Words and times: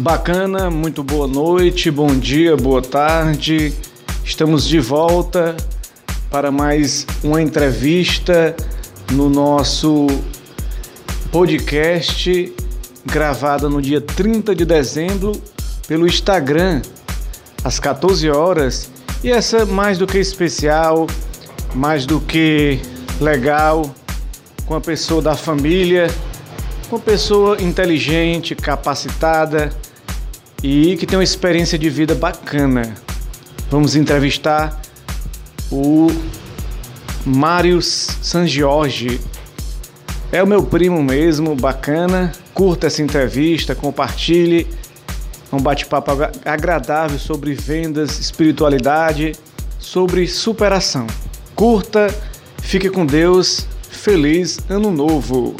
bacana, 0.00 0.70
muito 0.70 1.04
boa 1.04 1.26
noite, 1.26 1.90
bom 1.90 2.18
dia, 2.18 2.56
boa 2.56 2.80
tarde. 2.80 3.74
Estamos 4.24 4.66
de 4.66 4.80
volta 4.80 5.54
para 6.30 6.50
mais 6.50 7.06
uma 7.22 7.42
entrevista 7.42 8.56
no 9.12 9.28
nosso 9.28 10.06
podcast 11.30 12.50
gravada 13.04 13.68
no 13.68 13.82
dia 13.82 14.00
30 14.00 14.54
de 14.54 14.64
dezembro 14.64 15.32
pelo 15.86 16.06
Instagram 16.06 16.80
às 17.62 17.78
14 17.78 18.30
horas. 18.30 18.90
E 19.22 19.30
essa 19.30 19.66
mais 19.66 19.98
do 19.98 20.06
que 20.06 20.16
especial, 20.16 21.06
mais 21.74 22.06
do 22.06 22.20
que 22.20 22.80
legal, 23.20 23.94
com 24.64 24.74
a 24.74 24.80
pessoa 24.80 25.20
da 25.20 25.36
família, 25.36 26.10
com 26.88 26.96
a 26.96 27.00
pessoa 27.00 27.60
inteligente, 27.60 28.54
capacitada 28.54 29.70
e 30.62 30.96
que 30.96 31.06
tem 31.06 31.18
uma 31.18 31.24
experiência 31.24 31.78
de 31.78 31.88
vida 31.88 32.14
bacana. 32.14 32.94
Vamos 33.70 33.96
entrevistar 33.96 34.80
o 35.70 36.08
Mário 37.24 37.80
San 37.80 38.46
Jorge. 38.46 39.20
É 40.32 40.42
o 40.42 40.46
meu 40.46 40.62
primo 40.62 41.02
mesmo, 41.02 41.54
bacana. 41.54 42.32
Curta 42.52 42.88
essa 42.88 43.02
entrevista, 43.02 43.74
compartilhe. 43.74 44.66
É 45.50 45.56
um 45.56 45.60
bate-papo 45.60 46.10
agradável 46.44 47.18
sobre 47.18 47.54
vendas, 47.54 48.18
espiritualidade, 48.18 49.32
sobre 49.78 50.26
superação. 50.28 51.06
Curta, 51.54 52.14
fique 52.62 52.88
com 52.88 53.04
Deus. 53.04 53.66
Feliz 53.88 54.58
Ano 54.68 54.90
Novo! 54.90 55.56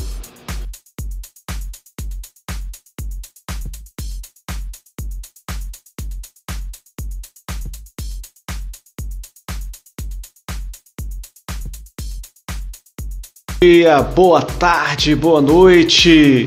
Dia, 13.62 14.00
boa 14.00 14.40
tarde, 14.40 15.14
boa 15.14 15.42
noite. 15.42 16.46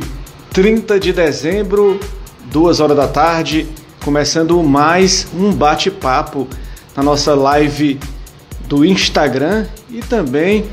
30 0.52 1.00
de 1.00 1.14
dezembro, 1.14 2.00
2 2.46 2.80
horas 2.80 2.98
da 2.98 3.08
tarde, 3.08 3.68
começando 4.04 4.64
mais 4.64 5.28
um 5.32 5.54
bate-papo 5.54 6.48
na 6.98 7.04
nossa 7.04 7.36
live 7.36 8.00
do 8.68 8.84
Instagram 8.84 9.68
e 9.92 10.00
também 10.00 10.66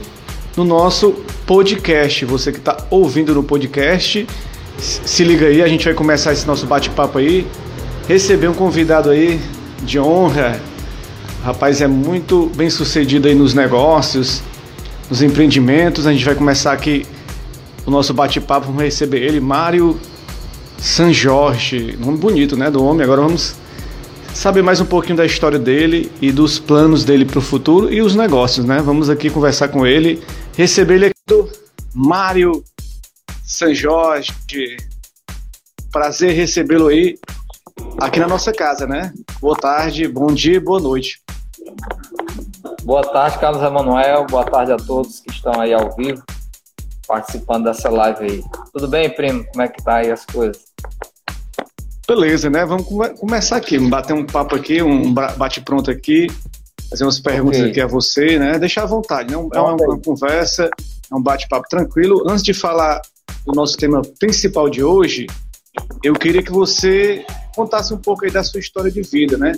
no 0.56 0.64
nosso 0.64 1.12
podcast. 1.44 2.24
Você 2.24 2.52
que 2.52 2.58
está 2.58 2.86
ouvindo 2.88 3.34
no 3.34 3.42
podcast, 3.42 4.26
se 4.78 5.22
liga 5.22 5.44
aí, 5.44 5.60
a 5.60 5.68
gente 5.68 5.84
vai 5.84 5.92
começar 5.92 6.32
esse 6.32 6.46
nosso 6.46 6.64
bate-papo 6.64 7.18
aí. 7.18 7.46
Receber 8.08 8.48
um 8.48 8.54
convidado 8.54 9.10
aí 9.10 9.38
de 9.82 10.00
honra. 10.00 10.58
O 11.42 11.44
rapaz 11.44 11.82
é 11.82 11.86
muito 11.86 12.50
bem 12.56 12.70
sucedido 12.70 13.28
aí 13.28 13.34
nos 13.34 13.52
negócios 13.52 14.42
nos 15.10 15.20
empreendimentos. 15.20 16.06
A 16.06 16.12
gente 16.12 16.24
vai 16.24 16.34
começar 16.34 16.72
aqui 16.72 17.04
o 17.84 17.90
nosso 17.90 18.14
bate-papo. 18.14 18.66
Vamos 18.66 18.82
receber 18.82 19.18
ele, 19.18 19.40
Mário 19.40 19.98
San 20.78 21.12
Jorge. 21.12 21.96
Nome 21.98 22.16
bonito, 22.16 22.56
né? 22.56 22.70
Do 22.70 22.82
homem. 22.84 23.02
Agora 23.02 23.22
vamos 23.22 23.56
saber 24.32 24.62
mais 24.62 24.80
um 24.80 24.86
pouquinho 24.86 25.16
da 25.16 25.26
história 25.26 25.58
dele 25.58 26.10
e 26.22 26.30
dos 26.30 26.58
planos 26.60 27.04
dele 27.04 27.24
para 27.24 27.40
o 27.40 27.42
futuro 27.42 27.92
e 27.92 28.00
os 28.00 28.14
negócios, 28.14 28.64
né? 28.64 28.80
Vamos 28.80 29.10
aqui 29.10 29.28
conversar 29.28 29.68
com 29.68 29.84
ele, 29.84 30.22
receber 30.56 30.94
ele 30.94 31.06
aqui 31.06 31.20
do 31.26 31.50
Mário 31.92 32.62
San 33.44 33.74
Jorge. 33.74 34.32
Prazer 35.90 36.32
recebê-lo 36.32 36.86
aí 36.86 37.18
aqui 37.98 38.20
na 38.20 38.28
nossa 38.28 38.52
casa, 38.52 38.86
né? 38.86 39.12
Boa 39.40 39.56
tarde, 39.56 40.06
bom 40.06 40.28
dia, 40.28 40.60
boa 40.60 40.80
noite. 40.80 41.20
Boa 42.82 43.02
tarde, 43.02 43.38
Carlos 43.38 43.62
Emanuel. 43.62 44.26
Boa 44.26 44.44
tarde 44.44 44.72
a 44.72 44.76
todos 44.76 45.20
que 45.20 45.30
estão 45.30 45.60
aí 45.60 45.72
ao 45.72 45.94
vivo, 45.94 46.22
participando 47.06 47.64
dessa 47.64 47.90
live 47.90 48.24
aí. 48.24 48.44
Tudo 48.72 48.88
bem, 48.88 49.14
primo? 49.14 49.44
Como 49.50 49.62
é 49.62 49.68
que 49.68 49.82
tá 49.82 49.96
aí 49.96 50.10
as 50.10 50.24
coisas? 50.24 50.62
Beleza, 52.08 52.48
né? 52.48 52.64
Vamos 52.64 52.86
começar 53.18 53.56
aqui, 53.56 53.78
bater 53.78 54.14
um 54.14 54.24
papo 54.24 54.56
aqui, 54.56 54.82
um 54.82 55.12
bate-pronto 55.12 55.90
aqui, 55.90 56.26
fazer 56.88 57.04
umas 57.04 57.20
perguntas 57.20 57.60
okay. 57.60 57.70
aqui 57.70 57.80
a 57.80 57.86
você, 57.86 58.38
né? 58.38 58.58
Deixar 58.58 58.84
à 58.84 58.86
vontade, 58.86 59.30
né? 59.30 59.40
É 59.54 59.60
uma, 59.60 59.74
uma 59.74 60.00
conversa, 60.00 60.70
é 61.10 61.14
um 61.14 61.22
bate-papo 61.22 61.68
tranquilo. 61.68 62.24
Antes 62.28 62.42
de 62.42 62.54
falar 62.54 63.02
do 63.44 63.52
nosso 63.52 63.76
tema 63.76 64.00
principal 64.18 64.70
de 64.70 64.82
hoje, 64.82 65.26
eu 66.02 66.14
queria 66.14 66.42
que 66.42 66.50
você 66.50 67.24
contasse 67.54 67.92
um 67.92 67.98
pouco 67.98 68.24
aí 68.24 68.30
da 68.30 68.42
sua 68.42 68.58
história 68.58 68.90
de 68.90 69.02
vida, 69.02 69.36
né? 69.36 69.52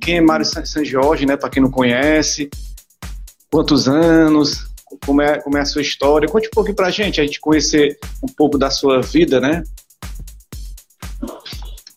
Quem 0.00 0.18
é 0.18 0.20
Mário 0.20 0.44
San 0.44 0.84
Jorge, 0.84 1.26
né? 1.26 1.36
Para 1.36 1.50
quem 1.50 1.62
não 1.62 1.70
conhece, 1.70 2.50
quantos 3.50 3.88
anos, 3.88 4.68
como 5.04 5.22
é, 5.22 5.40
como 5.40 5.56
é 5.56 5.60
a 5.60 5.64
sua 5.64 5.82
história. 5.82 6.28
Conte 6.28 6.48
um 6.48 6.50
pouquinho 6.50 6.76
para 6.76 6.88
a 6.88 6.90
gente, 6.90 7.20
a 7.20 7.24
gente 7.24 7.40
conhecer 7.40 7.98
um 8.22 8.28
pouco 8.28 8.58
da 8.58 8.70
sua 8.70 9.00
vida, 9.00 9.40
né? 9.40 9.62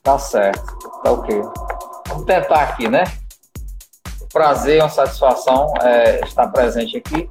Tá 0.03 0.17
certo, 0.17 0.77
tá 1.03 1.11
ok. 1.11 1.41
Vamos 2.07 2.25
tentar 2.25 2.63
aqui, 2.63 2.87
né? 2.87 3.03
Prazer, 4.31 4.81
uma 4.81 4.89
satisfação 4.89 5.73
é, 5.81 6.21
estar 6.25 6.47
presente 6.47 6.97
aqui, 6.97 7.27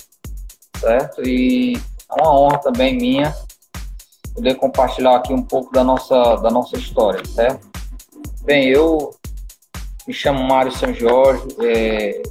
certo? 0.79 1.23
E 1.23 1.77
é 1.77 2.23
uma 2.23 2.39
honra 2.39 2.59
também 2.59 2.97
minha 2.97 3.35
poder 4.37 4.55
compartilhar 4.57 5.17
aqui 5.17 5.33
um 5.33 5.43
pouco 5.43 5.73
da 5.73 5.83
nossa, 5.83 6.37
da 6.37 6.51
nossa 6.51 6.77
história, 6.77 7.25
certo? 7.25 7.67
Bem, 8.43 8.69
eu 8.69 9.16
me 10.07 10.15
chamo 10.15 10.43
Mário 10.43 10.73
São 10.73 10.95
Jorge, 10.95 11.43
é, 11.61 12.23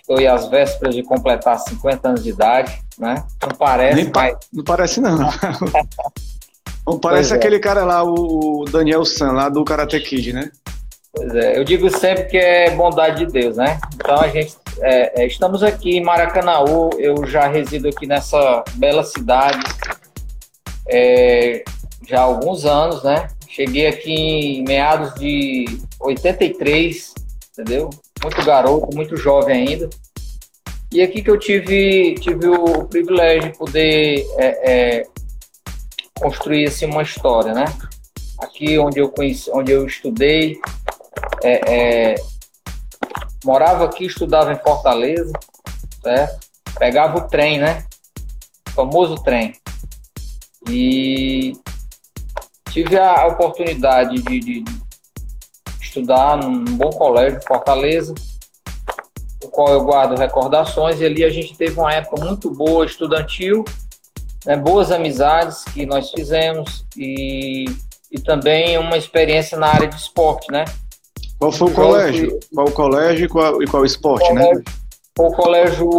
estou 0.00 0.28
às 0.28 0.48
vésperas 0.48 0.94
de 0.94 1.02
completar 1.02 1.58
50 1.58 2.08
anos 2.08 2.24
de 2.24 2.30
idade, 2.30 2.80
né? 2.98 3.24
Não 3.42 3.56
parece, 3.56 4.04
pa 4.06 4.38
Não 4.52 4.64
parece, 4.64 5.00
não. 5.00 5.18
não 6.86 6.98
parece 6.98 7.28
pois 7.28 7.32
é. 7.32 7.34
aquele 7.36 7.56
é. 7.56 7.60
cara 7.60 7.84
lá, 7.84 8.02
o 8.02 8.64
Daniel 8.70 9.04
San, 9.04 9.32
lá 9.32 9.48
do 9.48 9.64
Karate 9.64 10.00
Kid, 10.00 10.32
né? 10.32 10.50
Pois 11.12 11.34
é, 11.34 11.58
eu 11.58 11.64
digo 11.64 11.88
sempre 11.90 12.24
que 12.24 12.36
é 12.36 12.70
bondade 12.70 13.26
de 13.26 13.32
Deus, 13.32 13.56
né? 13.56 13.78
Então 13.94 14.16
a 14.16 14.28
gente 14.28 14.56
é, 14.80 15.22
é, 15.22 15.26
estamos 15.26 15.62
aqui 15.62 15.96
em 15.96 16.02
Maracanaú, 16.02 16.90
eu 16.98 17.26
já 17.26 17.46
resido 17.46 17.88
aqui 17.88 18.06
nessa 18.06 18.62
bela 18.74 19.02
cidade 19.02 19.58
é, 20.86 21.62
já 22.06 22.20
há 22.20 22.22
alguns 22.22 22.64
anos, 22.64 23.02
né? 23.02 23.28
Cheguei 23.48 23.86
aqui 23.86 24.12
em 24.12 24.62
meados 24.62 25.14
de 25.14 25.64
83, 26.00 27.14
entendeu? 27.52 27.90
Muito 28.22 28.44
garoto, 28.44 28.94
muito 28.94 29.16
jovem 29.16 29.68
ainda. 29.68 29.88
E 30.92 31.02
aqui 31.02 31.22
que 31.22 31.30
eu 31.30 31.38
tive, 31.38 32.14
tive 32.20 32.48
o 32.48 32.84
privilégio 32.84 33.50
de 33.50 33.58
poder 33.58 34.26
é, 34.38 34.72
é, 34.72 35.06
construir 36.18 36.66
assim, 36.66 36.86
uma 36.86 37.02
história, 37.02 37.52
né? 37.52 37.64
Aqui 38.38 38.78
onde 38.78 38.98
eu 38.98 39.08
conheci, 39.08 39.50
onde 39.52 39.72
eu 39.72 39.86
estudei, 39.86 40.58
é, 41.42 41.74
é 41.74 42.14
morava 43.44 43.84
aqui, 43.84 44.04
estudava 44.04 44.52
em 44.52 44.58
Fortaleza, 44.58 45.32
certo? 46.02 46.46
Pegava 46.78 47.18
o 47.18 47.28
trem, 47.28 47.58
né? 47.58 47.84
O 48.68 48.72
famoso 48.72 49.16
trem. 49.16 49.54
E 50.68 51.54
tive 52.78 52.96
a 52.96 53.26
oportunidade 53.26 54.22
de, 54.22 54.38
de 54.38 54.64
estudar 55.80 56.36
num 56.36 56.64
bom 56.64 56.90
colégio, 56.90 57.40
Fortaleza, 57.46 58.14
o 59.42 59.48
qual 59.48 59.72
eu 59.72 59.82
guardo 59.82 60.16
recordações, 60.16 61.00
e 61.00 61.04
ali 61.04 61.24
a 61.24 61.30
gente 61.30 61.56
teve 61.56 61.78
uma 61.78 61.92
época 61.92 62.24
muito 62.24 62.50
boa, 62.50 62.86
estudantil, 62.86 63.64
né, 64.46 64.56
boas 64.56 64.92
amizades 64.92 65.64
que 65.64 65.84
nós 65.84 66.10
fizemos 66.12 66.84
e, 66.96 67.64
e 68.12 68.20
também 68.20 68.78
uma 68.78 68.96
experiência 68.96 69.58
na 69.58 69.66
área 69.66 69.88
de 69.88 69.96
esporte, 69.96 70.50
né? 70.52 70.64
Qual 71.36 71.50
foi 71.50 71.70
o 71.70 71.74
colégio? 71.74 72.38
Que... 72.38 72.54
Qual 72.54 72.68
o 72.68 72.72
colégio 72.72 73.24
e 73.24 73.28
qual, 73.28 73.62
e 73.62 73.66
qual 73.66 73.84
esporte, 73.84 74.32
né? 74.32 74.40
colégio, 74.40 74.64
né? 74.64 74.72
O 75.18 75.32
colégio 75.32 75.90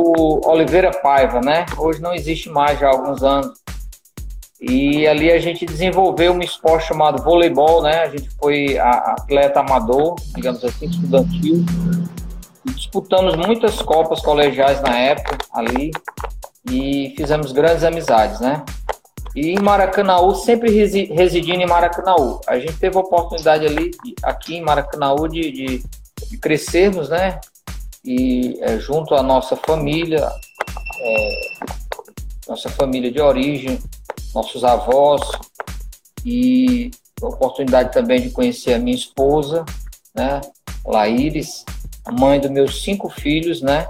Oliveira 0.45 0.91
Paiva, 0.91 1.41
né? 1.41 1.65
Hoje 1.77 2.01
não 2.01 2.13
existe 2.13 2.49
mais 2.49 2.79
já 2.79 2.87
há 2.87 2.91
alguns 2.91 3.21
anos. 3.21 3.51
E 4.61 5.07
ali 5.07 5.31
a 5.31 5.39
gente 5.39 5.65
desenvolveu 5.65 6.33
um 6.33 6.41
esporte 6.41 6.87
chamado 6.87 7.23
voleibol, 7.23 7.81
né? 7.81 8.01
A 8.01 8.09
gente 8.09 8.29
foi 8.31 8.77
atleta 8.77 9.61
amador, 9.61 10.15
digamos 10.35 10.63
assim, 10.65 10.87
estudantil. 10.87 11.63
Disputamos 12.65 13.35
muitas 13.35 13.81
copas 13.81 14.19
colegiais 14.21 14.81
na 14.81 14.97
época 14.97 15.37
ali 15.53 15.91
e 16.69 17.13
fizemos 17.15 17.53
grandes 17.53 17.85
amizades, 17.85 18.41
né? 18.41 18.63
E 19.33 19.51
em 19.51 19.59
Maracanaú, 19.59 20.35
sempre 20.35 20.71
residindo 20.71 21.61
em 21.61 21.67
Maracanaú. 21.67 22.41
A 22.45 22.59
gente 22.59 22.73
teve 22.73 22.97
a 22.97 22.99
oportunidade 22.99 23.65
ali, 23.65 23.91
aqui 24.21 24.55
em 24.55 24.61
Maracanaú, 24.61 25.27
de, 25.29 25.51
de, 25.51 25.83
de 26.29 26.37
crescermos, 26.37 27.09
né? 27.09 27.39
E 28.03 28.57
é, 28.61 28.77
junto 28.77 29.15
à 29.15 29.23
nossa 29.23 29.55
família, 29.55 30.27
é, 31.01 31.29
nossa 32.47 32.69
família 32.69 33.11
de 33.11 33.21
origem, 33.21 33.79
nossos 34.33 34.63
avós, 34.63 35.21
e 36.25 36.91
a 37.21 37.27
oportunidade 37.27 37.91
também 37.91 38.21
de 38.21 38.29
conhecer 38.29 38.73
a 38.73 38.79
minha 38.79 38.95
esposa, 38.95 39.65
né, 40.15 40.41
Laíris, 40.85 41.63
mãe 42.11 42.39
dos 42.39 42.51
meus 42.51 42.83
cinco 42.83 43.09
filhos, 43.09 43.61
né, 43.61 43.87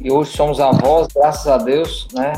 e 0.00 0.10
hoje 0.10 0.32
somos 0.32 0.60
avós, 0.60 1.08
graças 1.14 1.46
a 1.46 1.58
Deus, 1.58 2.08
né. 2.12 2.32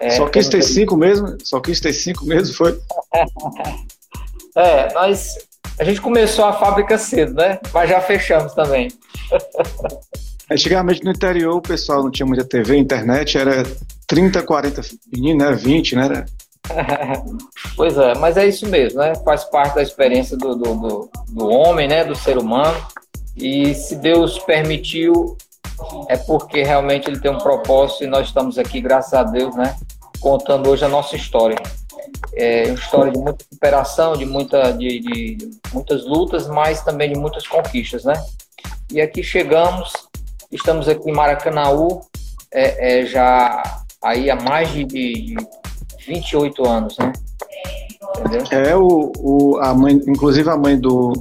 É, 0.00 0.10
Só 0.10 0.28
quis 0.28 0.48
ter 0.48 0.62
cinco 0.62 0.96
mesmo? 0.96 1.38
Só 1.42 1.58
quis 1.58 1.80
ter 1.80 1.92
cinco 1.92 2.26
mesmo, 2.26 2.54
foi? 2.54 2.78
é, 4.54 4.92
nós, 4.92 5.36
a 5.78 5.84
gente 5.84 6.00
começou 6.00 6.44
a 6.44 6.52
fábrica 6.52 6.98
cedo, 6.98 7.34
né, 7.34 7.58
mas 7.72 7.88
já 7.88 8.00
fechamos 8.00 8.52
também. 8.54 8.88
Antigamente 10.50 11.02
no 11.02 11.10
interior 11.10 11.56
o 11.56 11.62
pessoal 11.62 12.04
não 12.04 12.10
tinha 12.10 12.26
muita 12.26 12.44
TV, 12.44 12.76
internet, 12.76 13.36
era 13.36 13.64
30, 14.06 14.42
40 14.42 14.80
meninos, 15.12 15.46
né? 15.46 15.52
20, 15.54 15.96
né? 15.96 16.24
pois 17.76 17.96
é, 17.96 18.14
mas 18.16 18.36
é 18.36 18.46
isso 18.46 18.66
mesmo, 18.68 19.00
né? 19.00 19.14
Faz 19.24 19.44
parte 19.44 19.76
da 19.76 19.82
experiência 19.82 20.36
do, 20.36 20.54
do, 20.54 20.74
do, 20.74 21.10
do 21.28 21.48
homem, 21.48 21.88
né? 21.88 22.04
Do 22.04 22.14
ser 22.14 22.38
humano. 22.38 22.76
E 23.36 23.74
se 23.74 23.96
Deus 23.96 24.38
permitiu, 24.38 25.36
é 26.08 26.16
porque 26.16 26.62
realmente 26.62 27.08
ele 27.08 27.20
tem 27.20 27.30
um 27.30 27.38
propósito 27.38 28.04
e 28.04 28.06
nós 28.06 28.28
estamos 28.28 28.58
aqui, 28.58 28.80
graças 28.80 29.14
a 29.14 29.22
Deus, 29.22 29.54
né? 29.54 29.76
Contando 30.20 30.70
hoje 30.70 30.84
a 30.84 30.88
nossa 30.88 31.16
história. 31.16 31.56
É 32.34 32.64
uma 32.66 32.74
história 32.74 33.12
de 33.12 33.18
muita 33.18 33.44
superação, 33.52 34.16
de, 34.16 34.24
muita, 34.24 34.72
de, 34.72 35.00
de 35.00 35.50
muitas 35.72 36.04
lutas, 36.04 36.46
mas 36.48 36.82
também 36.82 37.12
de 37.12 37.18
muitas 37.18 37.46
conquistas, 37.46 38.04
né? 38.04 38.14
E 38.90 39.00
aqui 39.00 39.22
chegamos, 39.22 39.92
estamos 40.50 40.88
aqui 40.88 41.10
em 41.10 41.12
Maracanaú, 41.12 42.00
é, 42.52 43.00
é 43.00 43.06
já 43.06 43.84
aí 44.06 44.30
há 44.30 44.36
mais 44.36 44.70
de, 44.70 44.84
de 44.84 45.36
28 46.06 46.66
anos, 46.66 46.96
né? 46.98 47.12
Entendeu? 48.20 48.44
É, 48.50 48.76
o, 48.76 49.12
o, 49.18 49.58
a 49.58 49.74
mãe, 49.74 50.00
inclusive 50.06 50.48
a 50.48 50.56
mãe 50.56 50.78
do, 50.78 51.12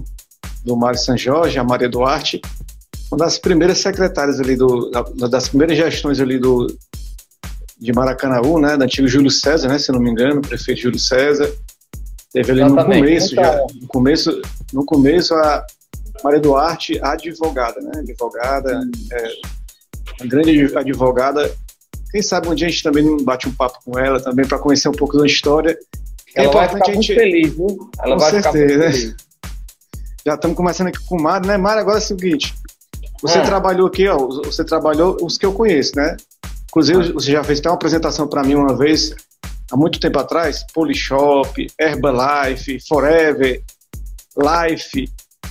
do 0.64 0.78
Mário 0.78 1.00
São 1.00 1.18
Jorge, 1.18 1.58
a 1.58 1.64
Maria 1.64 1.90
Duarte, 1.90 2.40
uma 3.12 3.18
das 3.18 3.40
primeiras 3.40 3.80
secretárias 3.80 4.40
ali, 4.40 4.56
do, 4.56 4.92
das 5.30 5.50
primeiras 5.50 5.78
gestões 5.78 6.20
ali 6.20 6.38
do, 6.38 6.68
de 7.80 7.92
Maracanaú, 7.92 8.60
né, 8.60 8.78
do 8.78 8.84
antigo 8.84 9.08
Júlio 9.08 9.32
César, 9.32 9.68
né, 9.68 9.80
se 9.80 9.92
não 9.92 10.00
me 10.00 10.12
engano, 10.12 10.42
prefeito 10.42 10.82
Júlio 10.82 11.00
César, 11.00 11.52
teve 12.32 12.52
ali 12.52 12.62
Exatamente. 12.62 12.88
no 12.88 13.04
começo, 13.04 13.34
então, 13.34 13.44
já, 13.44 13.62
no 13.82 13.88
começo, 13.88 14.42
no 14.74 14.86
começo 14.86 15.34
a 15.34 15.66
Maria 16.24 16.40
Duarte, 16.40 17.00
advogada, 17.02 17.82
né, 17.82 17.92
advogada, 17.98 18.80
é, 19.12 19.32
uma 20.20 20.30
grande 20.30 20.78
advogada, 20.78 21.52
quem 22.16 22.22
sabe 22.22 22.48
um 22.48 22.56
dia 22.56 22.68
a 22.68 22.70
gente 22.70 22.82
também 22.82 23.18
bate 23.26 23.50
um 23.50 23.52
papo 23.52 23.78
com 23.84 24.00
ela 24.00 24.22
também 24.22 24.48
para 24.48 24.58
conhecer 24.58 24.88
um 24.88 24.94
pouco 24.94 25.18
da 25.18 25.26
história. 25.26 25.78
É 26.34 26.46
ela 26.46 26.54
vai 26.54 26.70
ficar 26.70 26.86
gente... 26.86 26.96
muito 26.96 27.14
feliz, 27.14 27.54
viu? 27.54 27.90
Ela 28.00 28.16
com 28.16 28.22
vai 28.22 28.32
certeza. 28.32 28.42
ficar 28.42 28.58
muito 28.58 28.92
feliz. 28.94 29.16
Já 30.26 30.36
estamos 30.36 30.56
começando 30.56 30.88
aqui 30.88 31.06
com 31.06 31.18
o 31.18 31.22
Mário, 31.22 31.46
né? 31.46 31.58
Mário, 31.58 31.82
agora 31.82 31.98
é 31.98 32.02
o 32.02 32.02
seguinte. 32.02 32.56
Você 33.22 33.38
é. 33.38 33.42
trabalhou 33.42 33.88
aqui, 33.88 34.08
ó, 34.08 34.18
você 34.18 34.64
trabalhou 34.64 35.18
os 35.22 35.38
que 35.38 35.46
eu 35.46 35.52
conheço, 35.52 35.92
né? 35.98 36.16
Inclusive, 36.70 37.12
você 37.12 37.34
já 37.34 37.44
fez 37.44 37.60
até 37.60 37.68
uma 37.68 37.76
apresentação 37.76 38.30
para 38.30 38.44
mim 38.46 38.56
uma 38.56 38.78
vez, 38.78 39.14
há 39.70 39.76
muito 39.76 40.00
tempo 40.00 40.18
atrás, 40.18 40.66
Polishop, 40.74 41.68
Herbalife, 41.78 42.80
Forever, 42.88 43.62
Life. 44.38 45.10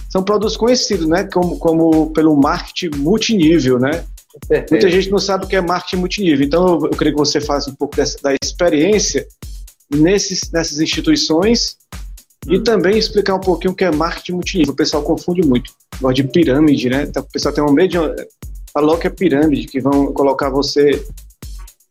São 0.08 0.22
produtos 0.22 0.56
conhecidos, 0.56 1.06
né? 1.06 1.24
Como, 1.24 1.58
como 1.58 2.10
pelo 2.12 2.34
marketing 2.34 2.96
multinível, 2.96 3.78
né? 3.78 4.02
Muita 4.70 4.90
gente 4.90 5.10
não 5.10 5.18
sabe 5.18 5.44
o 5.44 5.48
que 5.48 5.56
é 5.56 5.60
marketing 5.60 5.96
multinível. 5.96 6.46
Então, 6.46 6.66
eu, 6.66 6.86
eu 6.86 6.96
creio 6.96 7.14
que 7.14 7.20
você 7.20 7.40
faça 7.40 7.70
um 7.70 7.74
pouco 7.74 7.96
dessa, 7.96 8.18
da 8.22 8.34
experiência 8.42 9.26
nesses, 9.90 10.50
nessas 10.50 10.80
instituições 10.80 11.76
e 12.46 12.58
hum. 12.58 12.62
também 12.62 12.98
explicar 12.98 13.34
um 13.34 13.40
pouquinho 13.40 13.72
o 13.72 13.76
que 13.76 13.84
é 13.84 13.90
marketing 13.90 14.32
multinível. 14.32 14.72
O 14.72 14.76
pessoal 14.76 15.02
confunde 15.02 15.42
muito. 15.46 15.72
Gosta 16.00 16.14
de 16.14 16.24
pirâmide, 16.24 16.90
né? 16.90 17.04
Então, 17.04 17.22
o 17.22 17.32
pessoal 17.32 17.54
tem 17.54 17.64
um 17.64 17.72
medo 17.72 17.90
de. 17.90 18.26
Falou 18.72 18.98
que 18.98 19.06
é 19.06 19.10
pirâmide, 19.10 19.68
que 19.68 19.80
vão 19.80 20.12
colocar 20.12 20.50
você 20.50 21.00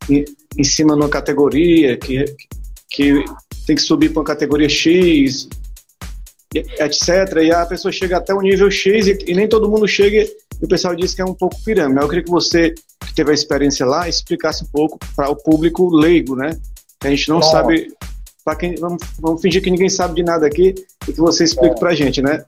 em, 0.10 0.26
em 0.58 0.64
cima 0.64 0.96
de 0.96 1.02
uma 1.02 1.10
categoria, 1.10 1.96
que, 1.98 2.26
que 2.90 3.24
tem 3.66 3.76
que 3.76 3.82
subir 3.82 4.10
para 4.10 4.20
uma 4.20 4.26
categoria 4.26 4.68
X, 4.68 5.48
etc. 6.54 7.38
E 7.42 7.52
a 7.52 7.66
pessoa 7.66 7.92
chega 7.92 8.18
até 8.18 8.34
o 8.34 8.42
nível 8.42 8.70
X 8.70 9.08
e, 9.08 9.18
e 9.28 9.34
nem 9.34 9.48
todo 9.48 9.70
mundo 9.70 9.88
chega 9.88 10.28
e 10.62 10.66
o 10.66 10.68
pessoal 10.68 10.96
diz 10.96 11.14
que 11.14 11.22
é 11.22 11.26
um 11.26 11.34
pouco 11.34 11.62
pirâmide. 11.64 12.02
Eu 12.02 12.08
queria 12.08 12.24
que 12.24 12.32
você, 12.32 12.74
que 13.06 13.14
teve 13.14 13.32
a 13.32 13.34
experiência 13.34 13.86
lá, 13.86 14.08
explicasse 14.08 14.64
um 14.64 14.68
pouco 14.68 14.98
para 15.16 15.30
o 15.30 15.36
público 15.36 15.90
leigo, 15.90 16.36
né? 16.36 16.58
Que 17.00 17.08
a 17.08 17.10
gente 17.10 17.30
não 17.30 17.40
Bom. 17.40 17.52
sabe. 17.52 17.94
Para 18.44 18.58
quem 18.58 18.76
vamos, 18.76 19.02
vamos, 19.20 19.42
fingir 19.42 19.64
que 19.64 19.72
ninguém 19.72 19.90
sabe 19.90 20.16
de 20.16 20.24
nada 20.24 20.46
aqui 20.46 20.76
e 21.08 21.14
que 21.14 21.20
você 21.20 21.46
explique 21.46 21.80
para 21.80 21.92
a 21.92 21.96
gente, 21.96 22.22
né? 22.22 22.44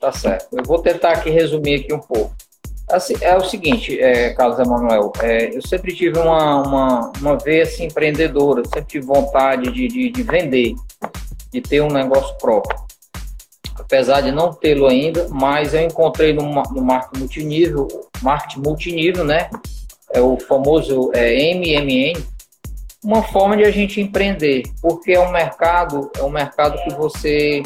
Tá 0.00 0.10
certo. 0.12 0.56
Eu 0.56 0.64
vou 0.64 0.78
tentar 0.78 1.12
aqui 1.12 1.28
resumir 1.28 1.80
aqui 1.80 1.92
um 1.92 1.98
pouco. 1.98 2.34
Assim, 2.88 3.14
é 3.20 3.36
o 3.36 3.44
seguinte, 3.44 4.00
é, 4.00 4.32
Carlos 4.32 4.58
Emanuel, 4.58 5.12
é, 5.20 5.54
eu 5.54 5.60
sempre 5.66 5.94
tive 5.94 6.18
uma, 6.18 6.62
uma, 6.62 7.12
uma 7.20 7.36
veia 7.36 7.64
assim, 7.64 7.84
empreendedora, 7.84 8.62
sempre 8.64 8.84
tive 8.84 9.04
vontade 9.04 9.70
de, 9.72 9.88
de, 9.88 10.08
de 10.08 10.22
vender, 10.22 10.74
de 11.52 11.60
ter 11.60 11.82
um 11.82 11.90
negócio 11.90 12.34
próprio 12.38 12.85
apesar 13.86 14.20
de 14.20 14.32
não 14.32 14.52
tê-lo 14.52 14.86
ainda, 14.86 15.28
mas 15.30 15.72
eu 15.72 15.80
encontrei 15.80 16.32
no, 16.32 16.42
no 16.42 16.82
marketing 16.82 17.20
multinível, 17.20 17.88
marketing 18.20 18.60
multinível, 18.60 19.24
né? 19.24 19.48
É 20.12 20.20
o 20.20 20.36
famoso 20.36 21.10
é, 21.14 21.54
MMN, 21.54 22.20
uma 23.02 23.22
forma 23.22 23.56
de 23.56 23.64
a 23.64 23.70
gente 23.70 24.00
empreender, 24.00 24.64
porque 24.82 25.12
é 25.12 25.20
um 25.20 25.30
mercado, 25.30 26.10
é 26.18 26.22
um 26.22 26.28
mercado 26.28 26.82
que 26.82 26.94
você 26.94 27.62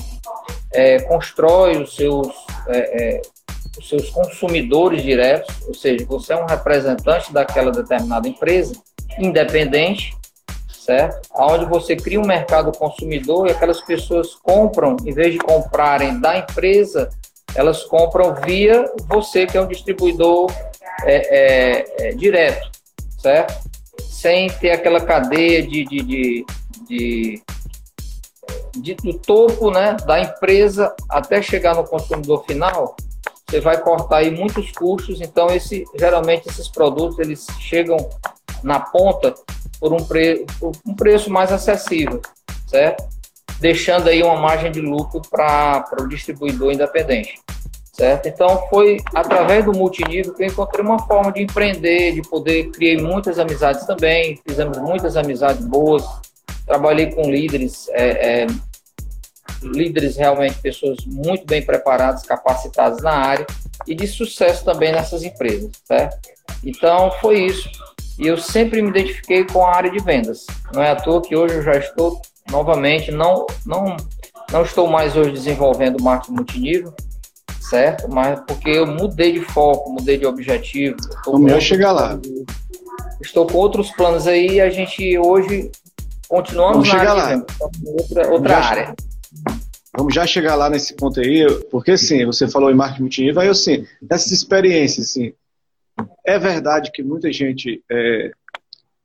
é, 0.72 1.00
constrói 1.00 1.82
os 1.82 1.96
seus, 1.96 2.28
é, 2.68 3.18
é, 3.18 3.22
os 3.78 3.88
seus 3.88 4.10
consumidores 4.10 5.02
diretos, 5.02 5.54
ou 5.66 5.74
seja, 5.74 6.04
você 6.04 6.34
é 6.34 6.36
um 6.36 6.46
representante 6.46 7.32
daquela 7.32 7.70
determinada 7.70 8.28
empresa, 8.28 8.74
independente, 9.18 10.14
certo? 10.84 11.28
Onde 11.34 11.66
você 11.66 11.94
cria 11.94 12.20
um 12.20 12.26
mercado 12.26 12.72
consumidor 12.72 13.46
e 13.46 13.50
aquelas 13.50 13.80
pessoas 13.80 14.34
compram, 14.34 14.96
em 15.04 15.12
vez 15.12 15.32
de 15.32 15.38
comprarem 15.38 16.18
da 16.20 16.38
empresa, 16.38 17.10
elas 17.54 17.84
compram 17.84 18.34
via 18.46 18.90
você, 19.08 19.46
que 19.46 19.56
é 19.56 19.60
um 19.60 19.66
distribuidor 19.66 20.50
é, 21.02 21.14
é, 21.14 22.08
é, 22.08 22.12
direto, 22.12 22.70
certo? 23.18 23.68
Sem 24.00 24.48
ter 24.48 24.70
aquela 24.72 25.00
cadeia 25.00 25.62
de, 25.62 25.84
de, 25.84 26.02
de, 26.02 26.46
de, 26.88 27.42
de, 28.76 28.94
do 28.94 29.14
topo 29.14 29.70
né, 29.70 29.96
da 30.06 30.20
empresa 30.20 30.94
até 31.08 31.42
chegar 31.42 31.74
no 31.74 31.84
consumidor 31.84 32.44
final, 32.46 32.96
você 33.48 33.60
vai 33.60 33.80
cortar 33.80 34.18
aí 34.18 34.30
muitos 34.30 34.70
custos, 34.70 35.20
então 35.20 35.48
esse, 35.48 35.84
geralmente 35.98 36.48
esses 36.48 36.68
produtos 36.68 37.18
eles 37.18 37.46
chegam 37.58 37.96
na 38.62 38.78
ponta 38.78 39.34
por 39.80 39.94
um, 39.94 40.04
pre, 40.04 40.44
por 40.60 40.72
um 40.86 40.94
preço 40.94 41.30
mais 41.30 41.50
acessível, 41.50 42.20
certo? 42.66 43.08
Deixando 43.58 44.08
aí 44.08 44.22
uma 44.22 44.36
margem 44.36 44.70
de 44.70 44.80
lucro 44.80 45.22
para 45.30 45.84
o 45.98 46.06
distribuidor 46.06 46.72
independente, 46.72 47.40
certo? 47.92 48.28
Então 48.28 48.68
foi 48.68 48.98
através 49.14 49.64
do 49.64 49.72
multinível 49.72 50.34
que 50.34 50.42
eu 50.42 50.48
encontrei 50.48 50.84
uma 50.84 50.98
forma 51.06 51.32
de 51.32 51.42
empreender, 51.42 52.12
de 52.12 52.22
poder 52.22 52.70
criar 52.70 53.02
muitas 53.02 53.38
amizades 53.38 53.86
também, 53.86 54.38
fizemos 54.46 54.76
muitas 54.78 55.16
amizades 55.16 55.64
boas, 55.64 56.04
trabalhei 56.66 57.10
com 57.10 57.22
líderes, 57.22 57.88
é, 57.90 58.42
é, 58.42 58.46
líderes 59.62 60.16
realmente 60.16 60.60
pessoas 60.60 60.98
muito 61.06 61.46
bem 61.46 61.62
preparadas, 61.62 62.22
capacitadas 62.22 63.02
na 63.02 63.12
área 63.12 63.46
e 63.86 63.94
de 63.94 64.06
sucesso 64.06 64.64
também 64.64 64.92
nessas 64.92 65.22
empresas, 65.22 65.70
certo? 65.84 66.18
Então 66.62 67.10
foi 67.20 67.46
isso 67.46 67.70
e 68.20 68.26
eu 68.26 68.36
sempre 68.36 68.82
me 68.82 68.90
identifiquei 68.90 69.44
com 69.44 69.64
a 69.64 69.74
área 69.74 69.90
de 69.90 69.98
vendas. 69.98 70.46
Não 70.74 70.82
é 70.82 70.90
à 70.90 70.96
toa 70.96 71.22
que 71.22 71.34
hoje 71.34 71.54
eu 71.54 71.62
já 71.62 71.76
estou 71.78 72.20
novamente, 72.50 73.10
não, 73.10 73.46
não, 73.64 73.96
não 74.52 74.62
estou 74.62 74.86
mais 74.86 75.16
hoje 75.16 75.32
desenvolvendo 75.32 76.02
marketing 76.02 76.32
multinível, 76.32 76.94
certo? 77.58 78.06
Mas 78.12 78.38
porque 78.46 78.68
eu 78.68 78.86
mudei 78.86 79.32
de 79.32 79.40
foco, 79.40 79.90
mudei 79.90 80.18
de 80.18 80.26
objetivo. 80.26 80.96
O 81.26 81.38
meu 81.38 81.56
é 81.56 81.60
chegar 81.60 81.92
lá. 81.92 82.20
Estou 83.22 83.46
com 83.46 83.56
outros 83.56 83.90
planos 83.92 84.26
aí 84.26 84.52
e 84.52 84.60
a 84.60 84.68
gente 84.68 85.16
hoje 85.18 85.70
continuamos 86.28 86.86
Vamos 86.86 86.88
na 86.88 86.98
chegar 86.98 87.16
área 87.16 87.36
lá. 87.36 87.44
outra, 87.86 88.30
outra 88.30 88.56
área. 88.58 88.94
Vamos 89.96 90.14
já 90.14 90.26
chegar 90.26 90.54
lá 90.56 90.68
nesse 90.68 90.94
ponto 90.94 91.20
aí, 91.20 91.46
porque 91.70 91.96
sim, 91.96 92.26
você 92.26 92.46
falou 92.46 92.70
em 92.70 92.74
marketing 92.74 93.02
multinível, 93.02 93.40
aí 93.40 93.48
eu 93.48 93.54
sim, 93.54 93.86
essas 94.08 94.30
experiências, 94.30 95.10
sim, 95.10 95.32
é 96.24 96.38
verdade 96.38 96.90
que 96.92 97.02
muita 97.02 97.32
gente 97.32 97.82
é, 97.90 98.30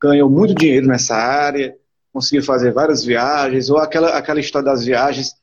ganhou 0.00 0.28
muito 0.30 0.54
dinheiro 0.54 0.86
nessa 0.86 1.14
área, 1.14 1.76
conseguiu 2.12 2.42
fazer 2.42 2.72
várias 2.72 3.04
viagens, 3.04 3.70
ou 3.70 3.78
aquela, 3.78 4.16
aquela 4.16 4.40
história 4.40 4.66
das 4.66 4.84
viagens. 4.84 5.34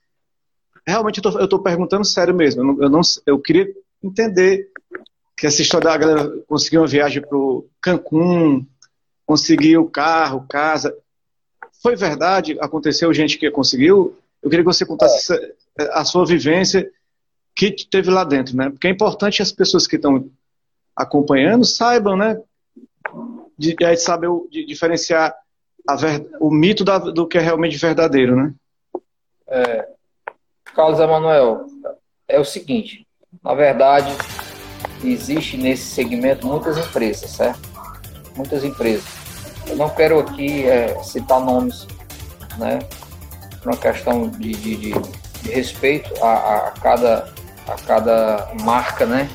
Realmente 0.85 1.21
eu 1.23 1.43
estou 1.43 1.61
perguntando 1.61 2.05
sério 2.05 2.33
mesmo. 2.33 2.61
Eu, 2.61 2.65
não, 2.65 2.83
eu, 2.83 2.89
não, 2.89 3.01
eu 3.25 3.39
queria 3.39 3.67
entender 4.03 4.69
que 5.37 5.47
essa 5.47 5.61
história 5.61 5.89
da 5.89 5.97
galera 5.97 6.29
conseguiu 6.47 6.81
uma 6.81 6.87
viagem 6.87 7.21
para 7.21 7.37
o 7.37 7.67
Cancún, 7.81 8.65
conseguiu 9.25 9.89
carro, 9.89 10.45
casa. 10.49 10.95
Foi 11.81 11.95
verdade? 11.95 12.57
Aconteceu 12.59 13.13
gente 13.13 13.37
que 13.37 13.49
conseguiu? 13.51 14.17
Eu 14.41 14.49
queria 14.49 14.63
que 14.63 14.73
você 14.73 14.85
contasse 14.85 15.33
a 15.91 16.03
sua 16.05 16.25
vivência 16.25 16.89
que 17.55 17.71
teve 17.89 18.09
lá 18.09 18.23
dentro, 18.23 18.55
né? 18.55 18.69
Porque 18.69 18.87
é 18.87 18.91
importante 18.91 19.41
as 19.41 19.51
pessoas 19.51 19.87
que 19.87 19.95
estão 19.95 20.29
acompanhando 20.95 21.65
saibam, 21.65 22.15
né? 22.15 22.39
De, 23.57 23.75
de 23.75 23.97
saber 23.97 24.29
de 24.49 24.65
diferenciar 24.65 25.35
ver, 25.97 26.27
o 26.39 26.49
mito 26.49 26.83
da, 26.83 26.97
do 26.97 27.27
que 27.27 27.37
é 27.37 27.41
realmente 27.41 27.77
verdadeiro, 27.77 28.35
né? 28.35 28.53
É, 29.47 29.87
Carlos 30.73 30.99
Emanuel, 30.99 31.65
é 32.27 32.39
o 32.39 32.45
seguinte, 32.45 33.05
na 33.43 33.53
verdade, 33.53 34.11
existe 35.03 35.57
nesse 35.57 35.83
segmento 35.83 36.47
muitas 36.47 36.77
empresas, 36.77 37.29
certo? 37.29 37.59
Muitas 38.35 38.63
empresas. 38.63 39.05
Eu 39.67 39.75
não 39.75 39.89
quero 39.89 40.19
aqui 40.19 40.65
é, 40.65 41.01
citar 41.03 41.39
nomes, 41.39 41.85
né? 42.57 42.79
Por 43.61 43.71
uma 43.71 43.77
questão 43.77 44.29
de, 44.29 44.51
de, 44.51 44.75
de, 44.75 44.93
de 45.41 45.49
respeito 45.51 46.11
a, 46.23 46.67
a, 46.67 46.71
cada, 46.71 47.33
a 47.67 47.75
cada 47.85 48.53
marca, 48.63 49.05
né? 49.05 49.29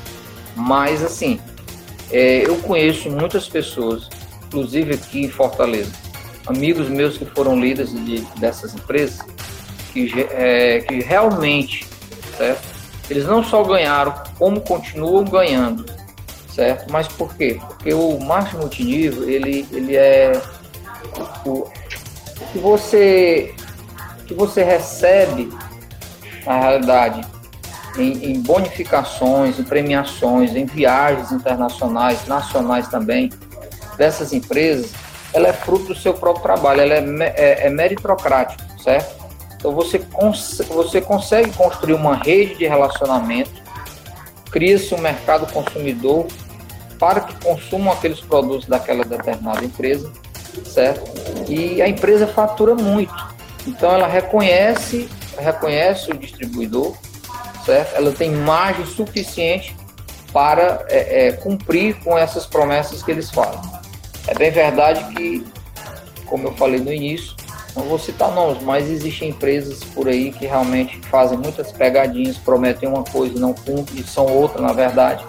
Mas, 0.55 1.03
assim, 1.03 1.39
é, 2.11 2.47
eu 2.47 2.57
conheço 2.57 3.09
muitas 3.09 3.47
pessoas, 3.47 4.09
inclusive 4.47 4.93
aqui 4.95 5.25
em 5.25 5.29
Fortaleza, 5.29 5.91
amigos 6.45 6.89
meus 6.89 7.17
que 7.17 7.25
foram 7.25 7.59
líderes 7.59 7.93
de, 7.93 8.21
dessas 8.39 8.73
empresas, 8.73 9.19
que, 9.93 10.11
é, 10.31 10.81
que 10.81 10.99
realmente, 11.01 11.87
certo? 12.37 12.67
Eles 13.09 13.25
não 13.25 13.43
só 13.43 13.63
ganharam, 13.63 14.13
como 14.37 14.61
continuam 14.61 15.23
ganhando, 15.25 15.85
certo? 16.53 16.91
Mas 16.91 17.07
por 17.07 17.35
quê? 17.35 17.59
Porque 17.67 17.93
o 17.93 18.19
marketing 18.19 18.57
multinível, 18.57 19.29
ele, 19.29 19.67
ele 19.71 19.95
é 19.95 20.39
o, 21.45 21.67
que 22.51 22.59
você 22.59 23.53
que 24.27 24.33
você 24.35 24.63
recebe 24.63 25.49
na 26.45 26.59
realidade 26.59 27.21
em, 27.97 28.31
em, 28.31 28.41
bonificações, 28.41 29.59
em 29.59 29.63
premiações, 29.63 30.55
em 30.55 30.65
viagens 30.65 31.31
internacionais, 31.31 32.25
nacionais 32.27 32.87
também 32.87 33.29
dessas 33.97 34.31
empresas, 34.33 34.91
ela 35.33 35.47
é 35.47 35.53
fruto 35.53 35.85
do 35.85 35.95
seu 35.95 36.13
próprio 36.13 36.43
trabalho, 36.43 36.81
ela 36.81 36.93
é, 36.93 37.33
é, 37.35 37.67
é 37.67 37.69
meritocrático, 37.69 38.63
certo? 38.81 39.19
Então 39.55 39.73
você, 39.73 39.99
cons 39.99 40.61
você 40.69 41.01
consegue 41.01 41.51
construir 41.51 41.93
uma 41.93 42.15
rede 42.15 42.55
de 42.55 42.65
relacionamento, 42.65 43.51
cria-se 44.51 44.93
um 44.95 44.99
mercado 44.99 45.51
consumidor 45.51 46.27
para 46.97 47.21
que 47.21 47.45
consumam 47.45 47.93
aqueles 47.93 48.19
produtos 48.19 48.65
daquela 48.65 49.03
determinada 49.03 49.63
empresa, 49.63 50.11
certo? 50.65 51.11
E 51.49 51.81
a 51.81 51.87
empresa 51.87 52.25
fatura 52.27 52.73
muito. 52.73 53.13
Então 53.67 53.91
ela 53.91 54.07
reconhece, 54.07 55.09
reconhece 55.37 56.11
o 56.11 56.17
distribuidor, 56.17 56.95
certo? 57.69 57.95
Ela 57.95 58.11
tem 58.11 58.31
margem 58.31 58.85
suficiente 58.85 59.75
para 60.33 60.85
é, 60.89 61.27
é, 61.27 61.31
cumprir 61.33 61.95
com 62.03 62.17
essas 62.17 62.45
promessas 62.45 63.03
que 63.03 63.11
eles 63.11 63.29
falam. 63.29 63.61
É 64.27 64.33
bem 64.33 64.51
verdade 64.51 65.13
que, 65.13 65.45
como 66.25 66.47
eu 66.47 66.53
falei 66.53 66.79
no 66.79 66.91
início, 66.91 67.35
não 67.75 67.83
vou 67.83 67.99
citar 67.99 68.31
nomes, 68.31 68.61
mas 68.63 68.89
existem 68.89 69.29
empresas 69.29 69.83
por 69.83 70.07
aí 70.07 70.31
que 70.31 70.45
realmente 70.45 70.99
fazem 71.09 71.37
muitas 71.37 71.71
pegadinhas, 71.71 72.37
prometem 72.37 72.89
uma 72.89 73.03
coisa 73.03 73.35
e 73.35 73.39
não 73.39 73.53
cumprem, 73.53 74.01
e 74.01 74.03
são 74.03 74.25
outra 74.25 74.61
na 74.61 74.73
verdade. 74.73 75.23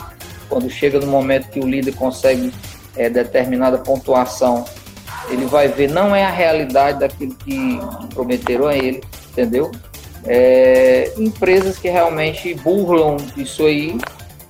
Quando 0.49 0.69
chega 0.69 0.99
no 0.99 1.07
momento 1.07 1.51
que 1.51 1.61
o 1.61 1.69
líder 1.69 1.95
consegue 1.95 2.53
é, 2.97 3.09
determinada 3.09 3.79
pontuação, 3.79 4.65
ele 5.29 5.45
vai 5.45 5.69
ver 5.69 5.91
não 5.91 6.17
é 6.17 6.25
a 6.25 6.31
realidade 6.31 7.01
daquilo 7.01 7.35
que 7.35 7.79
prometeram 8.15 8.67
a 8.67 8.77
ele, 8.77 9.03
entendeu? 9.31 9.71
É, 10.27 11.13
empresas 11.17 11.79
que 11.79 11.89
realmente 11.89 12.55
burlam 12.55 13.17
isso 13.37 13.65
aí, 13.65 13.99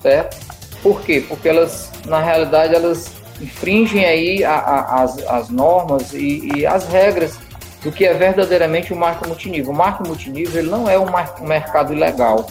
certo? 0.01 0.37
Por 0.81 1.01
quê? 1.01 1.23
Porque 1.27 1.47
elas, 1.47 1.91
na 2.05 2.19
realidade, 2.21 2.75
elas 2.75 3.11
infringem 3.39 4.05
aí 4.05 4.43
a, 4.43 4.53
a, 4.53 5.03
as, 5.03 5.17
as 5.27 5.49
normas 5.49 6.13
e, 6.13 6.49
e 6.55 6.65
as 6.65 6.87
regras 6.87 7.37
do 7.83 7.91
que 7.91 8.05
é 8.05 8.13
verdadeiramente 8.13 8.93
o 8.93 8.95
marco 8.95 9.27
multinível. 9.27 9.71
O 9.71 9.75
marco 9.75 10.07
multinível 10.07 10.61
ele 10.61 10.69
não 10.69 10.89
é 10.89 10.97
um, 10.99 11.07
mercado 11.47 11.93
ilegal, 11.93 12.47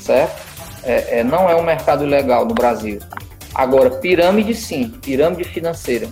certo? 0.00 0.46
É, 0.82 1.20
é, 1.20 1.24
não 1.24 1.48
é 1.48 1.56
um 1.56 1.62
mercado 1.62 2.04
ilegal 2.04 2.44
no 2.44 2.54
Brasil. 2.54 2.98
Agora, 3.54 3.90
pirâmide 3.90 4.54
sim, 4.54 4.90
pirâmide 5.02 5.44
financeira. 5.44 6.08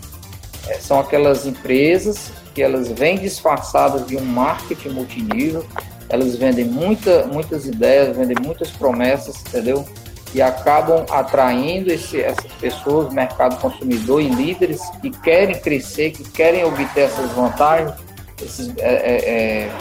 É, 0.69 0.75
são 0.75 0.99
aquelas 0.99 1.47
empresas 1.47 2.33
que 2.55 2.63
elas 2.63 2.89
vêm 2.89 3.19
disfarçadas 3.19 4.07
de 4.07 4.17
um 4.17 4.25
marketing 4.25 4.89
multinível, 4.89 5.65
elas 6.09 6.37
vendem 6.37 6.65
muita, 6.65 7.27
muitas 7.27 7.67
ideias, 7.67 8.17
vendem 8.17 8.37
muitas 8.43 8.71
promessas, 8.71 9.41
entendeu? 9.47 9.87
E 10.35 10.43
acabam 10.43 11.07
atraindo 11.11 11.91
esse, 11.91 12.21
essas 12.21 12.51
pessoas, 12.61 13.13
mercado 13.13 13.61
consumidor 13.61 14.21
e 14.21 14.29
líderes 14.29 14.81
que 15.01 15.11
querem 15.11 15.59
crescer, 15.59 16.11
que 16.11 16.25
querem 16.31 16.65
obter 16.65 17.05
essas 17.05 17.31
vantagens 17.33 17.95
esses, 18.43 18.73
é, 18.79 18.95
é, 18.95 19.31
é, 19.31 19.73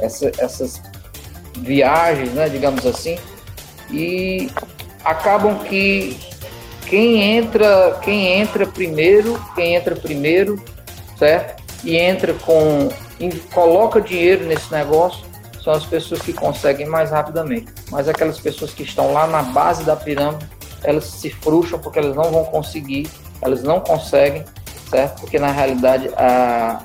essa, 0.00 0.30
essas 0.38 0.82
viagens, 1.58 2.32
né, 2.32 2.48
digamos 2.48 2.86
assim, 2.86 3.18
e 3.90 4.50
acabam 5.04 5.58
que 5.64 6.18
quem 6.86 7.36
entra, 7.36 7.98
quem 8.02 8.40
entra 8.40 8.66
primeiro, 8.66 9.42
quem 9.54 9.74
entra 9.74 9.96
primeiro, 9.96 10.62
certo? 11.18 11.62
E 11.84 11.96
entra 11.96 12.34
com, 12.34 12.88
coloca 13.52 14.00
dinheiro 14.00 14.46
nesse 14.46 14.72
negócio, 14.72 15.24
são 15.62 15.72
as 15.72 15.84
pessoas 15.84 16.20
que 16.22 16.32
conseguem 16.32 16.86
mais 16.86 17.10
rapidamente. 17.10 17.72
Mas 17.90 18.08
aquelas 18.08 18.38
pessoas 18.38 18.72
que 18.72 18.82
estão 18.82 19.12
lá 19.12 19.26
na 19.26 19.42
base 19.42 19.84
da 19.84 19.96
pirâmide, 19.96 20.46
elas 20.84 21.04
se 21.04 21.30
frustram 21.30 21.78
porque 21.78 21.98
elas 21.98 22.14
não 22.14 22.30
vão 22.30 22.44
conseguir, 22.44 23.08
elas 23.40 23.62
não 23.62 23.80
conseguem, 23.80 24.44
certo? 24.88 25.20
Porque 25.20 25.38
na 25.38 25.50
realidade 25.50 26.08
a, 26.16 26.80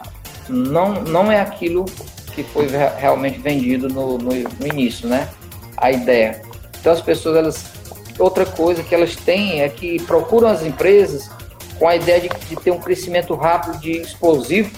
não, 0.50 0.94
não 1.04 1.32
é 1.32 1.40
aquilo 1.40 1.86
que 2.34 2.44
foi 2.44 2.68
realmente 2.98 3.40
vendido 3.40 3.88
no, 3.88 4.18
no, 4.18 4.32
no 4.34 4.68
início, 4.68 5.08
né? 5.08 5.30
A 5.78 5.92
ideia. 5.92 6.42
Então 6.80 6.92
as 6.92 7.02
pessoas, 7.02 7.38
elas, 7.38 7.66
outra 8.18 8.46
coisa 8.46 8.84
que 8.84 8.94
elas 8.94 9.16
têm 9.16 9.62
é 9.62 9.70
que 9.70 10.02
procuram 10.04 10.48
as 10.48 10.64
empresas 10.64 11.30
com 11.78 11.88
a 11.88 11.96
ideia 11.96 12.22
de, 12.22 12.30
de 12.30 12.56
ter 12.56 12.72
um 12.72 12.80
crescimento 12.80 13.36
rápido, 13.36 13.80
de 13.80 13.92
explosivo 14.02 14.72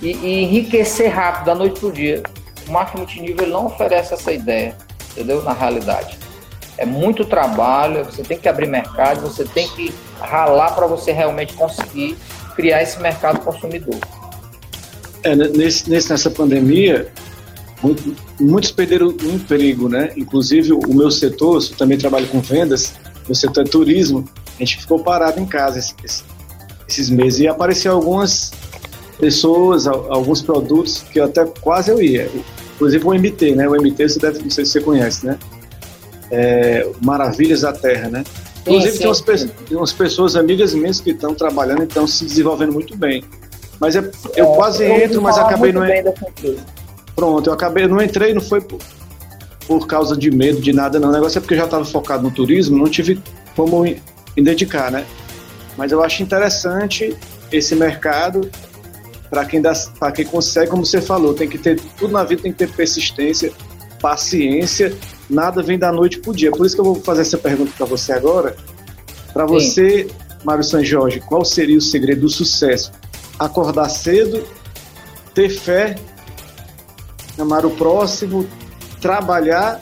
e, 0.00 0.12
e 0.12 0.42
enriquecer 0.44 1.10
rápido 1.10 1.46
da 1.46 1.54
noite 1.54 1.78
para 1.80 1.88
o 1.88 1.92
dia. 1.92 2.22
O 2.70 2.72
marketing 2.72 2.98
multinível 2.98 3.48
não 3.48 3.66
oferece 3.66 4.14
essa 4.14 4.32
ideia, 4.32 4.76
entendeu? 5.10 5.42
Na 5.42 5.52
realidade. 5.52 6.16
É 6.78 6.86
muito 6.86 7.24
trabalho, 7.24 8.04
você 8.04 8.22
tem 8.22 8.38
que 8.38 8.48
abrir 8.48 8.68
mercado, 8.68 9.22
você 9.22 9.44
tem 9.44 9.68
que 9.70 9.92
ralar 10.20 10.70
para 10.76 10.86
você 10.86 11.10
realmente 11.10 11.52
conseguir 11.54 12.16
criar 12.54 12.80
esse 12.80 13.00
mercado 13.00 13.40
consumidor. 13.40 13.98
É, 15.24 15.34
nesse, 15.34 15.90
nessa 15.90 16.30
pandemia, 16.30 17.12
muitos 18.38 18.70
perderam 18.70 19.08
o 19.08 19.34
emprego, 19.34 19.88
né? 19.88 20.12
Inclusive 20.16 20.72
o 20.72 20.94
meu 20.94 21.10
setor, 21.10 21.60
eu 21.60 21.76
também 21.76 21.98
trabalho 21.98 22.28
com 22.28 22.40
vendas, 22.40 22.94
meu 23.26 23.34
setor 23.34 23.66
é 23.66 23.68
turismo, 23.68 24.24
a 24.54 24.58
gente 24.60 24.78
ficou 24.78 25.00
parado 25.00 25.40
em 25.40 25.44
casa 25.44 25.80
esses, 25.80 26.24
esses 26.88 27.10
meses 27.10 27.40
e 27.40 27.48
apareceu 27.48 27.92
algumas 27.92 28.52
pessoas, 29.20 29.86
alguns 29.86 30.42
produtos 30.42 31.04
que 31.12 31.20
até 31.20 31.44
quase 31.44 31.90
eu 31.90 32.02
ia. 32.02 32.28
Inclusive 32.74 33.06
o 33.06 33.14
MT, 33.14 33.54
né? 33.54 33.68
O 33.68 33.72
MT 33.72 34.08
você 34.08 34.18
deve, 34.18 34.42
não 34.42 34.50
sei 34.50 34.64
se 34.64 34.72
você 34.72 34.80
conhece, 34.80 35.26
né? 35.26 35.38
É, 36.30 36.88
Maravilhas 37.02 37.60
da 37.60 37.72
Terra, 37.72 38.08
né? 38.08 38.24
Inclusive 38.62 38.98
tem, 38.98 39.06
umas, 39.06 39.20
tem 39.20 39.76
umas 39.76 39.92
pessoas 39.92 40.36
amigas 40.36 40.74
minhas 40.74 41.00
que 41.00 41.10
estão 41.10 41.34
trabalhando 41.34 41.82
e 41.82 41.84
estão 41.84 42.06
se 42.06 42.24
desenvolvendo 42.24 42.72
muito 42.72 42.96
bem. 42.96 43.22
Mas 43.78 43.94
eu, 43.94 44.10
eu 44.36 44.52
é, 44.52 44.56
quase 44.56 44.84
eu 44.84 44.94
entro, 44.96 45.22
mas 45.22 45.38
acabei 45.38 45.72
não 45.72 45.82
Pronto, 47.14 47.48
eu 47.48 47.52
acabei, 47.52 47.86
não 47.86 48.00
entrei, 48.00 48.32
não 48.32 48.40
foi 48.40 48.60
por, 48.60 48.78
por 49.66 49.86
causa 49.86 50.16
de 50.16 50.30
medo 50.30 50.60
de 50.60 50.72
nada, 50.72 50.98
não. 50.98 51.08
O 51.08 51.12
negócio 51.12 51.38
é 51.38 51.40
porque 51.40 51.54
eu 51.54 51.58
já 51.58 51.64
estava 51.64 51.84
focado 51.84 52.22
no 52.22 52.30
turismo, 52.30 52.78
não 52.78 52.88
tive 52.88 53.20
como 53.56 53.82
me 53.82 54.00
dedicar, 54.36 54.90
né? 54.90 55.04
Mas 55.76 55.92
eu 55.92 56.02
acho 56.02 56.22
interessante 56.22 57.16
esse 57.50 57.74
mercado 57.74 58.50
para 59.30 59.44
quem, 59.44 59.62
dá, 59.62 59.72
quem 60.14 60.24
consegue, 60.26 60.70
como 60.70 60.84
você 60.84 61.00
falou, 61.00 61.32
tem 61.32 61.48
que 61.48 61.56
ter 61.56 61.80
tudo 61.96 62.12
na 62.12 62.24
vida 62.24 62.42
tem 62.42 62.52
que 62.52 62.58
ter 62.58 62.72
persistência, 62.72 63.52
paciência, 64.00 64.92
nada 65.28 65.62
vem 65.62 65.78
da 65.78 65.92
noite 65.92 66.18
para 66.18 66.30
o 66.30 66.34
dia. 66.34 66.50
Por 66.50 66.66
isso 66.66 66.74
que 66.74 66.80
eu 66.80 66.84
vou 66.84 66.96
fazer 66.96 67.22
essa 67.22 67.38
pergunta 67.38 67.72
para 67.76 67.86
você 67.86 68.12
agora. 68.12 68.56
Para 69.32 69.46
você, 69.46 70.08
Mário 70.44 70.64
San 70.64 70.82
Jorge, 70.82 71.20
qual 71.20 71.44
seria 71.44 71.78
o 71.78 71.80
segredo 71.80 72.22
do 72.22 72.28
sucesso? 72.28 72.90
acordar 73.40 73.88
cedo, 73.88 74.46
ter 75.34 75.48
fé, 75.48 75.96
amar 77.38 77.64
o 77.64 77.70
próximo, 77.70 78.46
trabalhar 79.00 79.80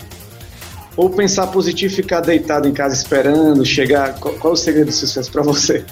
ou 0.96 1.10
pensar 1.10 1.48
positivo 1.48 1.92
e 1.92 1.96
ficar 1.96 2.20
deitado 2.20 2.68
em 2.68 2.72
casa 2.72 2.94
esperando 2.94 3.64
chegar? 3.64 4.14
Qual, 4.20 4.32
qual 4.34 4.52
é 4.52 4.54
o 4.54 4.56
segredo 4.56 4.86
do 4.86 4.92
sucesso 4.92 5.30
para 5.32 5.42
você? 5.42 5.84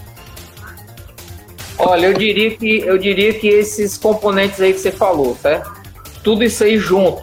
Olha, 1.78 2.06
eu 2.06 2.14
diria 2.14 2.56
que 2.56 2.78
eu 2.78 2.97
diria 2.99 3.35
que 3.35 3.49
esses 3.49 3.99
componentes 3.99 4.61
aí 4.61 4.73
que 4.73 4.78
você 4.78 4.90
falou, 4.90 5.37
certo? 5.37 5.73
Tudo 6.23 6.42
isso 6.42 6.64
aí 6.64 6.78
junto, 6.78 7.23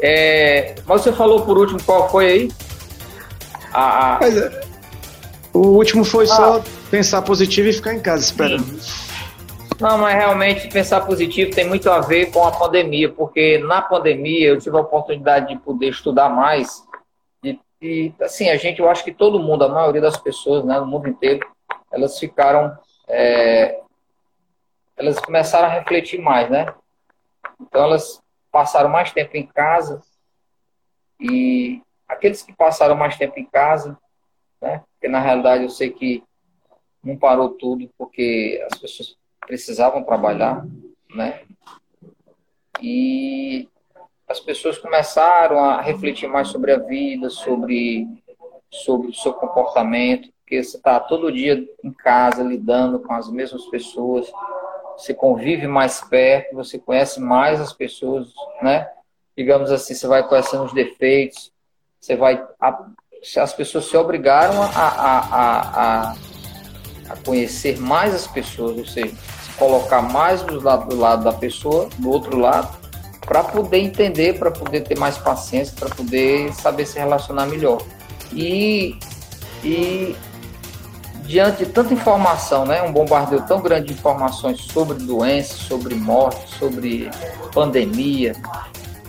É, 0.00 0.74
mas 0.86 1.02
você 1.02 1.12
falou 1.12 1.42
por 1.42 1.56
último 1.58 1.82
qual 1.82 2.10
foi 2.10 2.26
aí? 2.26 2.52
A, 3.72 4.18
a... 4.18 4.28
É, 4.28 4.64
o 5.52 5.68
último 5.68 6.04
foi 6.04 6.24
ah. 6.24 6.28
só 6.28 6.64
pensar 6.90 7.22
positivo 7.22 7.68
e 7.68 7.72
ficar 7.72 7.94
em 7.94 8.00
casa 8.00 8.24
esperando. 8.24 8.64
Sim. 8.64 9.04
Não, 9.80 9.98
mas 9.98 10.14
realmente 10.14 10.68
pensar 10.68 11.00
positivo 11.00 11.50
tem 11.50 11.68
muito 11.68 11.90
a 11.90 12.00
ver 12.00 12.30
com 12.30 12.44
a 12.44 12.52
pandemia, 12.52 13.10
porque 13.10 13.58
na 13.58 13.82
pandemia 13.82 14.48
eu 14.48 14.58
tive 14.58 14.76
a 14.76 14.80
oportunidade 14.80 15.48
de 15.48 15.60
poder 15.60 15.88
estudar 15.88 16.28
mais. 16.28 16.82
E, 17.42 17.58
e 17.82 18.14
assim, 18.20 18.48
a 18.50 18.56
gente, 18.56 18.80
eu 18.80 18.88
acho 18.88 19.04
que 19.04 19.12
todo 19.12 19.40
mundo, 19.40 19.64
a 19.64 19.68
maioria 19.68 20.00
das 20.00 20.16
pessoas, 20.16 20.64
né, 20.64 20.78
no 20.78 20.86
mundo 20.86 21.08
inteiro, 21.08 21.46
elas 21.92 22.18
ficaram. 22.18 22.76
É, 23.06 23.80
elas 24.96 25.18
começaram 25.18 25.66
a 25.66 25.70
refletir 25.70 26.20
mais, 26.20 26.50
né? 26.50 26.72
Então 27.60 27.82
elas 27.82 28.22
passaram 28.50 28.88
mais 28.88 29.12
tempo 29.12 29.36
em 29.36 29.46
casa 29.46 30.02
e 31.20 31.82
aqueles 32.08 32.42
que 32.42 32.52
passaram 32.52 32.94
mais 32.94 33.16
tempo 33.16 33.38
em 33.38 33.44
casa, 33.44 33.98
né? 34.60 34.82
Porque 34.92 35.08
na 35.08 35.20
realidade 35.20 35.64
eu 35.64 35.70
sei 35.70 35.90
que 35.90 36.22
não 37.02 37.16
parou 37.16 37.50
tudo 37.50 37.90
porque 37.98 38.64
as 38.70 38.78
pessoas 38.78 39.16
precisavam 39.40 40.02
trabalhar, 40.02 40.64
né? 41.14 41.42
E 42.80 43.68
as 44.26 44.40
pessoas 44.40 44.78
começaram 44.78 45.58
a 45.62 45.80
refletir 45.80 46.28
mais 46.28 46.48
sobre 46.48 46.72
a 46.72 46.78
vida, 46.78 47.28
sobre, 47.28 48.06
sobre 48.70 49.08
o 49.08 49.14
seu 49.14 49.32
comportamento, 49.34 50.32
porque 50.44 50.62
você 50.62 50.76
está 50.76 51.00
todo 51.00 51.32
dia 51.32 51.66
em 51.82 51.90
casa 51.90 52.42
lidando 52.42 52.98
com 52.98 53.14
as 53.14 53.30
mesmas 53.30 53.64
pessoas, 53.66 54.30
você 54.96 55.14
convive 55.14 55.66
mais 55.66 56.02
perto, 56.02 56.54
você 56.54 56.78
conhece 56.78 57.18
mais 57.18 57.60
as 57.60 57.72
pessoas, 57.72 58.28
né? 58.60 58.86
Digamos 59.36 59.72
assim, 59.72 59.94
você 59.94 60.06
vai 60.06 60.28
conhecendo 60.28 60.64
os 60.64 60.72
defeitos, 60.72 61.50
você 61.98 62.14
vai. 62.14 62.46
A, 62.60 62.86
as 63.38 63.54
pessoas 63.54 63.86
se 63.86 63.96
obrigaram 63.96 64.62
a, 64.62 64.66
a, 64.66 65.18
a, 65.18 66.12
a, 66.12 67.16
conhecer 67.24 67.78
mais 67.78 68.14
as 68.14 68.26
pessoas, 68.26 68.76
ou 68.76 68.84
seja, 68.84 69.16
colocar 69.58 70.02
mais 70.02 70.42
do 70.42 70.60
lado, 70.60 70.88
do 70.90 70.96
lado 70.96 71.24
da 71.24 71.32
pessoa, 71.32 71.88
do 71.98 72.10
outro 72.10 72.38
lado, 72.38 72.78
para 73.22 73.42
poder 73.42 73.78
entender, 73.78 74.38
para 74.38 74.50
poder 74.50 74.82
ter 74.82 74.98
mais 74.98 75.16
paciência, 75.16 75.74
para 75.74 75.88
poder 75.88 76.52
saber 76.52 76.84
se 76.84 76.98
relacionar 76.98 77.46
melhor. 77.46 77.80
E, 78.30 78.98
e 79.64 80.14
diante 81.26 81.64
de 81.64 81.70
tanta 81.70 81.92
informação, 81.92 82.64
né, 82.64 82.82
um 82.82 82.92
bombardeio 82.92 83.42
tão 83.42 83.60
grande 83.60 83.88
de 83.88 83.92
informações 83.94 84.60
sobre 84.60 84.98
doenças, 84.98 85.56
sobre 85.56 85.94
morte, 85.94 86.48
sobre 86.58 87.10
pandemia, 87.52 88.34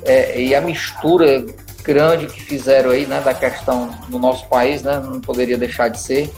é, 0.03 0.39
e 0.41 0.55
a 0.55 0.61
mistura 0.61 1.45
grande 1.83 2.27
que 2.27 2.41
fizeram 2.41 2.91
aí, 2.91 3.05
né, 3.05 3.21
da 3.21 3.33
questão 3.33 3.89
do 4.07 4.17
nosso 4.17 4.47
país, 4.47 4.81
né, 4.81 4.99
não 4.99 5.19
poderia 5.19 5.57
deixar 5.57 5.89
de 5.89 5.99
ser, 5.99 6.33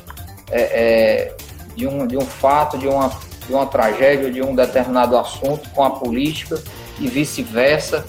é, 0.52 0.62
é, 0.62 1.36
de, 1.76 1.88
um, 1.88 2.08
de 2.08 2.18
um 2.18 2.26
fato, 2.26 2.78
de 2.78 2.88
uma 2.88 3.12
de 3.48 3.54
uma 3.54 3.66
tragédia, 3.66 4.30
de 4.30 4.42
um 4.42 4.54
determinado 4.54 5.18
assunto 5.18 5.70
com 5.70 5.84
a 5.84 5.90
política 5.90 6.62
e 7.00 7.08
vice-versa. 7.08 8.06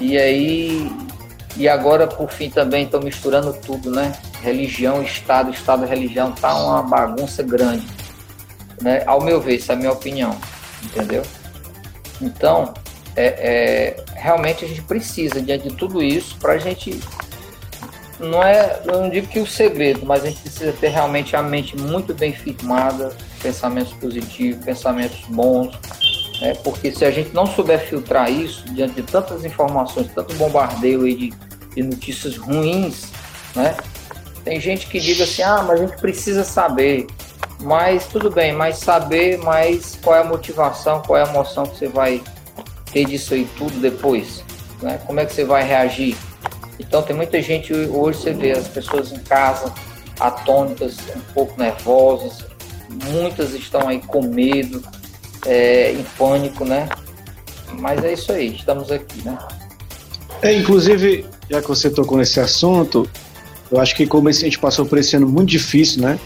E 0.00 0.18
aí, 0.18 0.90
e 1.56 1.68
agora 1.68 2.06
por 2.06 2.30
fim 2.30 2.50
também 2.50 2.84
estão 2.84 3.00
misturando 3.00 3.52
tudo, 3.52 3.90
né? 3.90 4.12
Religião, 4.42 5.02
Estado, 5.02 5.50
Estado 5.50 5.86
religião, 5.86 6.32
tá 6.32 6.54
uma 6.54 6.82
bagunça 6.82 7.42
grande. 7.42 7.86
Né? 8.80 9.02
Ao 9.06 9.22
meu 9.22 9.40
ver, 9.40 9.56
essa 9.56 9.72
é 9.72 9.74
a 9.74 9.78
minha 9.78 9.92
opinião, 9.92 10.36
entendeu? 10.84 11.22
Então, 12.20 12.74
é, 13.14 13.24
é, 13.24 14.04
realmente 14.14 14.64
a 14.64 14.68
gente 14.68 14.82
precisa, 14.82 15.40
diante 15.40 15.68
de 15.68 15.74
tudo 15.74 16.02
isso, 16.02 16.36
para 16.38 16.52
a 16.52 16.58
gente. 16.58 17.00
Não 18.20 18.42
é, 18.42 18.80
eu 18.84 19.00
não 19.00 19.10
digo 19.10 19.26
que 19.26 19.38
o 19.38 19.46
segredo, 19.46 20.04
mas 20.06 20.24
a 20.24 20.28
gente 20.28 20.40
precisa 20.40 20.72
ter 20.72 20.88
realmente 20.88 21.36
a 21.36 21.42
mente 21.42 21.76
muito 21.76 22.14
bem 22.14 22.32
firmada, 22.32 23.14
pensamentos 23.42 23.92
positivos, 23.94 24.64
pensamentos 24.64 25.20
bons, 25.28 25.78
né? 26.40 26.54
porque 26.64 26.90
se 26.90 27.04
a 27.04 27.10
gente 27.10 27.34
não 27.34 27.46
souber 27.46 27.78
filtrar 27.78 28.30
isso 28.30 28.64
diante 28.72 28.94
de 28.94 29.02
tantas 29.02 29.44
informações, 29.44 30.08
tanto 30.14 30.34
bombardeio 30.34 31.02
aí 31.02 31.14
de, 31.14 31.34
de 31.76 31.82
notícias 31.82 32.36
ruins, 32.36 33.12
né? 33.54 33.76
Tem 34.42 34.58
gente 34.60 34.86
que 34.86 34.98
diz 34.98 35.20
assim, 35.20 35.42
ah, 35.42 35.62
mas 35.62 35.80
a 35.80 35.86
gente 35.86 36.00
precisa 36.00 36.42
saber. 36.42 37.06
Mas 37.60 38.06
tudo 38.06 38.30
bem, 38.30 38.52
mas 38.52 38.78
saber, 38.78 39.38
mas 39.38 39.98
qual 40.02 40.16
é 40.16 40.20
a 40.20 40.24
motivação, 40.24 41.02
qual 41.02 41.18
é 41.18 41.22
a 41.22 41.28
emoção 41.28 41.66
que 41.66 41.78
você 41.78 41.88
vai 41.88 42.22
ter 42.92 43.04
disso 43.04 43.34
aí 43.34 43.46
tudo 43.56 43.78
depois? 43.80 44.42
Né? 44.82 45.00
Como 45.06 45.20
é 45.20 45.26
que 45.26 45.34
você 45.34 45.44
vai 45.44 45.62
reagir? 45.62 46.16
Então 46.78 47.02
tem 47.02 47.14
muita 47.14 47.40
gente 47.40 47.72
hoje 47.72 48.20
você 48.20 48.32
vê 48.32 48.52
as 48.52 48.68
pessoas 48.68 49.12
em 49.12 49.18
casa 49.20 49.72
atônitas, 50.20 50.96
um 51.14 51.20
pouco 51.32 51.60
nervosas, 51.60 52.44
muitas 52.88 53.52
estão 53.52 53.88
aí 53.88 54.00
com 54.00 54.22
medo, 54.22 54.82
é, 55.44 55.92
em 55.92 56.02
pânico, 56.16 56.64
né? 56.64 56.88
Mas 57.78 58.02
é 58.04 58.12
isso 58.12 58.32
aí, 58.32 58.54
estamos 58.54 58.90
aqui, 58.90 59.22
né? 59.22 59.36
É, 60.42 60.52
inclusive, 60.52 61.26
já 61.50 61.62
que 61.62 61.68
você 61.68 61.90
tocou 61.90 62.18
nesse 62.18 62.40
assunto, 62.40 63.08
eu 63.70 63.80
acho 63.80 63.94
que 63.94 64.06
como 64.06 64.28
a 64.28 64.32
gente 64.32 64.58
passou 64.58 64.86
por 64.86 64.98
esse 64.98 65.16
ano 65.16 65.28
muito 65.28 65.48
difícil, 65.48 66.02
né? 66.02 66.18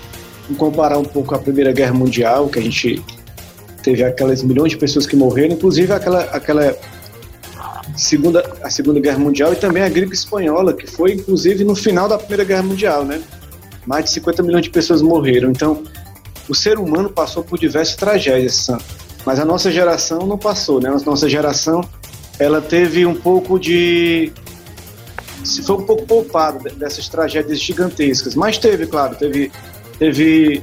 Em 0.48 0.54
comparar 0.54 0.98
um 0.98 1.04
pouco 1.04 1.34
a 1.34 1.38
Primeira 1.38 1.72
Guerra 1.72 1.94
Mundial, 1.94 2.48
que 2.48 2.58
a 2.58 2.62
gente 2.62 3.02
teve 3.82 4.04
aquelas 4.04 4.42
milhões 4.42 4.72
de 4.72 4.78
pessoas 4.78 5.06
que 5.06 5.16
morreram, 5.16 5.54
inclusive 5.54 5.92
aquela, 5.92 6.22
aquela 6.24 6.76
segunda, 7.96 8.58
a 8.62 8.70
Segunda 8.70 9.00
Guerra 9.00 9.18
Mundial 9.18 9.52
e 9.52 9.56
também 9.56 9.82
a 9.82 9.88
gripe 9.88 10.14
espanhola, 10.14 10.74
que 10.74 10.86
foi 10.86 11.12
inclusive 11.12 11.64
no 11.64 11.74
final 11.74 12.08
da 12.08 12.18
Primeira 12.18 12.44
Guerra 12.44 12.62
Mundial, 12.62 13.04
né? 13.04 13.22
Mais 13.86 14.04
de 14.04 14.10
50 14.10 14.42
milhões 14.42 14.64
de 14.64 14.70
pessoas 14.70 15.00
morreram. 15.00 15.50
Então, 15.50 15.82
o 16.48 16.54
ser 16.54 16.78
humano 16.78 17.08
passou 17.08 17.42
por 17.42 17.58
diversas 17.58 17.96
tragédias, 17.96 18.54
Sam, 18.54 18.78
mas 19.24 19.38
a 19.38 19.44
nossa 19.44 19.70
geração 19.70 20.26
não 20.26 20.36
passou, 20.36 20.80
né? 20.80 20.88
A 20.88 20.98
nossa 20.98 21.28
geração 21.28 21.82
ela 22.38 22.60
teve 22.60 23.04
um 23.04 23.14
pouco 23.14 23.58
de 23.58 24.32
se 25.44 25.62
foi 25.62 25.76
um 25.76 25.82
pouco 25.82 26.06
poupada 26.06 26.70
dessas 26.70 27.08
tragédias 27.08 27.60
gigantescas, 27.60 28.34
mas 28.34 28.58
teve, 28.58 28.86
claro, 28.86 29.14
teve 29.16 29.50
teve 30.00 30.62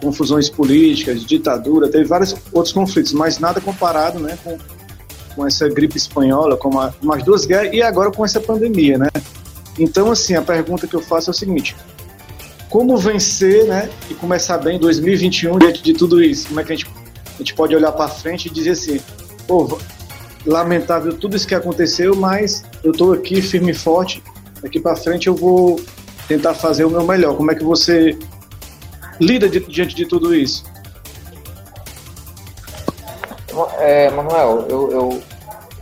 confusões 0.00 0.48
políticas, 0.48 1.24
ditadura, 1.24 1.88
teve 1.88 2.04
vários 2.04 2.34
outros 2.52 2.72
conflitos, 2.72 3.12
mas 3.12 3.38
nada 3.40 3.60
comparado, 3.60 4.20
né, 4.20 4.38
com, 4.44 4.56
com 5.34 5.46
essa 5.46 5.68
gripe 5.68 5.96
espanhola, 5.96 6.56
com, 6.56 6.78
a, 6.78 6.94
as 7.12 7.22
duas 7.24 7.44
guerras 7.44 7.72
e 7.72 7.82
agora 7.82 8.10
com 8.12 8.24
essa 8.24 8.40
pandemia, 8.40 8.98
né? 8.98 9.08
Então, 9.78 10.10
assim, 10.10 10.34
a 10.34 10.42
pergunta 10.42 10.86
que 10.86 10.94
eu 10.94 11.02
faço 11.02 11.30
é 11.30 11.32
o 11.32 11.34
seguinte: 11.34 11.76
como 12.70 12.96
vencer, 12.96 13.64
né, 13.64 13.90
e 14.08 14.14
começar 14.14 14.58
bem 14.58 14.78
2021 14.78 15.58
diante 15.58 15.82
de 15.82 15.92
tudo 15.92 16.22
isso? 16.22 16.48
Como 16.48 16.60
é 16.60 16.64
que 16.64 16.72
a 16.72 16.76
gente, 16.76 16.88
a 17.34 17.38
gente 17.38 17.54
pode 17.54 17.74
olhar 17.74 17.92
para 17.92 18.08
frente 18.08 18.46
e 18.46 18.50
dizer 18.50 18.70
assim, 18.70 19.00
pô, 19.46 19.78
lamentável 20.46 21.12
tudo 21.16 21.36
isso 21.36 21.46
que 21.46 21.54
aconteceu, 21.54 22.14
mas 22.14 22.64
eu 22.82 22.92
estou 22.92 23.12
aqui 23.12 23.42
firme 23.42 23.72
e 23.72 23.74
forte, 23.74 24.22
daqui 24.62 24.80
para 24.80 24.96
frente 24.96 25.26
eu 25.26 25.34
vou 25.34 25.80
tentar 26.28 26.54
fazer 26.54 26.84
o 26.84 26.90
meu 26.90 27.04
melhor. 27.04 27.36
Como 27.36 27.50
é 27.50 27.54
que 27.54 27.64
você 27.64 28.16
lida 29.20 29.48
diante 29.48 29.94
de 29.94 30.06
tudo 30.06 30.34
isso? 30.34 30.64
É, 33.78 34.10
Manuel, 34.10 34.66
eu, 34.68 34.92
eu, 34.92 35.22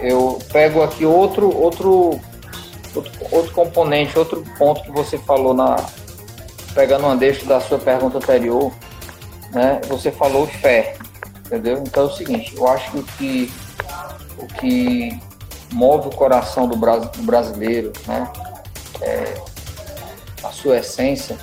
eu 0.01 0.39
pego 0.53 0.83
aqui 0.83 1.05
outro, 1.05 1.55
outro, 1.55 2.21
outro, 2.95 3.13
outro 3.33 3.53
componente, 3.53 4.19
outro 4.19 4.45
ponto 4.57 4.83
que 4.83 4.93
você 4.93 5.19
falou 5.19 5.53
na, 5.53 5.77
pegando 6.75 7.07
uma 7.07 7.17
deixa 7.17 7.45
da 7.47 7.61
sua 7.61 7.79
pergunta 7.79 8.19
anterior, 8.19 8.73
né, 9.53 9.81
você 9.89 10.11
falou 10.11 10.47
fé, 10.47 10.97
entendeu? 11.47 11.83
Então 11.85 12.05
é 12.05 12.07
o 12.07 12.13
seguinte, 12.13 12.55
eu 12.57 12.69
acho 12.69 12.91
que 13.19 13.51
o 14.45 14.47
que, 14.47 15.19
move 15.73 16.09
o 16.09 16.11
coração 16.11 16.69
do, 16.69 16.77
brasileiro, 16.77 17.93
né, 18.07 18.31
é, 19.01 19.35
a 20.43 20.51
sua 20.51 20.79
essência, 20.79 21.37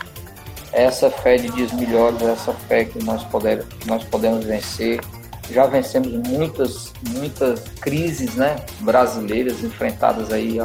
essa 0.72 1.10
fé 1.10 1.36
de 1.36 1.50
dias 1.50 1.72
melhores, 1.74 2.22
essa 2.22 2.54
fé 2.54 2.86
que 2.86 3.04
nós, 3.04 3.24
poder, 3.26 3.66
que 3.66 3.88
nós 3.88 4.04
podemos 4.06 4.46
vencer. 4.46 5.02
Já 5.50 5.66
vencemos 5.66 6.14
muitas, 6.30 6.94
muitas 7.10 7.60
crises 7.82 8.36
né, 8.36 8.56
brasileiras 8.80 9.62
enfrentadas 9.64 10.32
aí 10.32 10.58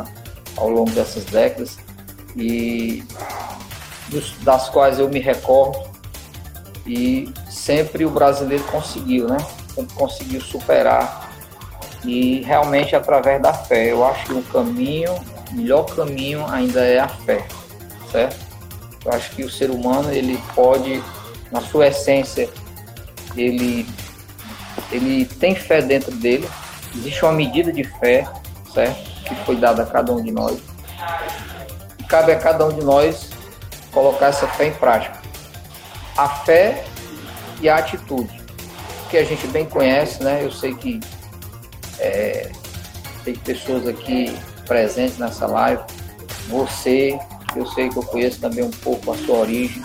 ao 0.56 0.70
longo 0.70 0.90
dessas 0.92 1.24
décadas 1.24 1.76
e 2.36 3.02
das 4.42 4.68
quais 4.68 5.00
eu 5.00 5.08
me 5.08 5.18
recordo 5.18 5.90
e 6.86 7.28
sempre 7.50 8.04
o 8.04 8.10
brasileiro 8.10 8.62
conseguiu, 8.64 9.26
né? 9.26 9.38
Sempre 9.74 9.94
conseguiu 9.96 10.40
superar 10.40 11.25
e 12.06 12.42
realmente 12.42 12.94
através 12.94 13.40
da 13.42 13.52
fé. 13.52 13.90
Eu 13.92 14.04
acho 14.04 14.26
que 14.26 14.32
o 14.32 14.42
caminho, 14.42 15.14
o 15.50 15.54
melhor 15.54 15.84
caminho 15.84 16.46
ainda 16.46 16.80
é 16.84 16.98
a 16.98 17.08
fé, 17.08 17.46
certo? 18.10 18.46
Eu 19.04 19.12
acho 19.12 19.30
que 19.32 19.44
o 19.44 19.50
ser 19.50 19.70
humano 19.70 20.12
ele 20.12 20.40
pode, 20.54 21.02
na 21.50 21.60
sua 21.60 21.88
essência, 21.88 22.48
ele 23.36 23.86
ele 24.90 25.24
tem 25.24 25.54
fé 25.54 25.82
dentro 25.82 26.12
dele. 26.12 26.48
Existe 26.94 27.24
uma 27.24 27.32
medida 27.32 27.72
de 27.72 27.82
fé, 27.84 28.26
certo? 28.72 29.16
que 29.26 29.34
foi 29.44 29.56
dado 29.56 29.82
a 29.82 29.86
cada 29.86 30.12
um 30.12 30.22
de 30.22 30.30
nós. 30.30 30.58
E 31.98 32.04
cabe 32.04 32.32
a 32.32 32.38
cada 32.38 32.64
um 32.64 32.72
de 32.72 32.84
nós 32.84 33.30
colocar 33.92 34.26
essa 34.26 34.46
fé 34.46 34.66
em 34.66 34.72
prática. 34.72 35.20
A 36.16 36.28
fé 36.28 36.84
e 37.60 37.68
a 37.68 37.76
atitude, 37.76 38.40
que 39.10 39.16
a 39.16 39.24
gente 39.24 39.46
bem 39.48 39.66
conhece, 39.66 40.22
né? 40.22 40.40
Eu 40.42 40.50
sei 40.50 40.74
que 40.74 41.00
é, 41.98 42.50
tem 43.24 43.34
pessoas 43.34 43.86
aqui 43.86 44.36
presentes 44.66 45.18
nessa 45.18 45.46
live, 45.46 45.82
você, 46.48 47.18
eu 47.54 47.66
sei 47.66 47.88
que 47.88 47.96
eu 47.96 48.02
conheço 48.02 48.40
também 48.40 48.64
um 48.64 48.70
pouco 48.70 49.12
a 49.12 49.16
sua 49.16 49.38
origem 49.38 49.82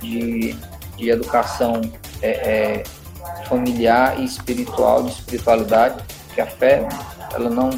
de, 0.00 0.54
de 0.96 1.10
educação 1.10 1.80
é, 2.20 2.30
é, 2.30 2.82
familiar 3.46 4.18
e 4.20 4.24
espiritual, 4.24 5.04
de 5.04 5.12
espiritualidade, 5.12 6.02
que 6.34 6.40
a 6.40 6.46
fé, 6.46 6.86
ela 7.34 7.50
não. 7.50 7.70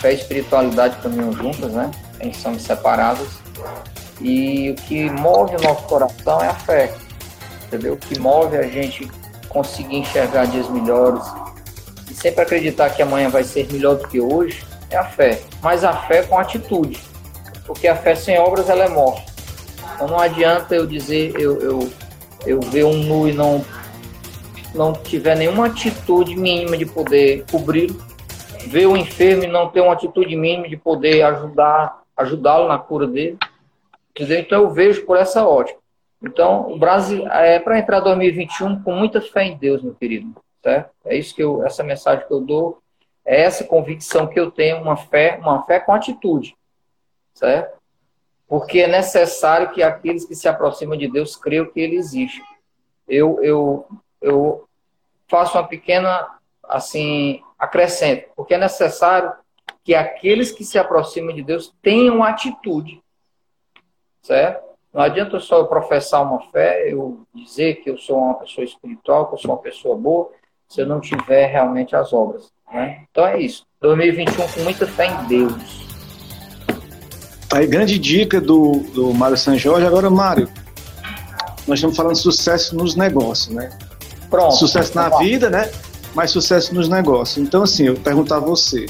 Fé 0.00 0.12
e 0.12 0.16
espiritualidade 0.16 0.96
caminham 1.02 1.32
juntas, 1.32 1.72
né? 1.72 1.90
Eles 2.20 2.36
são 2.36 2.58
separadas. 2.58 3.28
E 4.20 4.70
o 4.70 4.74
que 4.74 5.10
move 5.10 5.56
o 5.56 5.60
nosso 5.60 5.82
coração 5.84 6.40
é 6.42 6.48
a 6.48 6.54
fé, 6.54 6.94
entendeu? 7.66 7.94
O 7.94 7.96
que 7.96 8.18
move 8.18 8.56
a 8.56 8.62
gente 8.62 9.10
conseguir 9.48 9.96
enxergar 9.96 10.46
dias 10.46 10.68
melhores 10.68 11.22
sempre 12.20 12.42
acreditar 12.42 12.90
que 12.90 13.02
amanhã 13.02 13.28
vai 13.28 13.42
ser 13.42 13.70
melhor 13.72 13.96
do 13.96 14.06
que 14.06 14.20
hoje 14.20 14.62
é 14.90 14.96
a 14.96 15.04
fé. 15.04 15.40
Mas 15.62 15.84
a 15.84 15.92
fé 15.92 16.22
com 16.22 16.38
atitude, 16.38 17.00
porque 17.66 17.88
a 17.88 17.96
fé 17.96 18.14
sem 18.14 18.38
obras 18.38 18.68
ela 18.68 18.84
é 18.84 18.88
morte. 18.88 19.26
Então 19.94 20.06
não 20.06 20.18
adianta 20.18 20.74
eu 20.74 20.86
dizer, 20.86 21.32
eu, 21.40 21.60
eu, 21.60 21.90
eu 22.46 22.60
ver 22.60 22.84
um 22.84 22.96
nu 22.96 23.28
e 23.28 23.32
não 23.32 23.64
não 24.72 24.92
tiver 24.92 25.36
nenhuma 25.36 25.66
atitude 25.66 26.36
mínima 26.36 26.76
de 26.76 26.86
poder 26.86 27.44
cobri-lo, 27.50 27.96
ver 28.68 28.86
o 28.86 28.96
enfermo 28.96 29.42
e 29.42 29.48
não 29.48 29.68
ter 29.68 29.80
uma 29.80 29.92
atitude 29.92 30.36
mínima 30.36 30.68
de 30.68 30.76
poder 30.76 31.22
ajudar, 31.22 32.02
ajudá-lo 32.16 32.68
na 32.68 32.78
cura 32.78 33.06
dele. 33.06 33.36
Entendeu? 34.14 34.38
Então 34.38 34.62
eu 34.62 34.70
vejo 34.70 35.04
por 35.04 35.16
essa 35.16 35.44
ótica. 35.44 35.80
Então, 36.22 36.70
o 36.70 36.78
Brasil 36.78 37.26
é 37.28 37.58
para 37.58 37.78
entrar 37.78 37.98
2021 38.00 38.82
com 38.82 38.92
muita 38.92 39.20
fé 39.20 39.44
em 39.44 39.56
Deus, 39.56 39.82
meu 39.82 39.94
querido, 39.94 40.34
certo? 40.62 40.90
É 41.04 41.16
isso 41.16 41.34
que 41.34 41.42
eu, 41.42 41.64
essa 41.64 41.82
mensagem 41.82 42.26
que 42.26 42.32
eu 42.32 42.40
dou, 42.40 42.82
é 43.24 43.42
essa 43.42 43.64
convicção 43.64 44.26
que 44.26 44.38
eu 44.38 44.50
tenho, 44.50 44.80
uma 44.80 44.96
fé, 44.96 45.38
uma 45.40 45.62
fé 45.64 45.80
com 45.80 45.92
atitude, 45.92 46.56
certo? 47.34 47.78
Porque 48.46 48.80
é 48.80 48.88
necessário 48.88 49.70
que 49.70 49.82
aqueles 49.82 50.24
que 50.24 50.34
se 50.34 50.48
aproximam 50.48 50.96
de 50.96 51.08
Deus 51.08 51.36
creiam 51.36 51.66
que 51.66 51.80
Ele 51.80 51.96
existe. 51.96 52.42
Eu, 53.06 53.42
eu 53.42 53.86
eu 54.20 54.68
faço 55.28 55.56
uma 55.56 55.66
pequena, 55.66 56.38
assim, 56.64 57.42
acrescento, 57.58 58.28
porque 58.36 58.54
é 58.54 58.58
necessário 58.58 59.32
que 59.82 59.94
aqueles 59.94 60.52
que 60.52 60.64
se 60.64 60.78
aproximam 60.78 61.34
de 61.34 61.42
Deus 61.42 61.74
tenham 61.80 62.22
atitude, 62.22 63.02
certo? 64.20 64.68
Não 64.92 65.02
adianta 65.02 65.38
só 65.38 65.58
eu 65.58 65.66
professar 65.66 66.22
uma 66.22 66.50
fé, 66.50 66.92
eu 66.92 67.24
dizer 67.32 67.76
que 67.76 67.88
eu 67.88 67.96
sou 67.96 68.18
uma 68.18 68.34
pessoa 68.34 68.64
espiritual, 68.64 69.28
que 69.28 69.34
eu 69.34 69.38
sou 69.38 69.52
uma 69.52 69.62
pessoa 69.62 69.96
boa, 69.96 70.32
se 70.70 70.80
eu 70.80 70.86
não 70.86 71.00
tiver 71.00 71.46
realmente 71.46 71.96
as 71.96 72.12
obras. 72.12 72.48
Né? 72.72 73.02
Então 73.10 73.26
é 73.26 73.40
isso. 73.40 73.66
2021 73.82 74.48
com 74.48 74.60
muita 74.60 74.86
fé 74.86 75.06
em 75.06 75.26
Deus. 75.26 75.90
Aí, 77.52 77.66
grande 77.66 77.98
dica 77.98 78.40
do, 78.40 78.84
do 78.94 79.12
Mário 79.12 79.36
San 79.36 79.58
Jorge. 79.58 79.84
Agora, 79.84 80.08
Mário, 80.08 80.48
nós 81.66 81.78
estamos 81.78 81.96
falando 81.96 82.14
de 82.14 82.20
sucesso 82.20 82.76
nos 82.76 82.94
negócios, 82.94 83.52
né? 83.52 83.76
Pronto. 84.30 84.54
Sucesso 84.54 84.94
na 84.94 85.08
vida, 85.18 85.50
né? 85.50 85.68
Mas 86.14 86.30
sucesso 86.30 86.72
nos 86.72 86.88
negócios. 86.88 87.44
Então, 87.44 87.64
assim, 87.64 87.86
eu 87.86 87.96
perguntar 87.96 88.36
a 88.36 88.40
você. 88.40 88.86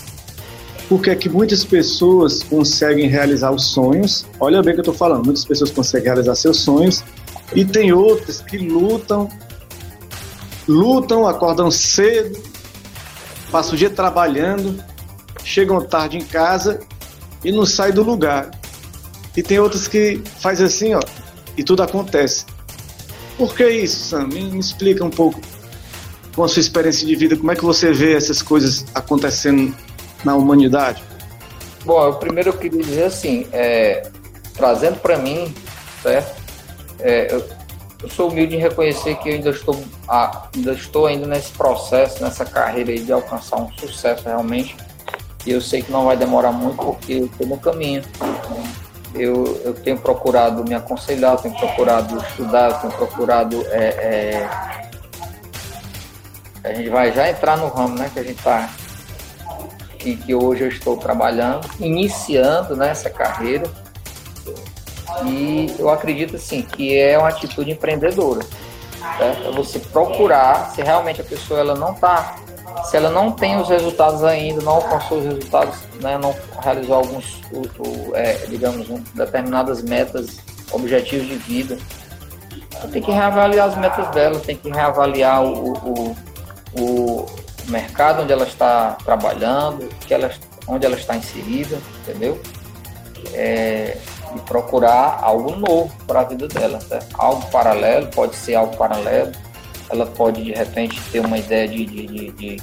Por 0.86 1.00
que 1.00 1.08
é 1.08 1.14
que 1.14 1.30
muitas 1.30 1.64
pessoas 1.64 2.42
conseguem 2.42 3.08
realizar 3.08 3.50
os 3.52 3.72
sonhos? 3.72 4.26
Olha 4.38 4.62
bem 4.62 4.72
o 4.72 4.74
que 4.74 4.80
eu 4.80 4.92
estou 4.92 4.94
falando. 4.94 5.24
Muitas 5.24 5.46
pessoas 5.46 5.70
conseguem 5.70 6.08
realizar 6.08 6.34
seus 6.34 6.58
sonhos 6.58 7.02
e 7.54 7.64
tem 7.64 7.92
outras 7.92 8.42
que 8.42 8.58
lutam, 8.58 9.30
lutam, 10.70 11.26
acordam 11.26 11.70
cedo, 11.70 12.40
passam 13.50 13.74
o 13.74 13.76
dia 13.76 13.90
trabalhando, 13.90 14.82
chegam 15.42 15.84
tarde 15.84 16.16
em 16.16 16.24
casa 16.24 16.80
e 17.44 17.50
não 17.50 17.66
saem 17.66 17.92
do 17.92 18.02
lugar. 18.02 18.50
E 19.36 19.42
tem 19.42 19.58
outras 19.58 19.88
que 19.88 20.22
faz 20.40 20.60
assim, 20.60 20.94
ó, 20.94 21.00
e 21.56 21.64
tudo 21.64 21.82
acontece. 21.82 22.46
Por 23.36 23.54
que 23.54 23.68
isso, 23.68 24.10
Sam? 24.10 24.28
Me, 24.28 24.44
me 24.44 24.60
explica 24.60 25.04
um 25.04 25.10
pouco 25.10 25.40
com 26.34 26.44
a 26.44 26.48
sua 26.48 26.60
experiência 26.60 27.06
de 27.06 27.16
vida, 27.16 27.36
como 27.36 27.50
é 27.50 27.56
que 27.56 27.64
você 27.64 27.92
vê 27.92 28.14
essas 28.14 28.40
coisas 28.40 28.84
acontecendo 28.94 29.74
na 30.24 30.36
humanidade? 30.36 31.02
Bom, 31.84 32.04
eu 32.04 32.14
primeiro 32.14 32.50
eu 32.50 32.56
queria 32.56 32.82
dizer 32.82 33.04
assim, 33.04 33.46
é, 33.52 34.08
trazendo 34.54 35.00
para 35.00 35.18
mim, 35.18 35.52
certo? 36.02 36.40
É, 37.00 37.34
eu, 37.34 37.44
eu, 38.02 38.08
sou 38.08 38.30
humilde 38.30 38.56
em 38.56 38.58
reconhecer 38.58 39.16
que 39.16 39.28
eu 39.28 39.34
ainda 39.34 39.50
estou, 39.50 39.82
ainda 40.08 40.72
estou 40.72 41.06
ainda 41.06 41.26
nesse 41.26 41.52
processo, 41.52 42.22
nessa 42.22 42.44
carreira 42.44 42.94
de 42.94 43.12
alcançar 43.12 43.56
um 43.56 43.70
sucesso 43.72 44.24
realmente. 44.24 44.76
E 45.46 45.52
eu 45.52 45.60
sei 45.60 45.82
que 45.82 45.90
não 45.90 46.04
vai 46.04 46.16
demorar 46.16 46.52
muito 46.52 46.76
porque 46.76 47.14
eu 47.14 47.26
estou 47.26 47.46
no 47.46 47.58
caminho 47.58 48.02
eu, 49.14 49.60
eu 49.64 49.74
tenho 49.74 49.98
procurado 49.98 50.64
me 50.64 50.74
aconselhar, 50.74 51.36
tenho 51.38 51.54
procurado 51.54 52.16
estudar, 52.18 52.80
tenho 52.80 52.92
procurado. 52.92 53.64
É, 53.70 53.84
é, 53.84 54.50
a 56.62 56.74
gente 56.74 56.88
vai 56.90 57.12
já 57.12 57.28
entrar 57.28 57.56
no 57.56 57.68
ramo 57.68 57.96
né, 57.96 58.10
que 58.12 58.20
a 58.20 58.22
gente 58.22 58.38
está. 58.38 58.68
Que, 59.98 60.16
que 60.16 60.34
hoje 60.34 60.62
eu 60.62 60.68
estou 60.68 60.96
trabalhando, 60.96 61.68
iniciando 61.78 62.74
né, 62.74 62.90
essa 62.90 63.10
carreira. 63.10 63.68
E 65.26 65.74
eu 65.78 65.88
acredito 65.88 66.36
assim 66.36 66.62
que 66.62 66.96
é 66.96 67.18
uma 67.18 67.28
atitude 67.28 67.70
empreendedora. 67.70 68.40
Certo? 69.18 69.48
É 69.48 69.52
você 69.52 69.78
procurar 69.78 70.70
se 70.70 70.82
realmente 70.82 71.20
a 71.20 71.24
pessoa 71.24 71.60
ela 71.60 71.74
não 71.74 71.92
está 71.92 72.36
se 72.84 72.96
ela 72.96 73.10
não 73.10 73.32
tem 73.32 73.56
os 73.60 73.68
resultados 73.68 74.24
ainda, 74.24 74.62
não 74.62 74.72
alcançou 74.72 75.18
os 75.18 75.24
resultados, 75.24 75.76
né, 76.00 76.16
não 76.18 76.34
realizou 76.62 76.96
alguns, 76.96 77.40
é, 78.14 78.34
digamos, 78.48 78.88
um, 78.88 79.02
determinadas 79.14 79.82
metas, 79.82 80.38
objetivos 80.72 81.26
de 81.28 81.36
vida, 81.36 81.78
tem 82.92 83.02
que 83.02 83.10
reavaliar 83.10 83.68
as 83.68 83.76
metas 83.76 84.08
dela, 84.08 84.40
tem 84.40 84.56
que 84.56 84.70
reavaliar 84.70 85.42
o, 85.44 85.72
o, 85.72 86.16
o 86.78 87.26
mercado 87.68 88.22
onde 88.22 88.32
ela 88.32 88.46
está 88.46 88.96
trabalhando, 89.04 89.88
que 90.06 90.14
ela, 90.14 90.30
onde 90.66 90.86
ela 90.86 90.96
está 90.96 91.16
inserida, 91.16 91.78
entendeu? 92.02 92.40
É, 93.34 93.98
e 94.34 94.40
procurar 94.40 95.18
algo 95.22 95.56
novo 95.56 95.92
para 96.06 96.20
a 96.20 96.24
vida 96.24 96.48
dela, 96.48 96.80
certo? 96.80 97.14
algo 97.18 97.46
paralelo, 97.50 98.06
pode 98.08 98.36
ser 98.36 98.54
algo 98.54 98.76
paralelo, 98.76 99.32
ela 99.88 100.06
pode 100.06 100.42
de 100.42 100.52
repente 100.52 101.00
ter 101.10 101.20
uma 101.20 101.38
ideia 101.38 101.68
de, 101.68 101.84
de, 101.84 102.06
de, 102.06 102.30
de 102.32 102.62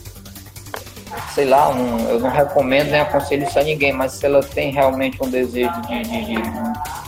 sei 1.34 1.46
lá, 1.46 1.70
um, 1.70 2.10
eu 2.10 2.20
não 2.20 2.30
recomendo 2.30 2.92
nem 2.92 3.02
aconselho 3.02 3.44
isso 3.48 3.58
a 3.60 3.64
ninguém, 3.64 3.94
mas 3.94 4.14
se 4.14 4.26
ela 4.26 4.42
tem 4.42 4.72
realmente 4.72 5.18
um 5.22 5.30
desejo 5.30 5.82
de, 5.82 6.04
de, 6.04 6.26
de 6.26 6.42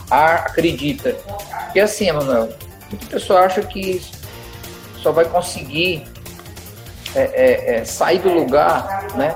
ah, 0.10 0.36
acredita. 0.36 1.16
que 1.72 1.80
assim, 1.80 2.08
Emanuel, 2.08 2.50
muita 2.90 3.06
pessoa 3.08 3.42
acha 3.42 3.62
que 3.62 4.02
só 5.02 5.12
vai 5.12 5.26
conseguir 5.26 6.06
é, 7.16 7.22
é, 7.22 7.76
é, 7.76 7.86
sair 7.86 8.20
do 8.20 8.30
lugar, 8.30 9.08
né? 9.16 9.36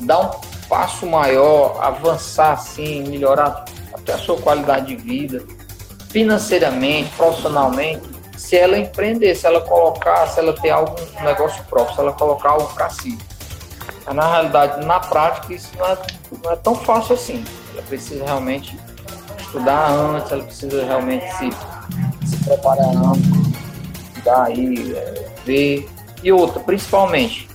Dar 0.00 0.20
um 0.20 0.30
passo 0.68 1.06
maior, 1.06 1.78
avançar 1.82 2.52
assim, 2.52 3.02
melhorar 3.02 3.64
a 4.08 4.18
sua 4.18 4.36
qualidade 4.38 4.94
de 4.94 4.96
vida, 4.96 5.44
financeiramente, 6.10 7.10
profissionalmente, 7.16 8.02
se 8.36 8.56
ela 8.56 8.78
empreender, 8.78 9.34
se 9.34 9.46
ela 9.46 9.60
colocar, 9.60 10.26
se 10.28 10.40
ela 10.40 10.52
ter 10.54 10.70
algum 10.70 10.96
negócio 11.22 11.62
próprio, 11.64 11.94
se 11.94 12.00
ela 12.00 12.12
colocar 12.12 12.50
algo 12.50 12.72
para 12.74 12.88
si. 12.90 13.18
Mas, 14.06 14.16
na 14.16 14.30
realidade, 14.32 14.86
na 14.86 14.98
prática, 14.98 15.52
isso 15.52 15.70
não 15.78 15.86
é, 15.86 15.98
não 16.42 16.52
é 16.52 16.56
tão 16.56 16.74
fácil 16.74 17.14
assim. 17.14 17.44
Ela 17.74 17.82
precisa 17.82 18.24
realmente 18.24 18.76
estudar 19.38 19.90
antes, 19.90 20.32
ela 20.32 20.44
precisa 20.44 20.84
realmente 20.84 21.24
se, 21.36 21.50
se 22.26 22.44
preparar 22.44 22.88
antes, 22.88 23.30
estudar 24.08 24.44
aí, 24.44 24.94
é, 24.96 25.26
ver. 25.44 25.88
E 26.22 26.32
outra, 26.32 26.60
principalmente, 26.60 27.48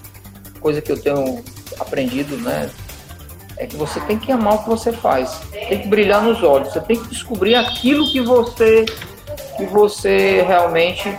coisa 0.59 0.81
que 0.81 0.91
eu 0.91 1.01
tenho 1.01 1.43
aprendido, 1.79 2.37
né? 2.37 2.69
É 3.57 3.65
que 3.65 3.75
você 3.75 3.99
tem 4.01 4.19
que 4.19 4.31
amar 4.31 4.55
o 4.55 4.63
que 4.63 4.69
você 4.69 4.91
faz. 4.91 5.39
Tem 5.51 5.81
que 5.81 5.87
brilhar 5.87 6.21
nos 6.21 6.43
olhos. 6.43 6.73
Você 6.73 6.81
tem 6.81 6.99
que 6.99 7.07
descobrir 7.07 7.55
aquilo 7.55 8.09
que 8.11 8.21
você 8.21 8.85
que 9.57 9.65
você 9.65 10.41
realmente 10.41 11.17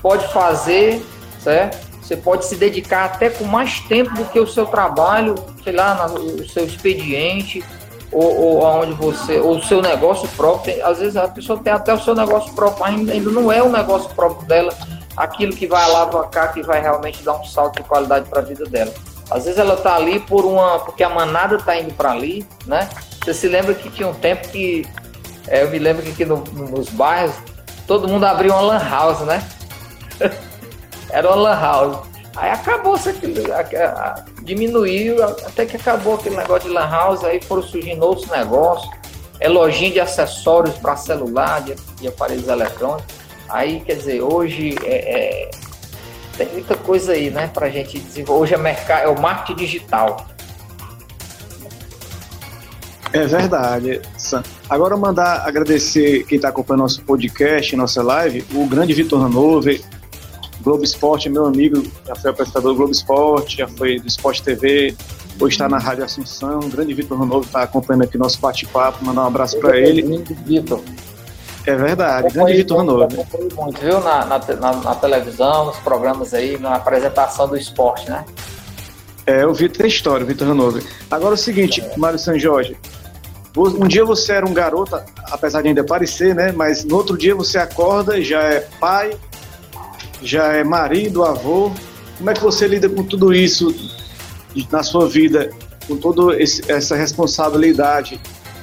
pode 0.00 0.26
fazer, 0.32 1.04
certo? 1.38 1.84
Você 2.00 2.16
pode 2.16 2.44
se 2.44 2.56
dedicar 2.56 3.06
até 3.06 3.30
com 3.30 3.44
mais 3.44 3.80
tempo 3.80 4.14
do 4.14 4.24
que 4.26 4.38
o 4.38 4.46
seu 4.46 4.66
trabalho, 4.66 5.34
sei 5.62 5.72
lá, 5.72 6.08
no 6.08 6.46
seu 6.48 6.64
expediente, 6.64 7.64
ou, 8.12 8.36
ou 8.36 8.66
aonde 8.66 8.92
você, 8.92 9.38
ou 9.38 9.56
o 9.56 9.62
seu 9.62 9.80
negócio 9.80 10.28
próprio. 10.36 10.84
Às 10.86 10.98
vezes 10.98 11.16
a 11.16 11.26
pessoa 11.28 11.58
tem 11.58 11.72
até 11.72 11.92
o 11.94 12.00
seu 12.00 12.14
negócio 12.14 12.52
próprio, 12.54 12.84
ainda, 12.84 13.12
ainda 13.12 13.30
não 13.30 13.50
é 13.50 13.62
o 13.62 13.70
negócio 13.70 14.08
próprio 14.10 14.46
dela, 14.46 14.72
aquilo 15.16 15.54
que 15.54 15.66
vai 15.66 15.82
alavancar, 15.82 16.52
que 16.52 16.62
vai 16.62 16.80
realmente 16.80 17.22
dar 17.22 17.34
um 17.34 17.44
salto 17.44 17.76
de 17.76 17.88
qualidade 17.88 18.28
para 18.28 18.40
a 18.40 18.44
vida 18.44 18.64
dela. 18.66 18.92
Às 19.30 19.44
vezes 19.44 19.58
ela 19.58 19.76
tá 19.76 19.94
ali 19.94 20.20
por 20.20 20.44
uma. 20.44 20.80
porque 20.80 21.02
a 21.02 21.08
manada 21.08 21.58
tá 21.58 21.78
indo 21.78 21.92
para 21.94 22.12
ali, 22.12 22.46
né? 22.66 22.88
Você 23.22 23.32
se 23.32 23.48
lembra 23.48 23.74
que 23.74 23.90
tinha 23.90 24.08
um 24.08 24.14
tempo 24.14 24.48
que. 24.48 24.86
É, 25.46 25.62
eu 25.62 25.70
me 25.70 25.78
lembro 25.78 26.02
que 26.02 26.10
aqui 26.10 26.24
no, 26.24 26.38
nos 26.38 26.88
bairros 26.88 27.34
todo 27.86 28.08
mundo 28.08 28.24
abria 28.24 28.52
uma 28.52 28.62
lan 28.62 28.78
house, 28.78 29.20
né? 29.20 29.46
Era 31.10 31.28
uma 31.28 31.36
lan 31.36 31.60
house. 31.60 32.14
Aí 32.36 32.50
acabou, 32.50 32.96
diminuiu, 34.42 35.22
até 35.22 35.64
que 35.64 35.76
acabou 35.76 36.14
aquele 36.14 36.36
negócio 36.36 36.68
de 36.68 36.74
lan 36.74 36.88
house, 36.88 37.22
aí 37.22 37.40
foram 37.40 37.62
surgindo 37.62 38.04
outros 38.04 38.28
negócios, 38.28 38.90
é 39.38 39.48
lojinha 39.48 39.92
de 39.92 40.00
acessórios 40.00 40.74
para 40.78 40.96
celular, 40.96 41.62
de, 41.62 41.76
de, 42.00 42.08
aparelhos 42.08 42.48
eletrônicos. 42.48 43.14
Aí, 43.48 43.80
quer 43.80 43.96
dizer, 43.96 44.20
hoje 44.20 44.74
é, 44.82 44.94
é, 44.96 45.50
tem 46.36 46.48
muita 46.52 46.76
coisa 46.76 47.12
aí, 47.12 47.30
né, 47.30 47.48
para 47.48 47.66
a 47.66 47.70
gente 47.70 47.98
desenvolver. 47.98 48.42
Hoje 48.42 48.54
é, 48.54 48.58
mercado, 48.58 49.04
é 49.04 49.08
o 49.08 49.20
marketing 49.20 49.58
digital. 49.58 50.26
É 53.12 53.26
verdade, 53.26 54.02
Sam. 54.18 54.42
Agora 54.68 54.96
mandar 54.96 55.46
agradecer 55.46 56.24
quem 56.24 56.36
está 56.36 56.48
acompanhando 56.48 56.82
nosso 56.82 57.02
podcast, 57.02 57.76
nossa 57.76 58.02
live, 58.02 58.44
o 58.52 58.66
grande 58.66 58.92
Vitor 58.92 59.24
Hanover, 59.24 59.80
Globo 60.60 60.82
Esporte, 60.82 61.28
meu 61.28 61.46
amigo, 61.46 61.80
já 62.06 62.16
foi 62.16 62.30
apresentador 62.30 62.72
do 62.72 62.76
Globo 62.76 62.92
Esporte, 62.92 63.58
já 63.58 63.68
foi 63.68 64.00
do 64.00 64.08
Esporte 64.08 64.42
TV, 64.42 64.96
hoje 65.38 65.54
está 65.54 65.68
na 65.68 65.78
Rádio 65.78 66.04
Assunção. 66.04 66.58
O 66.58 66.68
grande 66.68 66.92
Vitor 66.92 67.20
Hanover 67.22 67.46
está 67.46 67.62
acompanhando 67.62 68.02
aqui 68.02 68.18
nosso 68.18 68.40
bate-papo, 68.40 69.04
mandar 69.04 69.22
um 69.22 69.26
abraço 69.26 69.60
para 69.60 69.78
ele. 69.78 70.02
Vitor. 70.44 70.82
É 71.66 71.74
verdade, 71.74 72.32
grande 72.32 72.52
Vitor 72.54 72.80
Hanover. 72.80 73.08
Muito, 73.56 73.80
viu? 73.80 74.00
Na, 74.00 74.24
na, 74.26 74.38
na, 74.76 74.94
televisão, 74.94 75.66
nos 75.66 75.78
programas 75.78 76.34
aí, 76.34 76.58
na 76.58 76.74
apresentação 76.74 77.48
do 77.48 77.56
esporte, 77.56 78.10
né? 78.10 78.24
É, 79.26 79.46
o 79.46 79.54
Vitor 79.54 79.78
tem 79.78 79.86
história, 79.86 80.24
o 80.24 80.26
Vitor 80.26 80.48
Hanover. 80.48 80.84
Agora 81.10 81.32
é 81.32 81.34
o 81.34 81.38
seguinte, 81.38 81.80
é. 81.80 81.96
Mário 81.96 82.18
São 82.18 82.38
Jorge, 82.38 82.76
um 83.56 83.86
dia 83.86 84.04
você 84.04 84.32
era 84.32 84.44
um 84.44 84.52
garoto, 84.52 85.00
apesar 85.30 85.62
de 85.62 85.68
ainda 85.68 85.84
parecer, 85.84 86.34
né? 86.34 86.52
Mas 86.52 86.84
no 86.84 86.96
outro 86.96 87.16
dia 87.16 87.34
você 87.34 87.56
acorda 87.56 88.18
e 88.18 88.24
já 88.24 88.42
é 88.42 88.60
pai, 88.80 89.16
já 90.20 90.52
é 90.52 90.64
marido, 90.64 91.24
avô. 91.24 91.70
Como 92.18 92.30
é 92.30 92.34
que 92.34 92.42
você 92.42 92.66
lida 92.66 92.88
com 92.88 93.04
tudo 93.04 93.32
isso 93.32 93.74
na 94.70 94.82
sua 94.82 95.08
vida, 95.08 95.50
com 95.86 95.96
toda 95.96 96.36
essa 96.68 96.96
responsabilidade 96.96 98.20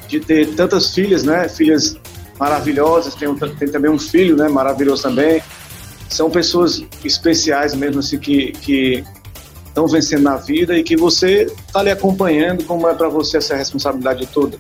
de 0.08 0.20
ter 0.20 0.54
tantas 0.56 0.94
filhas, 0.94 1.24
né? 1.24 1.48
Filhas 1.48 1.98
maravilhosas, 2.42 3.14
tem, 3.14 3.32
tem 3.36 3.72
também 3.72 3.92
um 3.92 4.00
filho, 4.00 4.36
né? 4.36 4.50
Maravilhoso 4.50 5.04
também. 5.04 5.44
São 6.10 6.28
pessoas 6.28 6.84
especiais 7.06 7.76
mesmo, 7.76 8.00
assim, 8.00 8.18
que, 8.18 8.52
que 8.54 9.04
estão 9.68 9.86
vencendo 9.88 10.24
na 10.24 10.38
vida 10.38 10.76
e 10.76 10.82
que 10.82 10.98
você 10.98 11.44
está 11.44 11.82
ali 11.82 11.92
acompanhando. 11.92 12.66
Como 12.66 12.90
é 12.90 12.96
para 12.96 13.10
você 13.10 13.38
essa 13.38 13.56
responsabilidade 13.56 14.26
toda? 14.26 14.58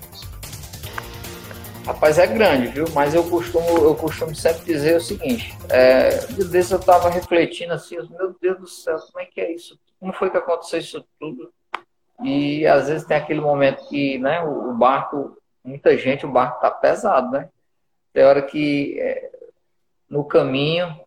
Rapaz, 1.83 2.19
é 2.19 2.27
grande, 2.27 2.67
viu? 2.67 2.85
Mas 2.93 3.15
eu 3.15 3.23
costumo, 3.23 3.79
eu 3.79 3.95
costumo 3.95 4.35
sempre 4.35 4.63
dizer 4.63 4.97
o 4.97 5.01
seguinte: 5.01 5.57
é, 5.67 6.19
desde 6.51 6.73
eu 6.73 6.79
estava 6.79 7.09
refletindo 7.09 7.73
assim, 7.73 7.97
meu 8.11 8.35
Deus 8.39 8.59
do 8.59 8.67
céu, 8.67 8.99
como 9.11 9.19
é 9.19 9.25
que 9.25 9.41
é 9.41 9.51
isso? 9.51 9.75
Como 9.99 10.13
foi 10.13 10.29
que 10.29 10.37
aconteceu 10.37 10.77
isso 10.77 11.03
tudo? 11.19 11.51
E 12.23 12.63
às 12.67 12.87
vezes 12.87 13.07
tem 13.07 13.17
aquele 13.17 13.41
momento 13.41 13.89
que, 13.89 14.19
né, 14.19 14.39
o, 14.43 14.71
barco, 14.75 15.35
muita 15.65 15.97
gente, 15.97 16.27
o 16.27 16.31
barco 16.31 16.61
tá 16.61 16.69
pesado, 16.69 17.31
né? 17.31 17.49
Tem 18.13 18.23
hora 18.23 18.41
que 18.41 18.99
é, 18.99 19.31
no 20.09 20.23
caminho 20.25 20.99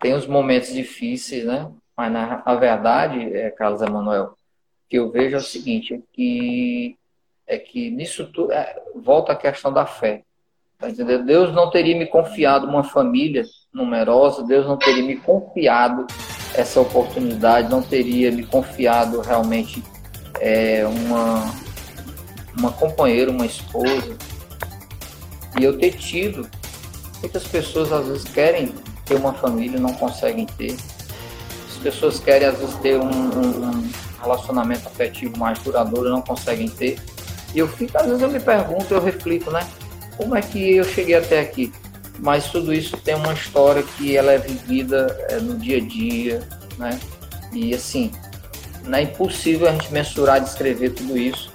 tem 0.00 0.14
os 0.14 0.26
momentos 0.26 0.72
difíceis, 0.72 1.44
né? 1.44 1.70
Mas 1.96 2.12
na, 2.12 2.42
na 2.44 2.54
verdade, 2.56 3.34
é, 3.34 3.50
Carlos 3.50 3.80
Emanuel, 3.80 4.36
que 4.88 4.98
eu 4.98 5.10
vejo 5.10 5.36
é 5.36 5.38
o 5.38 5.42
seguinte, 5.42 5.94
é 5.94 6.00
que 6.12 6.98
é 7.46 7.58
que 7.58 7.90
nisso 7.90 8.26
tudo 8.26 8.52
é, 8.52 8.82
volta 8.94 9.32
a 9.32 9.36
questão 9.36 9.72
da 9.72 9.86
fé. 9.86 10.22
Tá? 10.78 10.88
Deus 10.88 11.54
não 11.54 11.70
teria 11.70 11.96
me 11.96 12.06
confiado 12.06 12.66
uma 12.66 12.82
família 12.82 13.44
numerosa, 13.72 14.46
Deus 14.46 14.66
não 14.66 14.76
teria 14.76 15.02
me 15.02 15.16
confiado 15.16 16.06
essa 16.54 16.80
oportunidade, 16.80 17.70
não 17.70 17.82
teria 17.82 18.30
me 18.30 18.46
confiado 18.46 19.20
realmente 19.20 19.82
é, 20.40 20.84
uma, 20.86 21.54
uma 22.58 22.72
companheira, 22.72 23.30
uma 23.30 23.46
esposa. 23.46 24.16
E 25.58 25.64
eu 25.64 25.78
ter 25.78 25.92
tido, 25.92 26.48
muitas 27.20 27.44
pessoas 27.44 27.92
às 27.92 28.06
vezes 28.06 28.24
querem 28.24 28.74
ter 29.04 29.14
uma 29.14 29.32
família 29.32 29.78
não 29.78 29.92
conseguem 29.94 30.46
ter. 30.46 30.76
As 31.68 31.76
pessoas 31.82 32.18
querem 32.18 32.48
às 32.48 32.58
vezes 32.58 32.74
ter 32.76 32.98
um, 32.98 33.10
um, 33.10 33.70
um 33.70 33.90
relacionamento 34.20 34.88
afetivo 34.88 35.36
mais 35.38 35.58
duradouro 35.58 36.08
não 36.08 36.22
conseguem 36.22 36.68
ter. 36.68 36.98
E 37.54 37.58
eu 37.58 37.68
fico, 37.68 37.96
às 37.96 38.06
vezes 38.06 38.22
eu 38.22 38.30
me 38.30 38.40
pergunto, 38.40 38.92
eu 38.92 39.00
reflito, 39.00 39.50
né? 39.50 39.66
Como 40.16 40.36
é 40.36 40.42
que 40.42 40.76
eu 40.76 40.84
cheguei 40.84 41.14
até 41.14 41.40
aqui? 41.40 41.72
Mas 42.18 42.50
tudo 42.50 42.72
isso 42.72 42.96
tem 42.96 43.14
uma 43.14 43.32
história 43.32 43.82
que 43.82 44.16
ela 44.16 44.32
é 44.32 44.38
vivida 44.38 45.06
é, 45.28 45.38
no 45.38 45.56
dia 45.58 45.78
a 45.78 45.80
dia, 45.80 46.48
né? 46.78 46.98
E 47.52 47.74
assim, 47.74 48.10
não 48.84 48.98
é 48.98 49.02
impossível 49.02 49.68
a 49.68 49.72
gente 49.72 49.92
mensurar, 49.92 50.40
descrever 50.40 50.90
tudo 50.90 51.16
isso. 51.16 51.52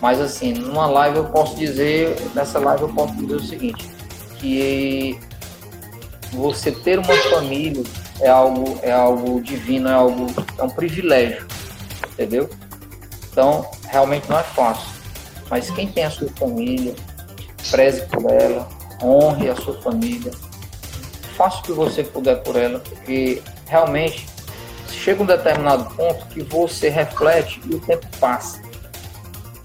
Mas 0.00 0.20
assim, 0.20 0.52
numa 0.52 0.86
live 0.86 1.18
eu 1.18 1.24
posso 1.26 1.56
dizer, 1.56 2.16
nessa 2.34 2.58
live 2.58 2.82
eu 2.82 2.88
posso 2.88 3.14
dizer 3.14 3.34
o 3.34 3.42
seguinte, 3.42 3.90
que 4.38 5.18
você 6.32 6.72
ter 6.72 6.98
uma 6.98 7.14
família 7.30 7.82
é 8.20 8.28
algo, 8.28 8.78
é 8.82 8.92
algo 8.92 9.40
divino, 9.42 9.88
é 9.88 9.92
algo, 9.92 10.26
é 10.58 10.62
um 10.62 10.70
privilégio, 10.70 11.46
entendeu? 12.12 12.48
Então, 13.30 13.68
realmente 13.88 14.28
não 14.28 14.38
é 14.38 14.42
fácil. 14.42 14.88
Mas 15.50 15.70
quem 15.70 15.88
tem 15.88 16.04
a 16.04 16.10
sua 16.10 16.28
família, 16.30 16.94
preze 17.70 18.02
por 18.06 18.30
ela, 18.30 18.68
honre 19.02 19.50
a 19.50 19.56
sua 19.56 19.80
família, 19.82 20.32
faça 21.36 21.58
o 21.58 21.62
que 21.62 21.72
você 21.72 22.02
puder 22.02 22.42
por 22.42 22.56
ela, 22.56 22.78
porque 22.80 23.42
realmente 23.66 24.26
chega 24.88 25.22
um 25.22 25.26
determinado 25.26 25.84
ponto 25.94 26.26
que 26.26 26.42
você 26.42 26.88
reflete 26.88 27.60
e 27.64 27.74
o 27.74 27.80
tempo 27.80 28.06
passa, 28.18 28.60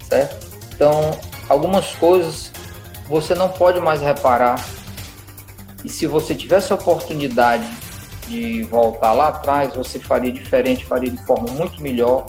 certo? 0.08 0.46
Então, 0.74 1.18
algumas 1.48 1.94
coisas 1.94 2.50
você 3.08 3.34
não 3.34 3.48
pode 3.48 3.80
mais 3.80 4.00
reparar. 4.00 4.64
E 5.84 5.88
se 5.88 6.06
você 6.06 6.34
tivesse 6.34 6.72
a 6.72 6.76
oportunidade 6.76 7.66
de 8.26 8.62
voltar 8.64 9.12
lá 9.12 9.28
atrás, 9.28 9.74
você 9.74 9.98
faria 9.98 10.32
diferente, 10.32 10.84
faria 10.84 11.10
de 11.10 11.24
forma 11.24 11.48
muito 11.50 11.80
melhor. 11.80 12.26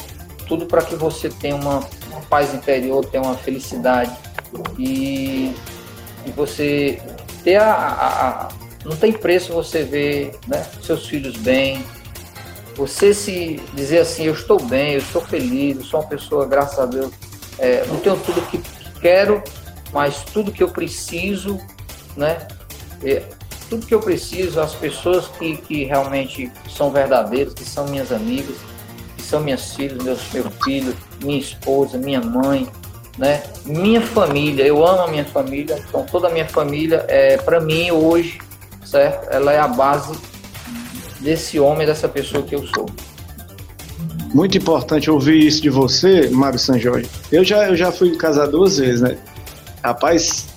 Tudo 0.47 0.65
para 0.65 0.83
que 0.83 0.95
você 0.95 1.29
tenha 1.29 1.55
uma 1.55 1.81
uma 2.17 2.21
paz 2.21 2.53
interior, 2.53 3.05
ter 3.05 3.19
uma 3.19 3.35
felicidade 3.35 4.11
e, 4.77 5.53
e 6.25 6.31
você 6.35 7.01
ter 7.43 7.57
a, 7.57 7.71
a, 7.71 8.29
a, 8.29 8.49
não 8.83 8.95
tem 8.95 9.11
preço 9.11 9.53
você 9.53 9.83
ver 9.83 10.35
né, 10.47 10.65
seus 10.81 11.07
filhos 11.07 11.37
bem, 11.37 11.83
você 12.75 13.13
se 13.13 13.61
dizer 13.73 13.99
assim, 13.99 14.25
eu 14.25 14.33
estou 14.33 14.61
bem, 14.61 14.93
eu 14.93 14.99
estou 14.99 15.21
feliz, 15.21 15.77
eu 15.77 15.83
sou 15.83 16.01
uma 16.01 16.07
pessoa, 16.07 16.45
graças 16.45 16.79
a 16.79 16.85
Deus, 16.85 17.11
é, 17.59 17.85
não 17.87 17.97
tenho 17.97 18.17
tudo 18.17 18.41
que, 18.49 18.57
que 18.57 18.99
quero, 18.99 19.43
mas 19.91 20.23
tudo 20.23 20.51
que 20.51 20.63
eu 20.63 20.69
preciso, 20.69 21.59
né? 22.15 22.47
É, 23.03 23.23
tudo 23.69 23.85
que 23.85 23.93
eu 23.93 23.99
preciso, 23.99 24.59
as 24.59 24.73
pessoas 24.73 25.27
que, 25.27 25.57
que 25.57 25.83
realmente 25.83 26.51
são 26.69 26.91
verdadeiras, 26.91 27.53
que 27.53 27.65
são 27.65 27.85
minhas 27.87 28.11
amigas, 28.11 28.55
são 29.19 29.41
minhas 29.41 29.73
filhas, 29.75 30.01
meus, 30.01 30.31
meu 30.31 30.49
filho, 30.63 30.95
minha 31.21 31.37
esposa, 31.37 31.97
minha 31.97 32.21
mãe, 32.21 32.67
né? 33.17 33.43
Minha 33.65 34.01
família, 34.01 34.65
eu 34.65 34.85
amo 34.85 35.01
a 35.01 35.07
minha 35.07 35.25
família, 35.25 35.83
então 35.87 36.05
toda 36.05 36.27
a 36.27 36.31
minha 36.31 36.47
família, 36.47 37.05
é, 37.09 37.37
para 37.37 37.59
mim 37.59 37.91
hoje, 37.91 38.39
certo? 38.85 39.29
Ela 39.29 39.51
é 39.51 39.59
a 39.59 39.67
base 39.67 40.17
desse 41.19 41.59
homem, 41.59 41.85
dessa 41.85 42.07
pessoa 42.07 42.43
que 42.43 42.55
eu 42.55 42.65
sou. 42.67 42.85
Muito 44.33 44.57
importante 44.57 45.09
ouvir 45.09 45.45
isso 45.45 45.61
de 45.61 45.69
você, 45.69 46.29
Mário 46.29 46.59
São 46.59 46.77
Jorge. 46.77 47.09
Eu 47.31 47.43
já, 47.43 47.69
eu 47.69 47.75
já 47.75 47.91
fui 47.91 48.15
casado 48.15 48.51
duas 48.51 48.77
vezes, 48.77 49.01
né? 49.01 49.17
Rapaz, 49.83 50.47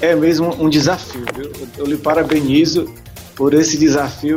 é 0.00 0.14
mesmo 0.14 0.54
um 0.62 0.68
desafio? 0.68 1.24
Eu, 1.36 1.68
eu 1.78 1.86
lhe 1.86 1.96
parabenizo 1.96 2.92
por 3.34 3.52
esse 3.54 3.76
desafio. 3.76 4.36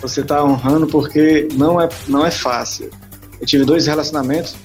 Você 0.00 0.20
está 0.20 0.42
honrando 0.44 0.86
porque 0.86 1.48
não 1.54 1.80
é, 1.80 1.88
não 2.08 2.24
é 2.24 2.30
fácil. 2.30 2.90
Eu 3.40 3.46
tive 3.46 3.64
dois 3.64 3.86
relacionamentos 3.86 4.56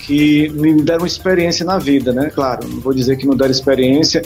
que 0.00 0.48
me 0.50 0.82
deram 0.82 1.04
experiência 1.04 1.64
na 1.64 1.78
vida, 1.78 2.12
né? 2.12 2.30
Claro, 2.30 2.66
não 2.66 2.80
vou 2.80 2.94
dizer 2.94 3.16
que 3.16 3.26
não 3.26 3.36
deram 3.36 3.50
experiência. 3.50 4.22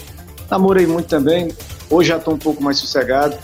Namorei 0.50 0.86
muito 0.86 1.06
também, 1.06 1.50
hoje 1.88 2.10
já 2.10 2.18
estou 2.18 2.34
um 2.34 2.38
pouco 2.38 2.62
mais 2.62 2.78
sossegado. 2.78 3.36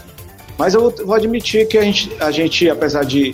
Mas 0.58 0.74
eu 0.74 0.90
vou 0.90 1.14
admitir 1.14 1.68
que 1.68 1.78
a 1.78 1.82
gente, 1.82 2.12
a 2.20 2.30
gente 2.30 2.68
apesar 2.68 3.04
de 3.04 3.30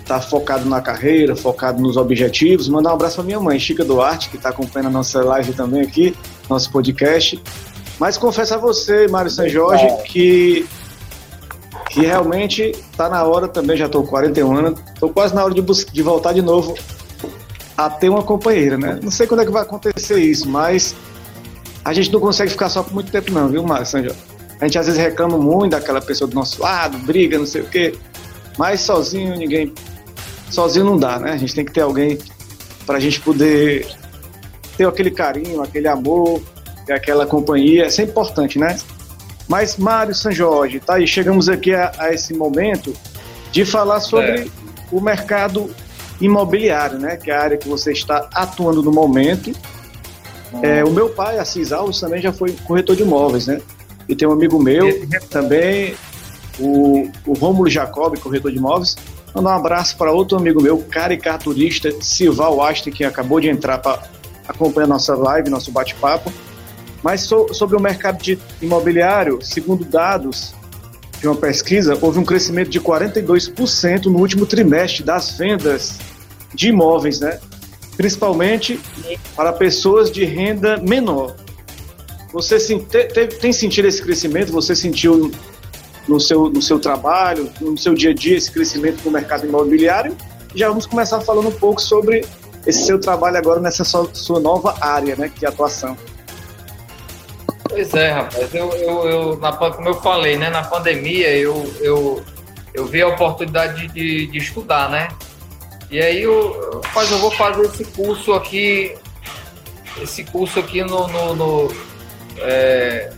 estar 0.00 0.18
tá 0.18 0.20
focado 0.20 0.68
na 0.68 0.80
carreira, 0.80 1.36
focado 1.36 1.80
nos 1.80 1.96
objetivos, 1.96 2.68
mandar 2.68 2.90
um 2.90 2.94
abraço 2.94 3.16
para 3.16 3.24
minha 3.24 3.38
mãe, 3.38 3.58
Chica 3.58 3.84
Duarte, 3.84 4.28
que 4.28 4.36
está 4.36 4.48
acompanhando 4.48 4.88
a 4.88 4.90
nossa 4.90 5.22
live 5.22 5.52
também 5.52 5.82
aqui, 5.82 6.14
nosso 6.48 6.70
podcast. 6.72 7.40
Mas 8.00 8.18
confesso 8.18 8.54
a 8.54 8.56
você, 8.56 9.06
Mário 9.06 9.30
São 9.30 9.48
Jorge, 9.48 9.86
que 10.04 10.66
que 11.90 12.02
realmente 12.02 12.62
está 12.62 13.08
na 13.08 13.24
hora 13.24 13.48
também, 13.48 13.76
já 13.76 13.86
estou 13.86 14.04
41 14.04 14.56
anos, 14.56 14.80
estou 14.94 15.10
quase 15.10 15.34
na 15.34 15.44
hora 15.44 15.52
de, 15.52 15.60
de 15.60 16.02
voltar 16.02 16.32
de 16.32 16.40
novo 16.40 16.76
a 17.76 17.90
ter 17.90 18.08
uma 18.08 18.22
companheira, 18.22 18.78
né? 18.78 19.00
Não 19.02 19.10
sei 19.10 19.26
quando 19.26 19.40
é 19.40 19.44
que 19.44 19.50
vai 19.50 19.62
acontecer 19.62 20.20
isso, 20.20 20.48
mas 20.48 20.94
a 21.84 21.92
gente 21.92 22.12
não 22.12 22.20
consegue 22.20 22.50
ficar 22.50 22.68
só 22.68 22.82
por 22.82 22.94
muito 22.94 23.10
tempo 23.10 23.32
não, 23.32 23.48
viu, 23.48 23.64
Márcio? 23.64 24.14
A 24.60 24.66
gente 24.66 24.78
às 24.78 24.86
vezes 24.86 25.00
reclama 25.00 25.38
muito 25.38 25.72
daquela 25.72 26.00
pessoa 26.00 26.28
do 26.28 26.34
nosso 26.34 26.60
lado, 26.60 26.98
briga, 26.98 27.38
não 27.38 27.46
sei 27.46 27.62
o 27.62 27.66
quê, 27.66 27.94
mas 28.58 28.80
sozinho 28.80 29.36
ninguém... 29.36 29.72
Sozinho 30.50 30.84
não 30.84 30.98
dá, 30.98 31.18
né? 31.18 31.32
A 31.32 31.36
gente 31.36 31.54
tem 31.54 31.64
que 31.64 31.72
ter 31.72 31.80
alguém 31.80 32.18
para 32.84 32.96
a 32.96 33.00
gente 33.00 33.20
poder 33.20 33.86
ter 34.76 34.86
aquele 34.86 35.10
carinho, 35.10 35.62
aquele 35.62 35.86
amor, 35.86 36.42
aquela 36.90 37.24
companhia. 37.26 37.86
Isso 37.86 38.00
é 38.00 38.04
importante, 38.04 38.58
né? 38.58 38.76
Mas, 39.48 39.76
Mário 39.76 40.14
São 40.14 40.30
Jorge, 40.30 40.80
tá 40.80 40.94
aí, 40.94 41.06
chegamos 41.06 41.48
aqui 41.48 41.74
a, 41.74 41.92
a 41.98 42.12
esse 42.12 42.34
momento 42.34 42.92
de 43.50 43.64
falar 43.64 44.00
sobre 44.00 44.40
é. 44.40 44.46
o 44.92 45.00
mercado 45.00 45.70
imobiliário, 46.20 46.98
né? 46.98 47.16
Que 47.16 47.30
é 47.30 47.34
a 47.34 47.42
área 47.42 47.56
que 47.56 47.68
você 47.68 47.92
está 47.92 48.28
atuando 48.32 48.82
no 48.82 48.92
momento. 48.92 49.50
Hum. 50.52 50.60
É, 50.62 50.84
o 50.84 50.90
meu 50.90 51.08
pai, 51.08 51.38
Assis 51.38 51.72
Alves, 51.72 51.98
também 51.98 52.20
já 52.20 52.32
foi 52.32 52.52
corretor 52.64 52.96
de 52.96 53.02
imóveis, 53.02 53.46
né? 53.46 53.60
E 54.10 54.16
tem 54.16 54.26
um 54.26 54.32
amigo 54.32 54.60
meu 54.60 55.06
também, 55.30 55.94
o, 56.58 57.08
o 57.24 57.32
Rômulo 57.32 57.70
Jacob, 57.70 58.18
corretor 58.18 58.50
de 58.50 58.58
imóveis. 58.58 58.96
Mandar 59.32 59.50
um 59.50 59.58
abraço 59.60 59.96
para 59.96 60.10
outro 60.10 60.36
amigo 60.36 60.60
meu, 60.60 60.78
caricaturista, 60.78 61.92
Silval 62.00 62.60
Aste, 62.60 62.90
que 62.90 63.04
acabou 63.04 63.38
de 63.38 63.48
entrar 63.48 63.78
para 63.78 64.02
acompanhar 64.48 64.88
nossa 64.88 65.14
live, 65.14 65.48
nosso 65.48 65.70
bate-papo. 65.70 66.32
Mas 67.04 67.20
so, 67.20 67.54
sobre 67.54 67.76
o 67.76 67.80
mercado 67.80 68.20
de 68.20 68.36
imobiliário, 68.60 69.38
segundo 69.42 69.84
dados 69.84 70.52
de 71.20 71.28
uma 71.28 71.36
pesquisa, 71.36 71.96
houve 72.00 72.18
um 72.18 72.24
crescimento 72.24 72.68
de 72.68 72.80
42% 72.80 74.06
no 74.06 74.18
último 74.18 74.44
trimestre 74.44 75.04
das 75.04 75.38
vendas 75.38 75.98
de 76.52 76.70
imóveis, 76.70 77.20
né? 77.20 77.38
Principalmente 77.96 78.80
para 79.36 79.52
pessoas 79.52 80.10
de 80.10 80.24
renda 80.24 80.78
menor. 80.78 81.36
Você 82.32 82.58
te, 82.58 83.04
te, 83.04 83.26
tem 83.26 83.52
sentido 83.52 83.88
esse 83.88 84.02
crescimento? 84.02 84.52
Você 84.52 84.74
sentiu 84.74 85.30
no 86.06 86.20
seu, 86.20 86.48
no 86.48 86.62
seu 86.62 86.78
trabalho, 86.78 87.50
no 87.60 87.76
seu 87.76 87.94
dia 87.94 88.10
a 88.10 88.14
dia, 88.14 88.36
esse 88.36 88.50
crescimento 88.50 89.04
no 89.04 89.10
mercado 89.10 89.46
imobiliário? 89.46 90.16
Já 90.54 90.68
vamos 90.68 90.86
começar 90.86 91.20
falando 91.20 91.48
um 91.48 91.52
pouco 91.52 91.80
sobre 91.80 92.24
esse 92.66 92.84
seu 92.84 93.00
trabalho 93.00 93.36
agora 93.36 93.60
nessa 93.60 93.84
sua, 93.84 94.08
sua 94.12 94.40
nova 94.40 94.76
área 94.80 95.16
né, 95.16 95.30
de 95.36 95.46
atuação. 95.46 95.96
Pois 97.68 97.94
é, 97.94 98.10
rapaz. 98.10 98.52
Eu, 98.52 98.70
eu, 98.72 99.08
eu 99.08 99.36
na, 99.38 99.52
como 99.52 99.88
eu 99.88 99.94
falei, 99.94 100.36
né, 100.36 100.50
na 100.50 100.62
pandemia 100.62 101.36
eu, 101.36 101.72
eu, 101.80 102.22
eu 102.74 102.86
vi 102.86 103.00
a 103.00 103.08
oportunidade 103.08 103.88
de, 103.88 104.26
de 104.26 104.38
estudar, 104.38 104.90
né? 104.90 105.08
E 105.90 106.00
aí 106.00 106.22
eu, 106.22 106.80
rapaz, 106.84 107.10
eu 107.10 107.18
vou 107.18 107.30
fazer 107.32 107.62
esse 107.62 107.84
curso 107.84 108.32
aqui, 108.32 108.94
esse 110.00 110.24
curso 110.24 110.58
aqui 110.58 110.82
no, 110.82 111.08
no, 111.08 111.34
no, 111.34 111.68
é, 112.40 113.10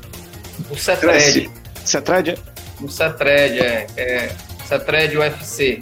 no 0.68 0.76
CETRED. 0.76 1.50
CETRED? 1.84 2.38
No 2.80 2.88
CETRED, 2.88 3.60
é, 3.60 3.86
é 3.96 4.36
CETRED 4.66 5.18
UFC, 5.18 5.80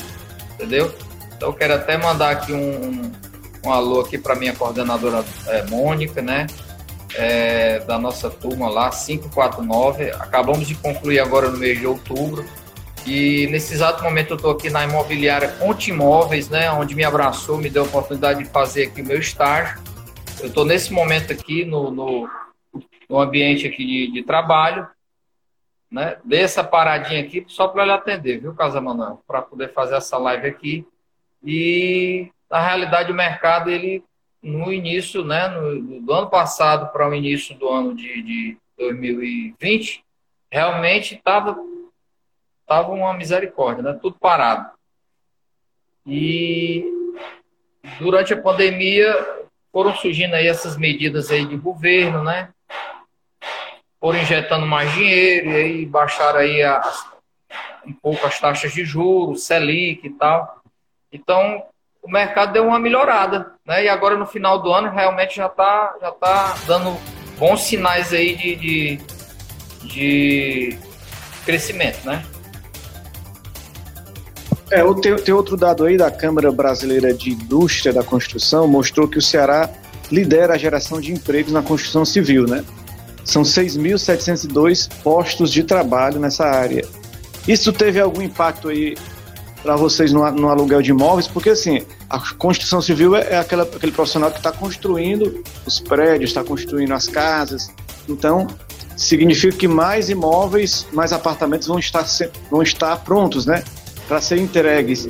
entendeu? 0.55 0.94
Então 1.37 1.48
eu 1.48 1.55
quero 1.55 1.74
até 1.74 1.96
mandar 1.96 2.31
aqui 2.31 2.53
um, 2.53 3.11
um 3.64 3.72
alô 3.72 4.00
aqui 4.00 4.18
para 4.18 4.35
minha 4.35 4.55
coordenadora 4.55 5.24
é, 5.46 5.62
Mônica, 5.64 6.20
né? 6.20 6.46
é, 7.14 7.81
da 7.81 7.98
nossa 7.98 8.31
turma 8.31 8.68
lá, 8.68 8.90
549. 8.90 10.11
Acabamos 10.11 10.66
de 10.66 10.74
concluir 10.74 11.20
agora 11.20 11.48
no 11.48 11.59
mês 11.59 11.79
de 11.79 11.87
outubro. 11.87 12.44
E 13.07 13.46
nesse 13.50 13.72
exato 13.72 14.03
momento 14.05 14.31
eu 14.31 14.37
estou 14.37 14.50
aqui 14.50 14.68
na 14.68 14.85
imobiliária 14.85 15.48
Conte 15.48 15.90
Imóveis, 15.90 16.48
né, 16.50 16.70
onde 16.70 16.94
me 16.94 17.03
abraçou, 17.03 17.57
me 17.57 17.70
deu 17.70 17.85
a 17.85 17.87
oportunidade 17.87 18.44
de 18.44 18.50
fazer 18.50 18.85
aqui 18.85 19.00
o 19.00 19.07
meu 19.07 19.18
estágio. 19.18 19.79
Eu 20.38 20.48
estou 20.48 20.64
nesse 20.64 20.92
momento 20.92 21.33
aqui 21.33 21.64
no, 21.64 21.90
no, 21.90 22.29
no 23.11 23.18
ambiente 23.18 23.66
aqui 23.66 23.85
de, 23.85 24.12
de, 24.12 24.23
trabalho, 24.23 24.88
né? 25.90 26.16
Dei 26.25 26.42
essa 26.42 26.62
paradinha 26.62 27.20
aqui 27.20 27.44
só 27.49 27.66
para 27.66 27.83
ele 27.83 27.90
atender, 27.90 28.40
viu, 28.40 28.55
Casa 28.55 28.81
Manuel? 28.81 29.20
Para 29.27 29.42
poder 29.42 29.73
fazer 29.73 29.96
essa 29.96 30.16
live 30.16 30.46
aqui. 30.46 30.87
E 31.44 32.31
na 32.49 32.61
realidade 32.61 33.11
o 33.11 33.14
mercado 33.14 33.68
ele 33.68 34.05
no 34.40 34.73
início, 34.73 35.25
né, 35.25 35.49
no, 35.49 36.01
do 36.01 36.12
ano 36.12 36.31
passado 36.31 36.92
para 36.92 37.09
o 37.09 37.14
início 37.14 37.59
do 37.59 37.68
ano 37.68 37.94
de, 37.94 38.23
de 38.23 38.57
2020, 38.79 40.05
realmente 40.49 41.16
estava 41.16 41.59
tava 42.66 42.92
uma 42.92 43.12
misericórdia, 43.12 43.83
né, 43.83 43.99
tudo 44.01 44.16
parado. 44.20 44.70
E 46.07 46.85
durante 47.99 48.33
a 48.33 48.40
pandemia 48.40 49.12
foram 49.73 49.94
surgindo 49.96 50.35
aí 50.35 50.46
essas 50.46 50.77
medidas 50.77 51.33
aí 51.33 51.44
de 51.44 51.57
governo, 51.57 52.23
né, 52.23 52.51
foram 54.00 54.18
injetando 54.18 54.66
mais 54.66 54.90
dinheiro 54.94 55.50
e 55.50 55.56
aí 55.56 55.86
baixaram 55.86 56.40
aí 56.40 56.62
um 57.86 57.92
pouco 57.92 58.26
as 58.26 58.40
taxas 58.40 58.72
de 58.72 58.84
juros, 58.84 59.44
Selic 59.44 60.06
e 60.06 60.10
tal. 60.10 60.62
Então, 61.12 61.62
o 62.02 62.10
mercado 62.10 62.52
deu 62.52 62.66
uma 62.66 62.78
melhorada, 62.78 63.52
né? 63.66 63.84
E 63.84 63.88
agora 63.88 64.16
no 64.16 64.26
final 64.26 64.62
do 64.62 64.72
ano 64.72 64.90
realmente 64.90 65.36
já 65.36 65.46
está 65.46 65.94
já 66.00 66.10
tá 66.12 66.56
dando 66.66 66.96
bons 67.38 67.62
sinais 67.62 68.12
aí 68.12 68.34
de, 68.36 68.56
de, 68.56 68.98
de 69.84 70.78
crescimento, 71.44 72.04
né? 72.06 72.24
É, 74.70 74.82
tem, 75.02 75.16
tem 75.16 75.34
outro 75.34 75.56
dado 75.56 75.84
aí 75.84 75.96
da 75.96 76.10
Câmara 76.10 76.52
Brasileira 76.52 77.12
de 77.12 77.32
Indústria 77.32 77.92
da 77.92 78.04
Construção, 78.04 78.68
mostrou 78.68 79.08
que 79.08 79.18
o 79.18 79.22
Ceará 79.22 79.68
lidera 80.12 80.54
a 80.54 80.58
geração 80.58 81.00
de 81.00 81.12
empregos 81.12 81.52
na 81.52 81.62
construção 81.62 82.04
civil, 82.04 82.46
né? 82.46 82.64
São 83.24 83.42
6.702 83.42 84.88
postos 85.02 85.50
de 85.50 85.62
trabalho 85.62 86.18
nessa 86.18 86.46
área. 86.46 86.85
Isso 87.46 87.72
teve 87.72 88.00
algum 88.00 88.22
impacto 88.22 88.68
aí 88.68 88.96
para 89.62 89.76
vocês 89.76 90.12
no, 90.12 90.28
no, 90.33 90.48
aluguel 90.48 90.80
de 90.80 90.90
imóveis, 90.90 91.26
porque 91.26 91.50
assim, 91.50 91.83
a 92.09 92.18
construção 92.35 92.80
civil 92.80 93.14
é, 93.14 93.35
é 93.35 93.38
aquela, 93.38 93.64
aquele 93.64 93.92
profissional 93.92 94.30
que 94.30 94.38
está 94.38 94.50
construindo 94.50 95.42
os 95.66 95.80
prédios, 95.80 96.30
está 96.30 96.42
construindo 96.42 96.92
as 96.92 97.06
casas. 97.06 97.70
Então, 98.09 98.46
significa 98.96 99.56
que 99.56 99.68
mais 99.68 100.09
imóveis, 100.11 100.87
mais 100.92 101.12
apartamentos 101.12 101.68
vão 101.68 101.78
estar, 101.78 102.06
vão 102.50 102.62
estar 102.62 102.96
prontos, 102.98 103.46
né? 103.46 103.62
Para 104.09 104.20
serem 104.20 104.44
entregues. 104.44 105.06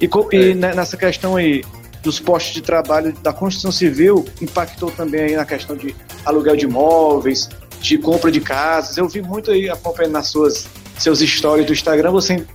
E, 0.00 0.06
é. 0.32 0.36
e 0.36 0.54
nessa 0.54 0.96
questão 0.96 1.36
aí 1.36 1.64
dos 2.02 2.18
postos 2.18 2.54
de 2.54 2.60
trabalho 2.60 3.12
da 3.22 3.32
construção 3.32 3.70
civil, 3.70 4.24
impactou 4.40 4.90
também 4.90 5.22
aí 5.22 5.36
na 5.36 5.44
questão 5.44 5.76
de 5.76 5.94
aluguel 6.24 6.56
de 6.56 6.64
imóveis, 6.64 7.48
de 7.80 7.98
compra 7.98 8.30
de 8.30 8.40
casas. 8.40 8.96
Eu 8.96 9.08
vi 9.08 9.22
muito 9.22 9.50
aí 9.50 9.68
acompanhando 9.68 10.12
nas 10.12 10.28
suas 10.28 10.66
seus 10.98 11.20
stories 11.20 11.66
do 11.66 11.72
Instagram, 11.72 12.12
você 12.12 12.46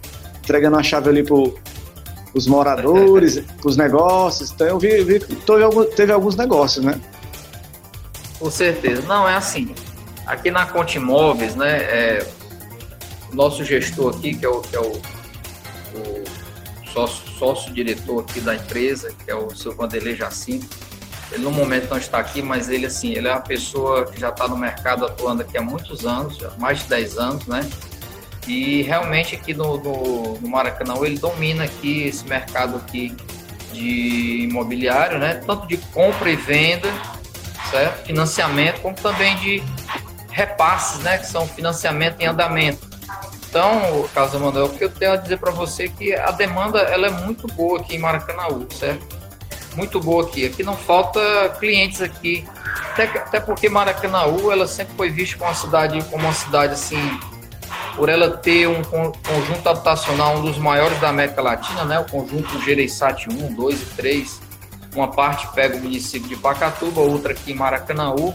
entregando 0.42 0.78
a 0.78 0.84
chave 0.84 1.10
ali 1.10 1.24
para 1.24 1.36
os 2.34 2.48
moradores, 2.48 3.40
para 3.60 3.68
os 3.68 3.78
negócios. 3.78 4.52
Então 4.52 4.68
eu 4.68 4.80
vi, 4.80 5.04
vi 5.04 5.20
teve, 5.20 5.64
alguns, 5.64 5.88
teve 5.96 6.12
alguns 6.12 6.36
negócios, 6.36 6.84
né? 6.84 7.00
Com 8.40 8.50
certeza. 8.50 9.02
Não, 9.04 9.28
é 9.28 9.36
assim. 9.36 9.74
Aqui 10.26 10.52
na 10.52 10.66
Conte 10.66 10.98
Imóveis, 10.98 11.56
né, 11.56 11.78
é, 11.78 12.28
nosso 13.34 13.64
gestor 13.64 14.16
aqui, 14.16 14.36
que 14.36 14.46
é 14.46 14.50
o, 14.50 14.60
que 14.60 14.76
é 14.76 14.80
o, 14.80 14.92
o 14.92 16.24
sócio, 16.94 17.28
sócio 17.38 17.74
diretor 17.74 18.22
aqui 18.22 18.42
da 18.42 18.56
empresa, 18.56 19.14
que 19.24 19.32
é 19.32 19.36
o 19.36 19.56
seu 19.56 19.74
Vanderlei 19.74 20.16
Jacinto, 20.16 20.68
ele 21.32 21.44
no 21.44 21.52
momento 21.52 21.90
não 21.90 21.98
está 21.98 22.20
aqui, 22.20 22.42
mas 22.42 22.70
ele 22.70 22.86
assim, 22.86 23.12
ele 23.12 23.28
é 23.28 23.32
uma 23.32 23.42
pessoa 23.42 24.06
que 24.06 24.20
já 24.20 24.30
está 24.30 24.48
no 24.48 24.58
mercado 24.58 25.06
atuando 25.06 25.42
aqui 25.42 25.58
há 25.58 25.62
muitos 25.62 26.06
anos, 26.06 26.38
mais 26.58 26.80
de 26.80 26.86
10 26.86 27.18
anos, 27.18 27.48
né? 27.48 27.70
E 28.48 28.82
realmente 28.84 29.36
aqui 29.36 29.54
no, 29.54 29.78
no, 29.78 30.40
no 30.40 30.48
Maracanã 30.48 30.96
ele 31.04 31.18
domina 31.18 31.66
aqui 31.66 32.04
esse 32.04 32.26
mercado 32.26 32.78
aqui 32.78 33.16
de 33.74 34.44
imobiliário, 34.44 35.20
né? 35.20 35.36
Tanto 35.46 35.68
de 35.68 35.78
compra 35.78 36.30
e 36.30 36.36
venda, 36.36 36.88
certo? 37.70 38.06
Financiamento, 38.06 38.82
como 38.82 38.96
também 38.96 39.36
de 39.38 39.62
repasses, 40.32 41.04
né? 41.04 41.18
Que 41.18 41.28
são 41.28 41.46
financiamento 41.46 42.22
em 42.22 42.26
andamento. 42.26 42.88
Então, 43.50 44.08
Casa 44.14 44.40
Manuel, 44.40 44.68
o 44.68 44.70
que 44.70 44.84
eu 44.84 44.90
tenho 44.90 45.12
a 45.14 45.16
dizer 45.18 45.38
para 45.40 45.52
você 45.52 45.86
é 45.86 45.88
que 45.88 46.16
a 46.16 46.32
demanda 46.32 46.80
ela 46.80 47.08
é 47.08 47.12
muito 47.12 47.48
boa 47.48 47.80
aqui 47.80 47.96
em 47.96 48.00
Maracanã, 48.00 48.48
certo? 48.72 49.17
Muito 49.78 50.00
boa 50.00 50.24
aqui. 50.26 50.44
Aqui 50.44 50.64
não 50.64 50.76
falta 50.76 51.20
clientes 51.60 52.02
aqui. 52.02 52.44
Até, 52.92 53.04
até 53.04 53.40
porque 53.40 53.70
Maracanã 53.70 54.24
ela 54.52 54.68
sempre 54.68 54.96
foi 54.98 55.12
vista 55.12 55.38
como 55.38 55.52
uma 55.52 55.56
cidade, 55.56 56.04
como 56.10 56.24
uma 56.24 56.34
cidade 56.34 56.74
assim 56.74 56.98
por 57.96 58.10
ela 58.10 58.38
ter 58.38 58.68
um 58.68 58.82
conjunto 58.84 59.68
habitacional 59.68 60.38
um 60.38 60.42
dos 60.42 60.58
maiores 60.58 61.00
da 61.00 61.10
América 61.10 61.42
Latina, 61.42 61.84
né? 61.84 62.00
o 62.00 62.06
conjunto 62.06 62.60
Gereissati 62.62 63.28
1, 63.30 63.54
2 63.54 63.82
e 63.82 63.86
3. 63.96 64.42
Uma 64.96 65.10
parte 65.10 65.48
pega 65.54 65.78
o 65.78 65.80
município 65.80 66.28
de 66.28 66.36
Pacatuba, 66.36 67.02
outra 67.02 67.34
aqui 67.34 67.52
em 67.52 67.56
Maracanãú. 67.56 68.34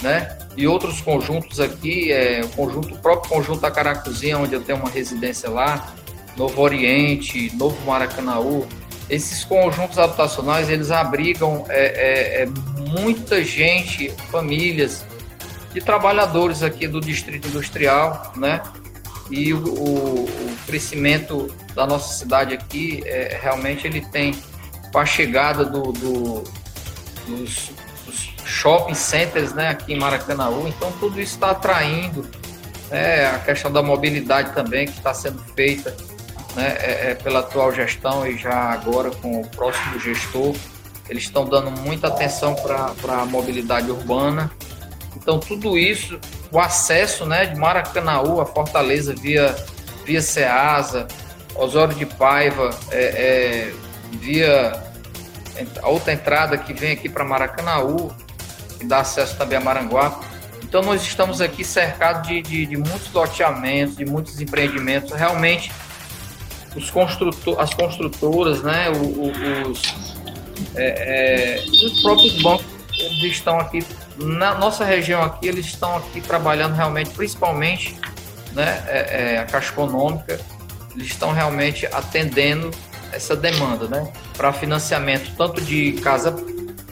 né? 0.00 0.38
E 0.56 0.66
outros 0.66 1.00
conjuntos 1.00 1.58
aqui, 1.58 2.12
é, 2.12 2.40
o 2.44 2.48
conjunto, 2.50 2.94
o 2.94 2.98
próprio 2.98 3.30
conjunto 3.30 3.60
da 3.60 3.70
Caracuzinha, 3.70 4.38
onde 4.38 4.54
eu 4.54 4.60
tenho 4.60 4.78
uma 4.78 4.90
residência 4.90 5.50
lá, 5.50 5.92
Novo 6.36 6.60
Oriente, 6.60 7.52
Novo 7.56 7.76
Maracanaú, 7.84 8.66
esses 9.08 9.44
conjuntos 9.44 9.98
habitacionais, 9.98 10.68
eles 10.68 10.90
abrigam 10.90 11.64
é, 11.68 12.40
é, 12.40 12.42
é 12.42 12.46
muita 13.00 13.42
gente, 13.42 14.10
famílias, 14.30 15.04
de 15.72 15.80
trabalhadores 15.80 16.62
aqui 16.62 16.86
do 16.86 17.00
Distrito 17.00 17.48
Industrial, 17.48 18.32
né? 18.36 18.62
E 19.30 19.52
o, 19.52 19.58
o, 19.58 20.56
crescimento 20.66 21.54
da 21.74 21.86
nossa 21.86 22.14
cidade 22.14 22.54
aqui, 22.54 23.02
é, 23.06 23.38
realmente 23.40 23.86
ele 23.86 24.00
tem, 24.00 24.34
com 24.92 24.98
a 24.98 25.06
chegada 25.06 25.64
do, 25.64 25.92
do 25.92 26.44
dos, 27.26 27.70
dos, 28.06 28.34
shopping 28.44 28.94
centers 28.94 29.52
né, 29.52 29.68
aqui 29.68 29.92
em 29.92 29.98
Maracanaú, 29.98 30.66
então 30.68 30.90
tudo 30.92 31.20
isso 31.20 31.34
está 31.34 31.50
atraindo 31.50 32.26
né, 32.90 33.26
a 33.26 33.38
questão 33.38 33.70
da 33.70 33.82
mobilidade 33.82 34.52
também, 34.52 34.86
que 34.86 34.96
está 34.96 35.12
sendo 35.12 35.38
feita 35.54 35.94
né, 36.58 36.76
é, 36.80 37.10
é, 37.10 37.14
pela 37.14 37.38
atual 37.38 37.72
gestão 37.72 38.26
e 38.26 38.36
já 38.36 38.72
agora 38.72 39.12
com 39.12 39.40
o 39.40 39.46
próximo 39.46 40.00
gestor. 40.00 40.56
Eles 41.08 41.22
estão 41.22 41.44
dando 41.44 41.70
muita 41.70 42.08
atenção 42.08 42.56
para 42.56 43.14
a 43.14 43.24
mobilidade 43.24 43.88
urbana. 43.90 44.50
Então, 45.16 45.38
tudo 45.38 45.78
isso, 45.78 46.18
o 46.50 46.58
acesso 46.58 47.24
né, 47.24 47.46
de 47.46 47.56
Maracanaú 47.56 48.40
a 48.40 48.46
Fortaleza 48.46 49.14
via, 49.14 49.54
via 50.04 50.20
Ceasa, 50.20 51.06
Osório 51.54 51.94
de 51.94 52.04
Paiva, 52.04 52.70
é, 52.90 53.02
é, 53.02 53.74
via 54.12 54.72
a 55.80 55.88
outra 55.88 56.12
entrada 56.12 56.58
que 56.58 56.72
vem 56.72 56.92
aqui 56.92 57.08
para 57.08 57.24
Maracanaú, 57.24 58.12
que 58.78 58.84
dá 58.84 58.98
acesso 58.98 59.36
também 59.36 59.58
a 59.58 59.60
Maranguape. 59.60 60.26
Então, 60.64 60.82
nós 60.82 61.02
estamos 61.02 61.40
aqui 61.40 61.64
cercados 61.64 62.28
de, 62.28 62.42
de, 62.42 62.66
de 62.66 62.76
muitos 62.76 63.12
loteamentos, 63.12 63.96
de 63.96 64.04
muitos 64.04 64.40
empreendimentos. 64.40 65.12
Realmente, 65.12 65.72
os 66.76 66.90
construtor, 66.90 67.60
as 67.60 67.74
construtoras, 67.74 68.62
né, 68.62 68.90
os, 68.90 69.82
é, 70.74 71.58
é, 71.58 71.64
os 71.66 72.02
próprios 72.02 72.42
bancos, 72.42 72.66
eles 72.98 73.32
estão 73.32 73.58
aqui, 73.58 73.84
na 74.16 74.54
nossa 74.54 74.84
região 74.84 75.22
aqui, 75.22 75.46
eles 75.46 75.66
estão 75.66 75.96
aqui 75.96 76.20
trabalhando 76.20 76.74
realmente, 76.74 77.10
principalmente 77.10 77.96
né, 78.52 78.84
é, 78.86 79.34
é 79.34 79.38
a 79.38 79.44
Caixa 79.44 79.72
Econômica, 79.72 80.40
eles 80.94 81.08
estão 81.08 81.32
realmente 81.32 81.86
atendendo 81.86 82.70
essa 83.12 83.36
demanda, 83.36 83.86
né? 83.88 84.12
Para 84.36 84.52
financiamento 84.52 85.32
tanto 85.36 85.60
de 85.60 85.92
casa, 85.92 86.34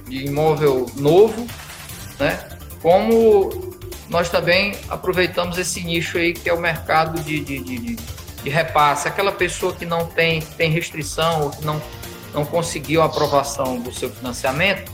de 0.08 0.26
imóvel 0.26 0.86
novo, 0.96 1.46
né? 2.18 2.38
Como 2.80 3.74
nós 4.08 4.28
também 4.28 4.76
aproveitamos 4.88 5.58
esse 5.58 5.82
nicho 5.82 6.18
aí 6.18 6.32
que 6.32 6.48
é 6.48 6.52
o 6.52 6.60
mercado 6.60 7.20
de, 7.20 7.40
de, 7.40 7.58
de, 7.58 7.78
de 7.78 8.15
repasse. 8.48 9.08
Aquela 9.08 9.32
pessoa 9.32 9.72
que 9.72 9.84
não 9.84 10.06
tem, 10.06 10.40
tem 10.40 10.70
restrição 10.70 11.42
ou 11.42 11.50
que 11.50 11.64
não, 11.64 11.80
não 12.34 12.44
conseguiu 12.44 13.02
a 13.02 13.06
aprovação 13.06 13.78
do 13.78 13.92
seu 13.92 14.10
financiamento 14.10 14.90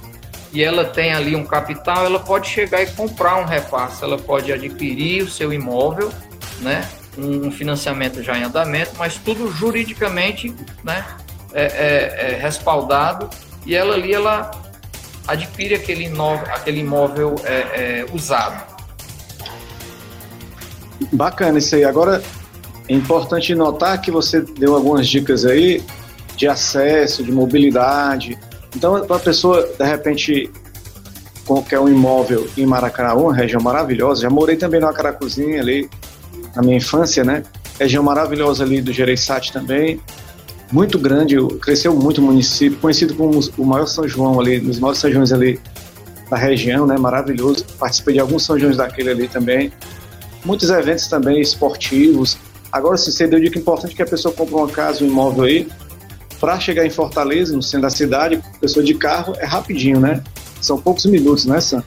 e 0.53 0.63
ela 0.63 0.85
tem 0.85 1.13
ali 1.13 1.35
um 1.35 1.45
capital, 1.45 2.05
ela 2.05 2.21
pode 2.21 2.49
chegar 2.49 2.83
e 2.83 2.87
comprar 2.87 3.37
um 3.37 3.45
repasse, 3.45 4.05
ela 4.05 4.19
pode 4.19 4.53
adquirir 4.53 5.23
o 5.23 5.29
seu 5.29 5.53
imóvel, 5.53 6.13
né? 6.61 6.87
um 7.17 7.51
financiamento 7.51 8.23
já 8.23 8.39
em 8.39 8.45
andamento, 8.45 8.93
mas 8.99 9.17
tudo 9.17 9.51
juridicamente 9.53 10.55
né, 10.83 11.05
é, 11.53 11.63
é, 11.63 12.33
é 12.33 12.39
respaldado 12.41 13.29
e 13.67 13.75
ela 13.75 13.95
ali 13.95 14.15
ela 14.15 14.51
adquire 15.27 15.75
aquele 15.75 16.05
imóvel, 16.05 16.47
aquele 16.55 16.81
imóvel 16.81 17.35
é, 17.45 17.53
é, 17.53 18.07
usado. 18.13 18.73
Bacana 21.13 21.59
isso 21.59 21.75
aí. 21.75 21.85
Agora 21.85 22.23
é 22.89 22.95
importante 22.95 23.55
notar 23.55 24.01
que 24.01 24.11
você 24.11 24.41
deu 24.41 24.75
algumas 24.75 25.07
dicas 25.09 25.45
aí 25.45 25.83
de 26.37 26.49
acesso, 26.49 27.23
de 27.23 27.31
mobilidade. 27.31 28.39
Então, 28.75 29.05
para 29.07 29.17
a 29.17 29.21
pessoa, 29.21 29.69
de 29.79 29.85
repente, 29.85 30.51
qualquer 31.47 31.79
um 31.79 31.89
imóvel 31.89 32.49
em 32.57 32.67
Maracanã, 32.67 33.15
uma 33.15 33.35
região 33.35 33.61
maravilhosa, 33.63 34.23
já 34.23 34.31
morei 34.31 34.57
também 34.57 34.81
numa 34.81 34.93
Caracuzinha 34.93 35.61
ali, 35.61 35.89
na 36.55 36.63
minha 36.63 36.77
infância, 36.77 37.23
né? 37.25 37.43
Região 37.79 38.03
maravilhosa 38.03 38.65
ali 38.65 38.81
do 38.81 38.93
Gereissati 38.93 39.53
também, 39.53 40.01
muito 40.73 40.99
grande, 40.99 41.37
cresceu 41.61 41.95
muito 41.95 42.19
o 42.23 42.25
município, 42.25 42.79
conhecido 42.79 43.15
como 43.15 43.39
o 43.59 43.65
maior 43.65 43.87
São 43.87 44.09
João 44.09 44.41
ali, 44.41 44.59
nos 44.59 44.79
maiores 44.79 45.01
São 45.01 45.13
Joões 45.13 45.31
ali 45.31 45.61
da 46.31 46.37
região, 46.39 46.87
né? 46.87 46.97
Maravilhoso. 46.97 47.63
Participei 47.79 48.15
de 48.15 48.21
alguns 48.21 48.47
São 48.47 48.59
Joões 48.59 48.79
daquele 48.79 49.11
ali 49.11 49.29
também. 49.29 49.71
Muitos 50.47 50.71
eventos 50.71 51.09
também 51.09 51.43
esportivos. 51.43 52.39
Agora, 52.73 52.97
se 52.97 53.13
você 53.13 53.27
deu 53.27 53.39
dica 53.39 53.59
importante 53.59 53.95
que 53.95 54.03
a 54.03 54.07
pessoa 54.07 54.33
compra 54.33 54.57
uma 54.57 54.69
casa, 54.69 55.05
um 55.05 55.07
imóvel 55.07 55.45
aí, 55.45 55.69
para 56.41 56.59
chegar 56.59 56.87
em 56.87 56.91
Fortaleza, 56.91 57.55
no 57.55 57.63
centro 57.63 57.83
da 57.83 57.91
cidade, 57.91 58.43
pessoa 58.59 58.85
de 58.85 58.95
carro 58.95 59.35
é 59.39 59.45
rapidinho, 59.45 60.01
né? 60.01 60.25
São 60.61 60.81
poucos 60.81 61.05
minutos, 61.05 61.45
né, 61.45 61.61
Sam? 61.61 61.85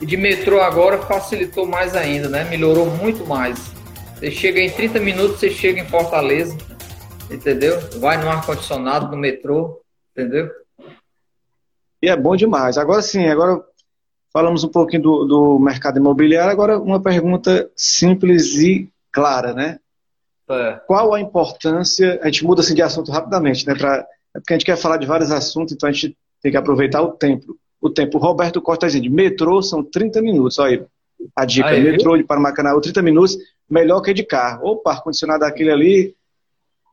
E 0.00 0.06
de 0.06 0.16
metrô 0.16 0.60
agora 0.60 0.98
facilitou 1.02 1.66
mais 1.66 1.94
ainda, 1.94 2.28
né? 2.28 2.44
Melhorou 2.44 2.86
muito 2.86 3.26
mais. 3.26 3.58
Você 4.16 4.30
chega 4.30 4.60
em 4.60 4.70
30 4.70 4.98
minutos, 4.98 5.38
você 5.38 5.50
chega 5.50 5.80
em 5.80 5.86
Fortaleza, 5.86 6.56
entendeu? 7.30 7.78
Vai 7.98 8.16
no 8.16 8.28
ar-condicionado, 8.28 9.10
no 9.10 9.18
metrô, 9.18 9.82
entendeu? 10.16 10.50
E 12.02 12.08
é 12.08 12.16
bom 12.16 12.34
demais. 12.34 12.78
Agora 12.78 13.02
sim, 13.02 13.26
agora 13.26 13.62
falamos 14.32 14.64
um 14.64 14.68
pouquinho 14.68 15.02
do, 15.02 15.24
do 15.24 15.58
mercado 15.58 15.98
imobiliário, 15.98 16.50
agora 16.50 16.78
uma 16.78 17.00
pergunta 17.00 17.70
simples 17.76 18.56
e 18.56 18.88
clara, 19.12 19.52
né? 19.52 19.78
É. 20.50 20.80
Qual 20.86 21.14
a 21.14 21.20
importância, 21.20 22.18
a 22.22 22.26
gente 22.26 22.44
muda 22.44 22.60
assim 22.60 22.74
de 22.74 22.82
assunto 22.82 23.10
rapidamente, 23.10 23.66
né? 23.66 23.74
Pra, 23.74 24.06
é 24.34 24.40
porque 24.40 24.52
a 24.52 24.56
gente 24.56 24.66
quer 24.66 24.76
falar 24.76 24.96
de 24.96 25.06
vários 25.06 25.30
assuntos, 25.30 25.72
então 25.74 25.88
a 25.88 25.92
gente 25.92 26.16
tem 26.42 26.52
que 26.52 26.58
aproveitar 26.58 27.02
o 27.02 27.12
tempo. 27.12 27.56
O 27.80 27.90
tempo. 27.90 28.18
O 28.18 28.20
Roberto 28.20 28.60
Costa 28.60 28.86
dizendo, 28.86 29.10
metrô 29.10 29.62
são 29.62 29.82
30 29.82 30.20
minutos, 30.20 30.58
olha 30.58 30.78
aí. 30.78 30.86
A 31.34 31.44
dica, 31.44 31.68
Aí, 31.68 31.82
metrô 31.82 32.16
de 32.16 32.24
Paranacanal, 32.24 32.80
30 32.80 33.00
minutos, 33.00 33.38
melhor 33.70 34.00
que 34.02 34.12
de 34.12 34.24
carro. 34.24 34.66
Opa, 34.66 34.92
ar-condicionado 34.92 35.44
aquele 35.44 35.70
ali, 35.70 36.14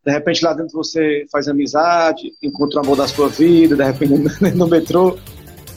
de 0.06 0.12
repente 0.12 0.44
lá 0.44 0.54
dentro 0.54 0.74
você 0.74 1.26
faz 1.32 1.48
amizade, 1.48 2.32
encontra 2.42 2.80
o 2.80 2.84
amor 2.84 2.98
da 2.98 3.08
sua 3.08 3.28
vida, 3.28 3.76
de 3.76 3.84
repente 3.84 4.14
no 4.56 4.68
metrô, 4.68 5.18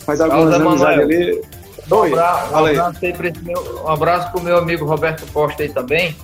faz 0.01 0.21
algumas 0.21 0.55
amizades 0.55 1.01
ali. 1.01 1.43
Um 1.91 2.03
abraço, 2.05 2.53
um 2.53 2.57
abraço, 2.57 3.01
meu, 3.43 3.85
um 3.85 3.89
abraço 3.89 4.33
pro 4.33 4.43
meu 4.43 4.57
amigo 4.57 4.87
Roberto 4.87 5.31
Costa 5.33 5.63
aí 5.63 5.69
também, 5.69 6.17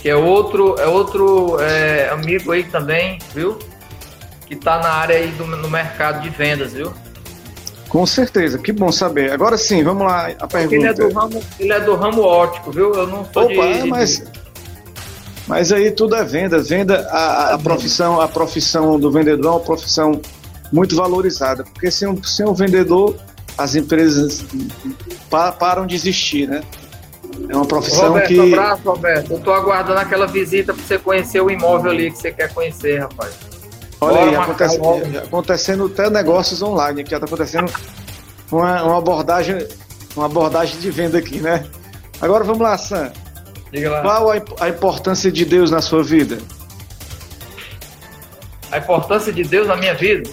que 0.00 0.08
é 0.08 0.16
outro, 0.16 0.76
é 0.78 0.86
outro 0.86 1.60
é, 1.60 2.08
amigo 2.08 2.52
aí 2.52 2.64
também, 2.64 3.18
viu? 3.34 3.58
Que 4.46 4.56
tá 4.56 4.78
na 4.78 4.88
área 4.88 5.16
aí 5.16 5.28
do, 5.32 5.46
no 5.46 5.68
mercado 5.68 6.22
de 6.22 6.30
vendas, 6.30 6.72
viu? 6.72 6.92
Com 7.88 8.06
certeza, 8.06 8.58
que 8.58 8.72
bom 8.72 8.90
saber. 8.90 9.32
Agora 9.32 9.58
sim, 9.58 9.82
vamos 9.82 10.04
lá, 10.06 10.30
a 10.40 10.46
pergunta. 10.46 10.76
Ele 10.76 10.86
é 10.86 10.94
do 10.94 11.12
ramo, 11.12 11.42
ele 11.58 11.72
é 11.72 11.80
do 11.80 11.94
ramo 11.96 12.22
óptico, 12.22 12.70
viu? 12.70 12.94
Eu 12.94 13.06
não 13.06 13.26
sou 13.32 13.44
Opa, 13.44 13.52
de, 13.52 13.88
mas, 13.88 14.24
mas 15.46 15.72
aí 15.72 15.90
tudo 15.90 16.14
é 16.14 16.24
venda. 16.24 16.62
Venda, 16.62 17.06
a, 17.10 17.54
a, 17.54 17.58
profissão, 17.58 18.20
a 18.20 18.28
profissão 18.28 18.98
do 18.98 19.10
vendedor 19.10 19.46
é 19.46 19.50
uma 19.50 19.60
profissão 19.60 20.20
muito 20.72 20.94
valorizada, 20.96 21.64
porque 21.64 21.90
sem 21.90 22.08
um, 22.08 22.22
sem 22.22 22.46
um 22.46 22.54
vendedor, 22.54 23.16
as 23.58 23.74
empresas 23.74 24.44
param 25.58 25.84
de 25.84 25.96
existir, 25.96 26.48
né? 26.48 26.62
É 27.48 27.56
uma 27.56 27.64
profissão 27.64 28.08
Roberto, 28.08 28.28
que. 28.28 28.40
Um 28.40 28.52
abraço, 28.52 28.82
Roberto. 28.84 29.32
Eu 29.32 29.40
tô 29.40 29.52
aguardando 29.52 29.98
aquela 29.98 30.26
visita 30.26 30.72
para 30.74 30.82
você 30.82 30.98
conhecer 30.98 31.40
o 31.40 31.50
imóvel 31.50 31.90
ali 31.90 32.10
que 32.10 32.18
você 32.18 32.32
quer 32.32 32.52
conhecer, 32.52 33.00
rapaz. 33.00 33.34
Olha 34.00 34.20
aí, 34.20 34.34
acontece, 34.34 34.78
acontecendo 35.22 35.86
até 35.86 36.08
negócios 36.08 36.62
online, 36.62 37.04
que 37.04 37.10
já 37.10 37.18
está 37.18 37.26
acontecendo 37.26 37.70
uma, 38.50 38.82
uma, 38.82 38.98
abordagem, 38.98 39.66
uma 40.16 40.26
abordagem 40.26 40.78
de 40.80 40.90
venda 40.90 41.18
aqui, 41.18 41.38
né? 41.38 41.66
Agora 42.20 42.42
vamos 42.42 42.62
lá, 42.62 42.78
Sam. 42.78 43.12
Lá. 43.72 44.00
Qual 44.00 44.30
a, 44.30 44.34
a 44.60 44.68
importância 44.68 45.30
de 45.30 45.44
Deus 45.44 45.70
na 45.70 45.82
sua 45.82 46.02
vida? 46.02 46.38
A 48.72 48.78
importância 48.78 49.32
de 49.32 49.42
Deus 49.42 49.66
na 49.68 49.76
minha 49.76 49.94
vida? 49.94 50.30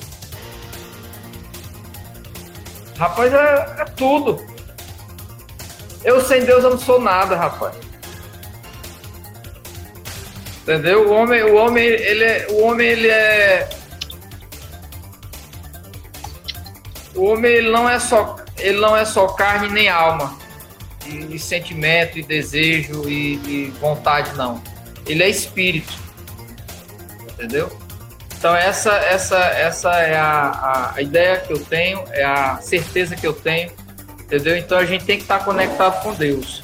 Rapaz, 2.97 3.31
é, 3.33 3.75
é 3.79 3.85
tudo. 3.95 4.56
Eu 6.07 6.21
sem 6.21 6.45
Deus 6.45 6.63
eu 6.63 6.69
não 6.69 6.79
sou 6.79 7.01
nada, 7.01 7.35
rapaz. 7.35 7.75
Entendeu? 10.61 11.09
O 11.09 11.11
homem, 11.11 11.43
o 11.43 11.55
homem, 11.55 11.83
ele 11.83 12.23
é, 12.23 12.47
o 12.49 12.63
homem, 12.63 12.87
ele 12.87 13.09
é 13.09 13.69
o 17.13 17.25
homem 17.25 17.51
ele 17.51 17.71
não 17.71 17.89
é 17.89 17.99
só 17.99 18.37
ele 18.57 18.79
não 18.79 18.95
é 18.95 19.03
só 19.03 19.27
carne 19.27 19.67
nem 19.67 19.89
alma. 19.89 20.37
E, 21.05 21.35
e 21.35 21.39
sentimento 21.39 22.17
e 22.17 22.23
desejo 22.23 23.09
e, 23.09 23.33
e, 23.45 23.73
vontade 23.81 24.33
não. 24.37 24.63
Ele 25.05 25.23
é 25.23 25.29
espírito. 25.29 25.93
Entendeu? 27.33 27.69
Então 28.37 28.55
essa 28.55 28.93
essa 28.93 29.37
essa 29.37 29.91
é 29.99 30.15
a, 30.15 30.51
a, 30.51 30.95
a, 30.95 31.01
ideia 31.01 31.37
que 31.41 31.51
eu 31.51 31.59
tenho 31.59 32.01
é 32.11 32.23
a 32.23 32.59
certeza 32.61 33.13
que 33.13 33.27
eu 33.27 33.33
tenho 33.33 33.71
entendeu? 34.27 34.57
Então 34.57 34.77
a 34.77 34.85
gente 34.85 35.05
tem 35.05 35.15
que 35.15 35.23
estar 35.23 35.39
conectado 35.39 36.03
com 36.03 36.13
Deus. 36.13 36.61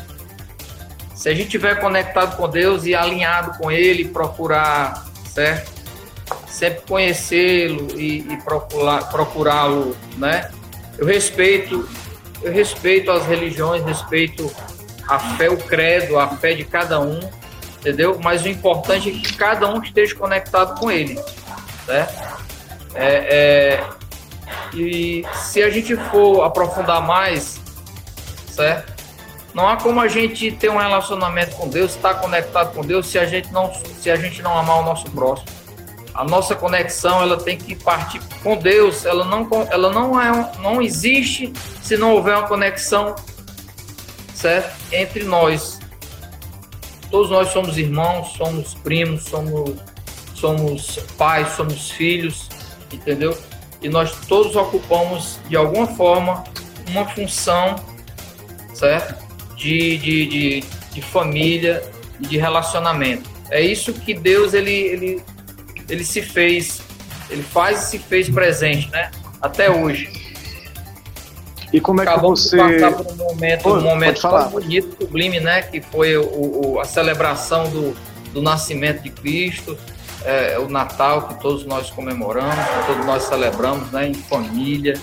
Se 1.15 1.29
a 1.29 1.33
gente 1.33 1.45
estiver 1.45 1.79
conectado 1.79 2.35
com 2.35 2.49
Deus 2.49 2.85
e 2.85 2.93
alinhado 2.93 3.57
com 3.57 3.71
Ele, 3.71 4.09
procurar, 4.09 5.05
certo? 5.25 5.71
Sempre 6.45 6.81
conhecê-lo 6.85 7.97
e, 7.97 8.19
e 8.19 8.37
procurá-lo, 9.09 9.95
né? 10.17 10.51
Eu 10.97 11.07
respeito, 11.07 11.87
eu 12.41 12.51
respeito 12.51 13.09
as 13.09 13.25
religiões, 13.25 13.83
respeito 13.85 14.51
a 15.07 15.17
fé, 15.17 15.49
o 15.49 15.57
credo, 15.57 16.19
a 16.19 16.27
fé 16.27 16.53
de 16.53 16.65
cada 16.65 16.99
um, 16.99 17.19
entendeu? 17.79 18.19
Mas 18.21 18.43
o 18.43 18.49
importante 18.49 19.09
é 19.09 19.11
que 19.13 19.33
cada 19.33 19.73
um 19.73 19.81
esteja 19.81 20.15
conectado 20.15 20.77
com 20.77 20.91
Ele, 20.91 21.17
certo? 21.85 22.43
É, 22.95 23.07
é, 23.07 23.83
e 24.73 25.25
se 25.33 25.61
a 25.61 25.69
gente 25.69 25.95
for 25.95 26.43
aprofundar 26.43 27.01
mais, 27.01 27.59
certo? 28.47 28.93
Não 29.53 29.67
há 29.67 29.77
como 29.77 30.01
a 30.01 30.07
gente 30.07 30.51
ter 30.51 30.69
um 30.69 30.77
relacionamento 30.77 31.55
com 31.55 31.69
Deus, 31.69 31.91
estar 31.95 32.15
conectado 32.15 32.73
com 32.73 32.81
Deus, 32.81 33.07
se 33.07 33.19
a 33.19 33.25
gente 33.25 33.51
não, 33.53 33.71
se 33.73 34.09
a 34.09 34.15
gente 34.15 34.41
não 34.41 34.57
amar 34.57 34.79
o 34.79 34.83
nosso 34.83 35.09
próximo. 35.11 35.47
A 36.13 36.23
nossa 36.23 36.55
conexão 36.55 37.21
ela 37.21 37.37
tem 37.37 37.57
que 37.57 37.75
partir 37.75 38.19
com 38.41 38.55
Deus. 38.55 39.05
Ela 39.05 39.25
não, 39.25 39.47
ela 39.69 39.91
não 39.91 40.19
é, 40.19 40.51
não 40.59 40.81
existe 40.81 41.51
se 41.81 41.97
não 41.97 42.13
houver 42.13 42.35
uma 42.37 42.47
conexão, 42.47 43.15
certo, 44.33 44.75
entre 44.91 45.23
nós. 45.23 45.79
Todos 47.09 47.29
nós 47.29 47.49
somos 47.49 47.77
irmãos, 47.77 48.33
somos 48.33 48.73
primos, 48.75 49.23
somos, 49.25 49.75
somos 50.33 50.97
pais, 51.17 51.49
somos 51.55 51.91
filhos, 51.91 52.49
entendeu? 52.91 53.37
E 53.83 53.89
nós 53.89 54.15
todos 54.27 54.55
ocupamos 54.55 55.39
de 55.49 55.55
alguma 55.55 55.85
forma 55.87 56.43
uma 56.89 57.05
função, 57.09 57.75
certo? 58.73 59.23
de, 59.63 59.97
de, 59.97 60.25
de, 60.25 60.63
de 60.91 61.01
família 61.01 61.81
e 62.19 62.27
de 62.27 62.37
relacionamento. 62.37 63.29
É 63.49 63.61
isso 63.61 63.93
que 63.93 64.13
Deus 64.13 64.53
ele, 64.53 64.71
ele, 64.71 65.23
ele 65.87 66.03
se 66.03 66.21
fez, 66.21 66.81
ele 67.29 67.43
faz 67.43 67.83
e 67.83 67.91
se 67.91 67.99
fez 67.99 68.29
presente, 68.29 68.89
né? 68.91 69.09
Até 69.41 69.71
hoje. 69.71 70.11
E 71.71 71.79
como 71.79 72.01
é 72.01 72.05
que 72.05 72.19
você 72.19 72.57
de 72.57 72.79
passar 72.79 72.91
por 72.91 73.11
um 73.11 73.15
momento, 73.15 73.69
um 73.69 73.81
momento 73.81 74.21
tão 74.21 74.49
bonito, 74.49 74.97
sublime, 74.99 75.39
né? 75.39 75.61
Que 75.61 75.81
foi 75.81 76.17
o, 76.17 76.23
o, 76.23 76.79
a 76.79 76.85
celebração 76.85 77.69
do, 77.69 77.95
do 78.33 78.41
nascimento 78.41 79.01
de 79.01 79.09
Cristo, 79.09 79.77
é, 80.25 80.57
o 80.59 80.69
Natal 80.69 81.27
que 81.27 81.41
todos 81.41 81.65
nós 81.65 81.89
comemoramos, 81.89 82.55
que 82.55 82.87
todos 82.87 83.05
nós 83.05 83.23
celebramos, 83.23 83.91
né? 83.91 84.07
Em 84.07 84.13
família. 84.13 84.99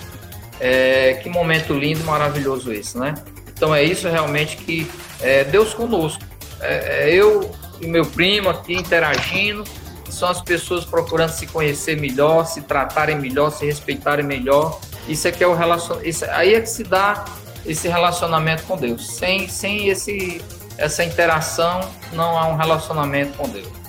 É, 0.59 1.14
que 1.23 1.29
momento 1.29 1.73
lindo, 1.73 2.05
maravilhoso 2.05 2.73
esse, 2.73 2.99
né? 2.99 3.14
Então 3.49 3.75
é 3.75 3.83
isso 3.83 4.09
realmente 4.09 4.57
que 4.57 4.91
é 5.21 5.45
Deus 5.45 5.75
conosco. 5.75 6.23
É, 6.61 7.09
é 7.09 7.14
eu 7.14 7.51
e 7.81 7.87
meu 7.87 8.05
primo 8.05 8.51
aqui 8.51 8.75
interagindo, 8.75 9.64
são 10.11 10.29
as 10.29 10.43
pessoas 10.43 10.85
procurando 10.85 11.31
se 11.31 11.47
conhecer 11.47 11.99
melhor, 11.99 12.47
se 12.47 12.62
tratarem 12.62 13.18
melhor, 13.18 13.51
se 13.51 13.64
respeitarem 13.64 14.25
melhor. 14.25 14.79
Isso 15.09 15.27
é 15.29 15.33
que 15.33 15.43
é 15.43 15.47
o 15.47 15.55
relacionamento. 15.55 16.25
Aí 16.33 16.55
é 16.55 16.61
que 16.61 16.68
se 16.68 16.85
dá 16.85 17.25
esse 17.64 17.89
relacionamento 17.89 18.64
com 18.64 18.77
Deus. 18.77 19.16
Sem, 19.16 19.49
sem 19.49 19.89
esse, 19.89 20.43
essa 20.77 21.05
interação, 21.05 21.81
não 22.12 22.39
há 22.39 22.47
um 22.49 22.57
relacionamento 22.57 23.37
com 23.37 23.49
Deus. 23.49 23.80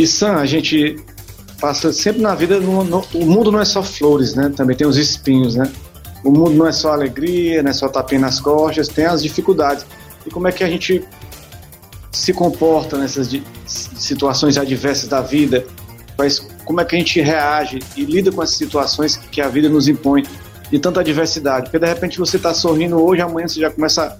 E 0.00 0.06
Sam, 0.06 0.36
a 0.36 0.46
gente 0.46 0.96
passa 1.60 1.92
sempre 1.92 2.22
na 2.22 2.34
vida, 2.34 2.58
no, 2.58 2.82
no, 2.82 3.04
o 3.12 3.26
mundo 3.26 3.52
não 3.52 3.60
é 3.60 3.66
só 3.66 3.82
flores, 3.82 4.34
né? 4.34 4.50
Também 4.56 4.74
tem 4.74 4.86
os 4.86 4.96
espinhos, 4.96 5.54
né? 5.54 5.70
o 6.24 6.30
mundo 6.30 6.52
não 6.52 6.66
é 6.66 6.72
só 6.72 6.92
alegria, 6.92 7.62
não 7.62 7.68
é 7.70 7.74
só 7.74 7.86
tapinha 7.86 8.22
nas 8.22 8.40
costas, 8.40 8.88
tem 8.88 9.04
as 9.04 9.22
dificuldades. 9.22 9.84
E 10.26 10.30
como 10.30 10.48
é 10.48 10.52
que 10.52 10.64
a 10.64 10.68
gente 10.70 11.04
se 12.10 12.32
comporta 12.32 12.96
nessas 12.96 13.28
situações 13.66 14.56
adversas 14.56 15.06
da 15.06 15.20
vida? 15.20 15.66
Como 16.64 16.80
é 16.80 16.84
que 16.86 16.96
a 16.96 16.98
gente 16.98 17.20
reage 17.20 17.80
e 17.94 18.02
lida 18.06 18.32
com 18.32 18.42
essas 18.42 18.56
situações 18.56 19.16
que 19.16 19.42
a 19.42 19.48
vida 19.48 19.68
nos 19.68 19.86
impõe 19.86 20.22
de 20.70 20.78
tanta 20.78 21.00
adversidade? 21.00 21.64
Porque 21.64 21.78
de 21.78 21.86
repente 21.86 22.18
você 22.18 22.38
está 22.38 22.54
sorrindo 22.54 22.98
hoje, 23.02 23.20
amanhã 23.20 23.46
você 23.46 23.60
já 23.60 23.70
começa 23.70 24.16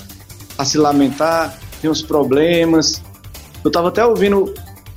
a 0.58 0.64
se 0.66 0.76
lamentar, 0.76 1.58
tem 1.80 1.90
uns 1.90 2.02
problemas. 2.02 3.02
Eu 3.64 3.68
estava 3.68 3.88
até 3.88 4.04
ouvindo 4.04 4.52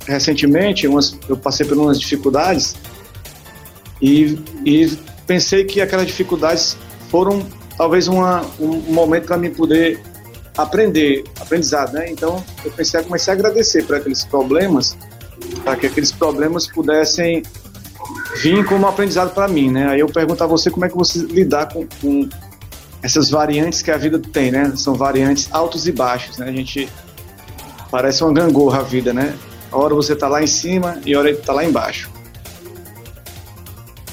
recentemente, 0.06 0.86
umas, 0.86 1.18
eu 1.28 1.36
passei 1.36 1.66
por 1.66 1.76
umas 1.76 1.98
dificuldades 1.98 2.74
e, 4.00 4.38
e 4.64 4.98
pensei 5.26 5.64
que 5.64 5.80
aquelas 5.80 6.06
dificuldades 6.06 6.76
foram 7.10 7.46
talvez 7.76 8.08
uma, 8.08 8.44
um 8.58 8.80
momento 8.92 9.26
para 9.26 9.36
mim 9.36 9.50
poder 9.50 10.00
aprender, 10.56 11.24
aprendizado, 11.40 11.92
né? 11.92 12.10
Então 12.10 12.42
eu 12.64 12.70
pensei, 12.70 13.02
comecei 13.02 13.32
a 13.32 13.36
agradecer 13.36 13.84
por 13.84 13.96
aqueles 13.96 14.24
problemas, 14.24 14.96
para 15.64 15.76
que 15.76 15.86
aqueles 15.86 16.12
problemas 16.12 16.66
pudessem 16.66 17.42
vir 18.36 18.64
como 18.64 18.86
aprendizado 18.86 19.34
para 19.34 19.48
mim, 19.48 19.70
né? 19.70 19.88
Aí 19.88 20.00
eu 20.00 20.08
pergunto 20.08 20.44
a 20.44 20.46
você 20.46 20.70
como 20.70 20.84
é 20.84 20.88
que 20.88 20.96
você 20.96 21.18
lidar 21.20 21.72
com, 21.72 21.86
com, 22.00 22.28
essas 23.02 23.28
variantes 23.28 23.82
que 23.82 23.90
a 23.90 23.98
vida 23.98 24.18
tem, 24.18 24.50
né? 24.50 24.72
São 24.76 24.94
variantes 24.94 25.48
altos 25.52 25.86
e 25.86 25.92
baixos, 25.92 26.38
né? 26.38 26.48
A 26.48 26.52
gente 26.52 26.88
parece 27.90 28.24
uma 28.24 28.32
gangorra 28.32 28.80
a 28.80 28.82
vida, 28.82 29.12
né? 29.12 29.34
A 29.74 29.76
hora 29.76 29.92
você 29.92 30.14
tá 30.14 30.28
lá 30.28 30.40
em 30.40 30.46
cima 30.46 31.00
e 31.04 31.12
a 31.12 31.18
hora 31.18 31.36
tá 31.36 31.52
lá 31.52 31.64
embaixo. 31.64 32.08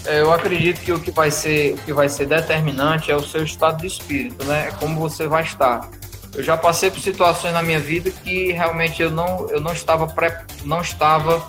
É, 0.03 0.20
eu 0.20 0.34
acredito 0.34 0.82
que 0.82 0.91
o 0.91 0.99
que 0.99 1.12
vai 1.12 1.30
ser 1.30 1.76
o 1.76 1.78
que 1.78 1.93
vai 1.93 2.09
ser 2.09 2.26
determinante 2.26 3.12
é 3.12 3.16
o 3.16 3.22
seu 3.22 3.43
estado 3.43 3.82
de 3.82 3.86
espírito, 3.86 4.43
né? 4.45 4.70
É 4.70 4.72
como 4.72 4.99
você 4.99 5.28
vai 5.28 5.43
estar. 5.43 5.88
Eu 6.34 6.41
já 6.41 6.57
passei 6.57 6.89
por 6.89 6.99
situações 6.99 7.53
na 7.53 7.62
minha 7.62 7.80
vida 7.80 8.09
que 8.09 8.51
realmente 8.51 9.03
eu 9.03 9.12
não 9.12 9.47
eu 9.51 9.62
não 9.62 9.72
estava 9.72 10.07
pré, 10.07 10.43
não 10.66 10.82
estava 10.82 11.47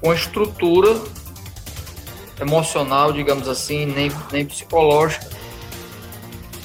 com 0.00 0.12
estrutura 0.12 1.00
emocional, 2.40 3.12
digamos 3.12 3.46
assim, 3.46 3.86
nem 3.86 4.10
nem 4.32 4.44
psicológica 4.44 5.30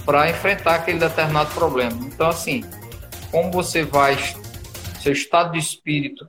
para 0.03 0.27
enfrentar 0.27 0.73
aquele 0.73 0.97
determinado 0.97 1.53
problema. 1.53 1.95
Então 2.07 2.29
assim, 2.29 2.63
como 3.29 3.51
você 3.51 3.85
vai 3.85 4.17
seu 5.03 5.13
estado 5.13 5.51
de 5.51 5.59
espírito, 5.59 6.27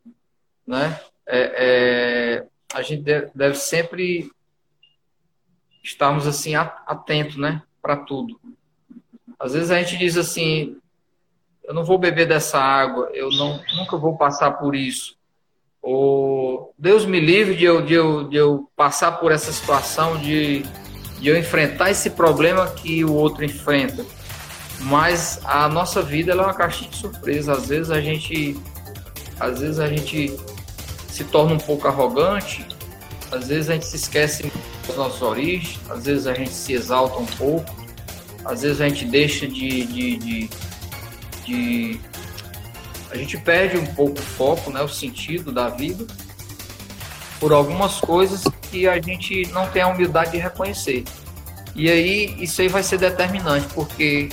né? 0.71 1.01
É, 1.27 1.53
é, 1.57 2.47
a 2.73 2.81
gente 2.81 3.03
deve, 3.35 3.55
sempre 3.57 4.31
estarmos 5.83 6.29
assim 6.29 6.55
atentos, 6.55 7.37
né, 7.37 7.63
para 7.83 7.97
tudo. 7.97 8.41
Às 9.39 9.55
vezes 9.55 9.71
a 9.73 9.83
gente 9.83 9.99
diz 9.99 10.17
assim, 10.17 10.77
eu 11.65 11.75
não 11.75 11.85
vou 11.85 11.99
beber 11.99 12.29
dessa 12.29 12.59
água, 12.61 13.11
eu 13.13 13.31
não, 13.31 13.61
nunca 13.75 13.97
vou 13.97 14.17
passar 14.17 14.53
por 14.53 14.77
isso. 14.77 15.17
Ou 15.83 16.73
Deus 16.79 17.05
me 17.05 17.19
livre 17.19 17.57
de 17.57 17.65
eu, 17.65 17.83
de 17.85 17.95
eu, 17.95 18.29
de 18.29 18.37
eu 18.37 18.71
passar 18.77 19.13
por 19.13 19.33
essa 19.33 19.51
situação, 19.51 20.19
de, 20.19 20.63
de 21.19 21.29
eu 21.29 21.37
enfrentar 21.37 21.91
esse 21.91 22.11
problema 22.11 22.69
que 22.69 23.05
o 23.05 23.15
outro 23.15 23.45
enfrenta. 23.45 24.05
Mas 24.83 25.41
a 25.45 25.69
nossa 25.69 26.01
vida 26.01 26.33
é 26.33 26.35
uma 26.35 26.55
caixinha 26.55 26.91
de 26.91 26.97
surpresa. 26.97 27.53
Às 27.55 27.69
vezes 27.69 27.91
a 27.91 28.01
gente, 28.01 28.57
às 29.39 29.61
vezes 29.61 29.79
a 29.79 29.89
gente 29.89 30.37
se 31.11 31.25
torna 31.25 31.55
um 31.55 31.59
pouco 31.59 31.89
arrogante, 31.89 32.67
às 33.31 33.49
vezes 33.49 33.71
a 33.71 33.75
gente 33.75 33.87
se 33.87 33.97
esquece 33.97 34.51
das 34.87 34.97
nossas 34.97 35.23
origens, 35.23 35.79
às 35.89 36.05
vezes 36.05 36.27
a 36.27 36.35
gente 36.35 36.53
se 36.53 36.73
exalta 36.73 37.19
um 37.19 37.27
pouco, 37.27 37.75
às 38.45 38.63
vezes 38.63 38.81
a 38.81 38.89
gente 38.89 39.05
deixa 39.05 39.47
de, 39.47 39.85
de, 39.87 40.17
de, 40.17 40.51
de 41.45 42.01
a 43.11 43.17
gente 43.17 43.37
perde 43.39 43.77
um 43.77 43.87
pouco 43.87 44.19
o 44.19 44.23
foco, 44.23 44.71
né, 44.71 44.83
o 44.83 44.89
sentido 44.89 45.53
da 45.53 45.69
vida 45.69 46.07
por 47.41 47.53
algumas 47.53 47.99
coisas 48.01 48.45
que 48.71 48.87
a 48.87 49.01
gente 49.01 49.49
não 49.51 49.67
tem 49.69 49.83
a 49.83 49.89
humildade 49.89 50.33
de 50.33 50.37
reconhecer. 50.37 51.05
E 51.75 51.91
aí 51.91 52.37
isso 52.39 52.61
aí 52.61 52.69
vai 52.69 52.83
ser 52.83 52.99
determinante, 52.99 53.67
porque 53.75 54.29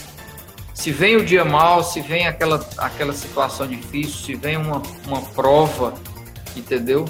se 0.74 0.92
vem 0.92 1.16
o 1.16 1.26
dia 1.26 1.46
mal, 1.46 1.84
se 1.84 2.02
vem 2.02 2.28
aquela, 2.28 2.68
aquela 2.78 3.14
situação 3.14 3.66
difícil, 3.66 4.26
se 4.26 4.36
vem 4.36 4.58
uma, 4.58 4.82
uma 5.08 5.22
prova, 5.22 5.94
entendeu? 6.60 7.06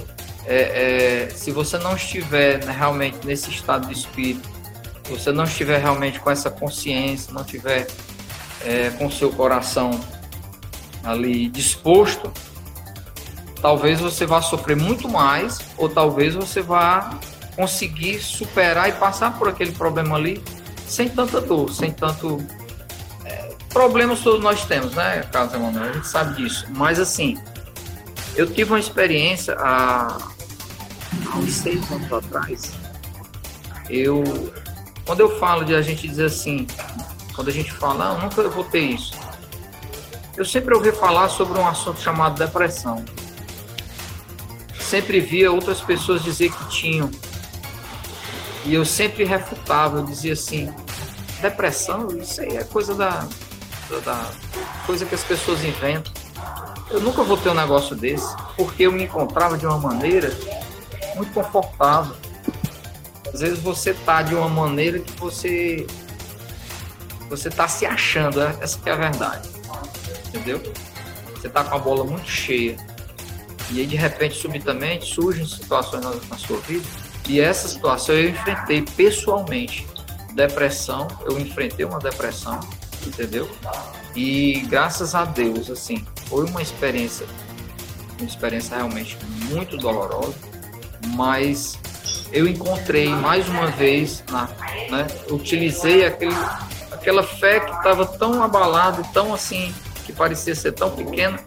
é, 0.48 1.26
é, 1.26 1.28
se 1.28 1.50
você 1.52 1.76
não 1.76 1.94
estiver 1.94 2.64
né, 2.64 2.72
realmente 2.72 3.18
nesse 3.26 3.50
estado 3.50 3.86
de 3.86 3.92
espírito, 3.92 4.48
se 5.04 5.12
você 5.12 5.30
não 5.30 5.44
estiver 5.44 5.78
realmente 5.78 6.18
com 6.20 6.30
essa 6.30 6.50
consciência, 6.50 7.34
não 7.34 7.42
estiver 7.42 7.86
é, 8.64 8.88
com 8.90 9.10
seu 9.10 9.30
coração 9.30 9.90
ali 11.04 11.50
disposto, 11.50 12.32
talvez 13.60 14.00
você 14.00 14.24
vá 14.24 14.40
sofrer 14.40 14.76
muito 14.76 15.06
mais, 15.06 15.58
ou 15.76 15.86
talvez 15.86 16.34
você 16.34 16.62
vá 16.62 17.18
conseguir 17.54 18.18
superar 18.18 18.88
e 18.88 18.92
passar 18.92 19.38
por 19.38 19.48
aquele 19.48 19.72
problema 19.72 20.16
ali 20.16 20.42
sem 20.86 21.10
tanta 21.10 21.42
dor, 21.42 21.70
sem 21.70 21.92
tanto. 21.92 22.42
É, 23.26 23.50
problemas 23.68 24.20
todos 24.20 24.42
nós 24.42 24.64
temos, 24.64 24.94
né, 24.94 25.22
Carlos 25.30 25.52
Emanuel? 25.52 25.90
A 25.90 25.92
gente 25.92 26.08
sabe 26.08 26.42
disso. 26.42 26.66
Mas 26.70 26.98
assim, 26.98 27.36
eu 28.38 28.46
tive 28.46 28.70
uma 28.70 28.78
experiência 28.78 29.54
há 29.58 30.16
há 31.26 31.38
uns 31.38 31.54
seis 31.54 31.90
anos 31.90 32.12
atrás, 32.12 32.72
eu, 33.90 34.22
quando 35.04 35.20
eu 35.20 35.38
falo 35.38 35.64
de 35.64 35.74
a 35.74 35.82
gente 35.82 36.06
dizer 36.06 36.26
assim, 36.26 36.66
quando 37.34 37.48
a 37.48 37.52
gente 37.52 37.72
fala, 37.72 38.14
não, 38.14 38.22
nunca 38.22 38.48
vou 38.48 38.64
ter 38.64 38.80
isso. 38.80 39.14
Eu 40.36 40.44
sempre 40.44 40.74
ouvi 40.74 40.92
falar 40.92 41.28
sobre 41.28 41.58
um 41.58 41.66
assunto 41.66 42.00
chamado 42.00 42.38
depressão. 42.38 43.04
Sempre 44.78 45.20
via 45.20 45.50
outras 45.50 45.80
pessoas 45.80 46.22
dizer 46.22 46.52
que 46.52 46.68
tinham. 46.68 47.10
E 48.64 48.72
eu 48.72 48.84
sempre 48.84 49.24
refutava, 49.24 49.98
eu 49.98 50.04
dizia 50.04 50.34
assim, 50.34 50.72
depressão, 51.40 52.08
isso 52.16 52.40
aí 52.40 52.56
é 52.56 52.64
coisa 52.64 52.94
da, 52.94 53.26
da, 53.90 53.98
da 54.04 54.30
coisa 54.86 55.04
que 55.04 55.14
as 55.14 55.24
pessoas 55.24 55.64
inventam. 55.64 56.12
Eu 56.90 57.00
nunca 57.00 57.22
vou 57.22 57.36
ter 57.36 57.50
um 57.50 57.54
negócio 57.54 57.94
desse, 57.94 58.34
porque 58.56 58.84
eu 58.84 58.92
me 58.92 59.04
encontrava 59.04 59.58
de 59.58 59.66
uma 59.66 59.78
maneira 59.78 60.32
muito 61.14 61.32
confortável. 61.32 62.16
Às 63.32 63.40
vezes 63.40 63.58
você 63.58 63.92
tá 63.92 64.22
de 64.22 64.34
uma 64.34 64.48
maneira 64.48 64.98
que 64.98 65.12
você 65.12 65.86
você 67.28 67.50
tá 67.50 67.68
se 67.68 67.84
achando, 67.84 68.40
é, 68.40 68.56
essa 68.60 68.78
é 68.86 68.90
a 68.90 68.96
verdade. 68.96 69.50
Entendeu? 70.28 70.62
Você 71.34 71.48
tá 71.48 71.62
com 71.62 71.76
a 71.76 71.78
bola 71.78 72.04
muito 72.04 72.28
cheia. 72.28 72.76
E 73.70 73.80
aí 73.80 73.86
de 73.86 73.96
repente, 73.96 74.34
subitamente, 74.34 75.14
surgem 75.14 75.46
situações 75.46 76.02
na, 76.02 76.10
na 76.10 76.38
sua 76.38 76.58
vida. 76.60 76.86
E 77.28 77.38
essa 77.38 77.68
situação 77.68 78.14
eu 78.14 78.30
enfrentei 78.30 78.80
pessoalmente. 78.80 79.86
Depressão, 80.32 81.06
eu 81.26 81.38
enfrentei 81.38 81.84
uma 81.84 81.98
depressão, 81.98 82.58
entendeu? 83.06 83.50
E 84.14 84.60
graças 84.68 85.14
a 85.14 85.24
Deus, 85.24 85.68
assim, 85.70 86.06
foi 86.28 86.44
uma 86.44 86.62
experiência, 86.62 87.26
uma 88.18 88.28
experiência 88.28 88.76
realmente 88.76 89.18
muito 89.50 89.76
dolorosa, 89.76 90.34
mas 91.14 91.78
eu 92.32 92.46
encontrei 92.46 93.08
mais 93.08 93.48
uma 93.48 93.66
vez, 93.68 94.22
na, 94.30 94.46
né, 94.90 95.06
utilizei 95.30 96.04
aquele, 96.04 96.36
aquela 96.92 97.22
fé 97.22 97.60
que 97.60 97.70
estava 97.72 98.04
tão 98.06 98.42
abalada, 98.42 99.02
tão 99.12 99.32
assim, 99.32 99.74
que 100.04 100.12
parecia 100.12 100.54
ser 100.54 100.72
tão 100.72 100.90
pequena, 100.90 101.38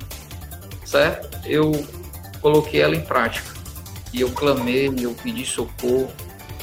certo? 0.85 1.39
Eu 1.45 1.71
coloquei 2.41 2.81
ela 2.81 2.95
em 2.95 3.01
prática. 3.01 3.51
E 4.13 4.21
eu 4.21 4.31
clamei, 4.31 4.93
eu 5.01 5.15
pedi 5.23 5.45
socorro. 5.45 6.11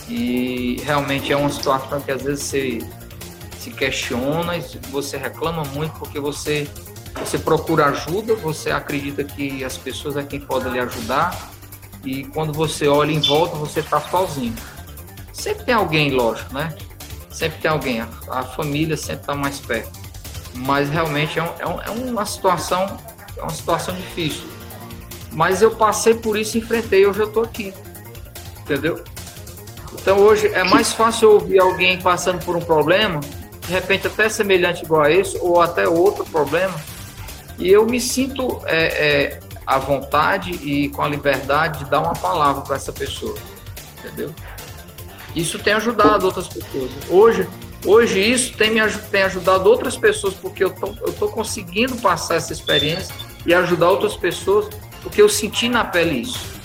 E 0.08 0.80
realmente 0.84 1.32
é 1.32 1.36
uma 1.36 1.50
situação 1.50 2.00
que 2.00 2.10
às 2.10 2.22
vezes 2.22 2.44
você 2.44 2.78
se 3.58 3.70
questiona 3.70 4.56
e 4.56 4.62
você 4.90 5.16
reclama 5.16 5.62
muito 5.64 5.98
porque 5.98 6.18
você, 6.18 6.68
você 7.18 7.38
procura 7.38 7.86
ajuda, 7.86 8.34
você 8.34 8.70
acredita 8.70 9.24
que 9.24 9.64
as 9.64 9.76
pessoas 9.76 10.16
é 10.16 10.22
quem 10.22 10.40
podem 10.40 10.72
lhe 10.72 10.80
ajudar, 10.80 11.50
e 12.04 12.24
quando 12.24 12.52
você 12.52 12.86
olha 12.86 13.10
em 13.10 13.20
volta, 13.20 13.56
você 13.56 13.80
está 13.80 14.00
sozinho. 14.00 14.54
Sempre 15.32 15.64
tem 15.64 15.74
alguém, 15.74 16.10
lógico, 16.10 16.52
né? 16.54 16.74
Sempre 17.30 17.60
tem 17.60 17.70
alguém, 17.70 18.00
a, 18.00 18.08
a 18.28 18.42
família 18.42 18.96
sempre 18.96 19.22
está 19.22 19.34
mais 19.34 19.60
perto. 19.60 19.98
Mas 20.54 20.88
realmente 20.88 21.38
é, 21.38 21.54
é, 21.58 21.66
um, 21.66 21.80
é, 21.80 21.90
uma 21.90 22.26
situação, 22.26 22.98
é 23.36 23.42
uma 23.42 23.52
situação 23.52 23.94
difícil. 23.94 24.48
Mas 25.32 25.62
eu 25.62 25.70
passei 25.70 26.14
por 26.14 26.36
isso, 26.36 26.58
enfrentei, 26.58 27.06
hoje 27.06 27.20
eu 27.20 27.28
estou 27.28 27.44
aqui. 27.44 27.72
Entendeu? 28.62 29.02
Então 29.92 30.18
hoje 30.18 30.48
é 30.48 30.64
mais 30.64 30.92
fácil 30.92 31.32
ouvir 31.32 31.60
alguém 31.60 32.00
passando 32.00 32.44
por 32.44 32.56
um 32.56 32.60
problema, 32.60 33.20
de 33.66 33.72
repente 33.72 34.06
até 34.06 34.28
semelhante 34.28 34.84
igual 34.84 35.02
a 35.02 35.10
esse, 35.10 35.38
ou 35.38 35.60
até 35.60 35.88
outro 35.88 36.24
problema, 36.24 36.74
e 37.58 37.68
eu 37.68 37.84
me 37.86 38.00
sinto 38.00 38.60
é, 38.66 38.86
é, 38.86 39.40
à 39.66 39.78
vontade 39.78 40.50
e 40.50 40.88
com 40.90 41.02
a 41.02 41.08
liberdade 41.08 41.84
de 41.84 41.90
dar 41.90 42.00
uma 42.00 42.14
palavra 42.14 42.62
para 42.62 42.76
essa 42.76 42.92
pessoa, 42.92 43.36
entendeu? 43.98 44.32
Isso 45.34 45.58
tem 45.58 45.74
ajudado 45.74 46.26
outras 46.26 46.48
pessoas. 46.48 46.90
Hoje, 47.08 47.48
hoje 47.84 48.20
isso 48.20 48.56
tem 48.56 48.70
me 48.70 48.80
tem 49.10 49.22
ajudado 49.22 49.68
outras 49.68 49.96
pessoas 49.96 50.34
porque 50.34 50.64
eu 50.64 50.70
tô, 50.70 50.94
eu 51.00 51.12
tô 51.12 51.28
conseguindo 51.28 51.96
passar 51.96 52.36
essa 52.36 52.52
experiência 52.52 53.14
e 53.44 53.52
ajudar 53.52 53.90
outras 53.90 54.16
pessoas 54.16 54.68
porque 55.02 55.20
eu 55.20 55.28
senti 55.28 55.68
na 55.68 55.84
pele 55.84 56.20
isso. 56.22 56.58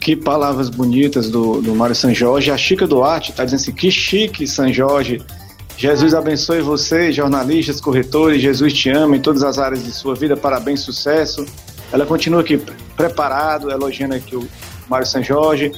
Que 0.00 0.14
palavras 0.14 0.68
bonitas 0.68 1.30
do, 1.30 1.62
do 1.62 1.74
Mário 1.74 1.94
São 1.94 2.12
Jorge. 2.12 2.50
A 2.50 2.56
Chica 2.58 2.86
Duarte 2.86 3.30
está 3.30 3.44
dizendo 3.44 3.60
assim: 3.60 3.72
que 3.72 3.90
chique, 3.90 4.46
São 4.46 4.70
Jorge. 4.72 5.22
Jesus 5.76 6.14
abençoe 6.14 6.60
você, 6.60 7.12
jornalistas, 7.12 7.80
corretores. 7.80 8.40
Jesus 8.40 8.72
te 8.72 8.90
ama 8.90 9.16
em 9.16 9.20
todas 9.20 9.42
as 9.42 9.58
áreas 9.58 9.82
de 9.82 9.92
sua 9.92 10.14
vida. 10.14 10.36
Parabéns, 10.36 10.80
sucesso. 10.80 11.44
Ela 11.92 12.06
continua 12.06 12.40
aqui 12.40 12.60
preparado, 12.96 13.70
elogiando 13.70 14.14
aqui 14.14 14.36
o 14.36 14.48
Mário 14.88 15.06
São 15.06 15.22
Jorge, 15.22 15.72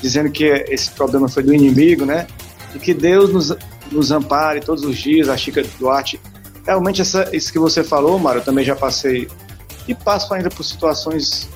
dizendo 0.00 0.30
que 0.30 0.44
esse 0.44 0.90
problema 0.90 1.28
foi 1.28 1.42
do 1.42 1.54
inimigo, 1.54 2.04
né? 2.04 2.26
E 2.74 2.78
que 2.78 2.92
Deus 2.92 3.32
nos, 3.32 3.56
nos 3.90 4.10
ampare 4.10 4.60
todos 4.60 4.84
os 4.84 4.96
dias, 4.96 5.28
a 5.28 5.36
Chica 5.36 5.62
Duarte. 5.78 6.20
Realmente, 6.64 7.00
essa, 7.00 7.28
isso 7.34 7.52
que 7.52 7.58
você 7.58 7.84
falou, 7.84 8.18
Mário, 8.18 8.40
eu 8.40 8.44
também 8.44 8.64
já 8.64 8.74
passei 8.74 9.28
e 9.86 9.94
passo 9.94 10.34
ainda 10.34 10.50
por 10.50 10.64
situações 10.64 11.48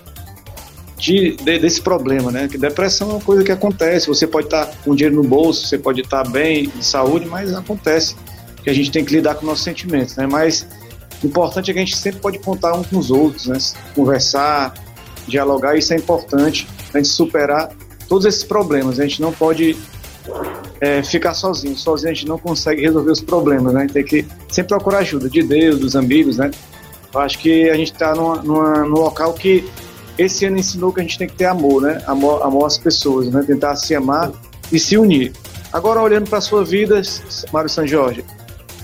de, 1.00 1.34
de, 1.36 1.58
desse 1.58 1.80
problema, 1.80 2.30
né? 2.30 2.46
Que 2.46 2.58
depressão 2.58 3.10
é 3.10 3.12
uma 3.14 3.20
coisa 3.20 3.42
que 3.42 3.50
acontece. 3.50 4.06
Você 4.06 4.26
pode 4.26 4.46
estar 4.46 4.66
com 4.84 4.94
dinheiro 4.94 5.16
no 5.16 5.24
bolso, 5.26 5.66
você 5.66 5.78
pode 5.78 6.02
estar 6.02 6.28
bem 6.28 6.68
de 6.68 6.84
saúde, 6.84 7.26
mas 7.26 7.54
acontece 7.54 8.14
que 8.62 8.68
a 8.68 8.74
gente 8.74 8.90
tem 8.90 9.04
que 9.04 9.14
lidar 9.14 9.36
com 9.36 9.46
nossos 9.46 9.64
sentimentos, 9.64 10.14
né? 10.16 10.26
Mas 10.26 10.66
o 11.22 11.26
importante 11.26 11.70
é 11.70 11.74
que 11.74 11.78
a 11.80 11.84
gente 11.84 11.96
sempre 11.96 12.20
pode 12.20 12.38
contar 12.38 12.74
um 12.74 12.84
com 12.84 12.98
os 12.98 13.10
outros, 13.10 13.46
né? 13.46 13.56
Conversar, 13.94 14.74
dialogar, 15.26 15.76
isso 15.76 15.92
é 15.94 15.96
importante, 15.96 16.68
a 16.92 16.98
gente 16.98 17.08
superar 17.08 17.70
todos 18.06 18.26
esses 18.26 18.44
problemas. 18.44 19.00
A 19.00 19.02
gente 19.04 19.22
não 19.22 19.32
pode 19.32 19.76
é, 20.80 21.02
ficar 21.02 21.32
sozinho. 21.32 21.76
Sozinho 21.76 22.10
a 22.10 22.14
gente 22.14 22.28
não 22.28 22.38
consegue 22.38 22.82
resolver 22.82 23.10
os 23.10 23.22
problemas, 23.22 23.72
né? 23.72 23.86
Tem 23.90 24.04
que 24.04 24.26
sempre 24.50 24.68
procurar 24.68 24.98
ajuda 24.98 25.30
de 25.30 25.42
Deus, 25.42 25.78
dos 25.78 25.96
amigos, 25.96 26.36
né? 26.36 26.50
Eu 27.12 27.20
acho 27.20 27.38
que 27.38 27.70
a 27.70 27.74
gente 27.74 27.92
está 27.92 28.14
num 28.14 28.88
local 28.88 29.32
que 29.32 29.68
esse 30.20 30.44
ano 30.44 30.58
ensinou 30.58 30.92
que 30.92 31.00
a 31.00 31.02
gente 31.02 31.18
tem 31.18 31.26
que 31.26 31.34
ter 31.34 31.46
amor, 31.46 31.80
né? 31.80 32.02
Amor, 32.06 32.42
amor 32.42 32.66
às 32.66 32.76
pessoas, 32.76 33.28
né? 33.28 33.42
Tentar 33.46 33.74
se 33.76 33.94
amar 33.94 34.30
e 34.70 34.78
se 34.78 34.98
unir. 34.98 35.32
Agora, 35.72 36.02
olhando 36.02 36.28
para 36.28 36.38
a 36.38 36.42
sua 36.42 36.62
vida, 36.62 37.00
Mário 37.52 37.70
São 37.70 37.86
Jorge, 37.86 38.22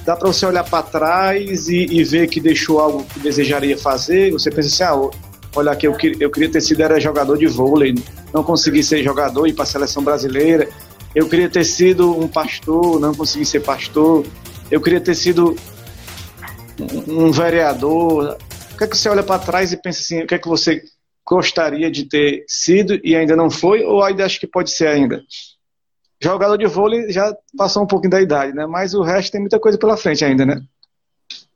dá 0.05 0.17
para 0.17 0.29
você 0.29 0.47
olhar 0.47 0.65
para 0.65 0.83
trás 0.83 1.69
e, 1.69 1.87
e, 1.91 2.03
ver 2.05 2.29
que 2.29 2.41
deixou 2.41 2.81
algo 2.81 3.05
que 3.05 3.21
desejaria 3.21 3.77
fazer? 3.77 4.33
Você 4.33 4.51
pensa 4.51 4.69
assim, 4.69 4.83
ah, 4.83 5.11
olha 5.55 5.73
aqui, 5.73 5.87
eu, 5.87 5.97
eu 6.21 6.31
queria 6.31 6.51
ter 6.51 6.63
sido 6.63 6.81
era 6.83 6.99
jogador 6.99 7.37
de 7.37 7.47
vôlei, 7.47 7.95
não 8.33 8.43
consegui 8.43 8.83
ser 8.83 9.03
jogador 9.03 9.47
e 9.47 9.51
ir 9.51 9.53
para 9.53 9.65
a 9.65 9.67
seleção 9.67 10.03
brasileira. 10.03 10.69
Eu 11.15 11.29
queria 11.29 11.51
ter 11.51 11.65
sido 11.65 12.19
um 12.19 12.29
pastor, 12.29 12.99
não 12.99 13.15
consegui 13.15 13.45
ser 13.45 13.61
pastor. 13.61 14.25
Eu 14.71 14.81
queria 14.81 15.01
ter 15.01 15.15
sido 15.15 15.55
um 17.07 17.31
vereador. 17.31 18.39
O 18.73 18.79
que 18.79 18.85
é 18.85 18.87
que 18.87 18.97
você 18.97 19.09
olha 19.09 19.23
para 19.23 19.39
trás 19.39 19.73
e 19.73 19.77
pensa 19.77 20.01
assim, 20.01 20.23
o 20.23 20.27
que 20.27 20.35
é 20.35 20.39
que 20.39 20.49
você 20.49 20.83
gostaria 21.27 21.91
de 21.91 22.09
ter 22.09 22.45
sido 22.47 23.01
e 23.03 23.17
ainda 23.17 23.35
não 23.35 23.51
foi, 23.51 23.83
ou 23.85 24.03
ainda 24.03 24.25
acha 24.25 24.39
que 24.39 24.47
pode 24.47 24.71
ser 24.71 24.87
ainda? 24.87 25.23
Jogador 26.23 26.57
de 26.57 26.67
vôlei 26.67 27.11
já 27.11 27.37
passou 27.57 27.83
um 27.83 27.87
pouquinho 27.87 28.13
da 28.13 28.23
idade, 28.23 28.55
né? 28.55 28.65
Mas 28.65 28.95
o 28.95 29.03
resto 29.03 29.33
tem 29.33 29.41
muita 29.41 29.59
coisa 29.59 29.77
pela 29.77 29.97
frente 29.97 30.25
ainda, 30.25 30.47
né? 30.47 30.63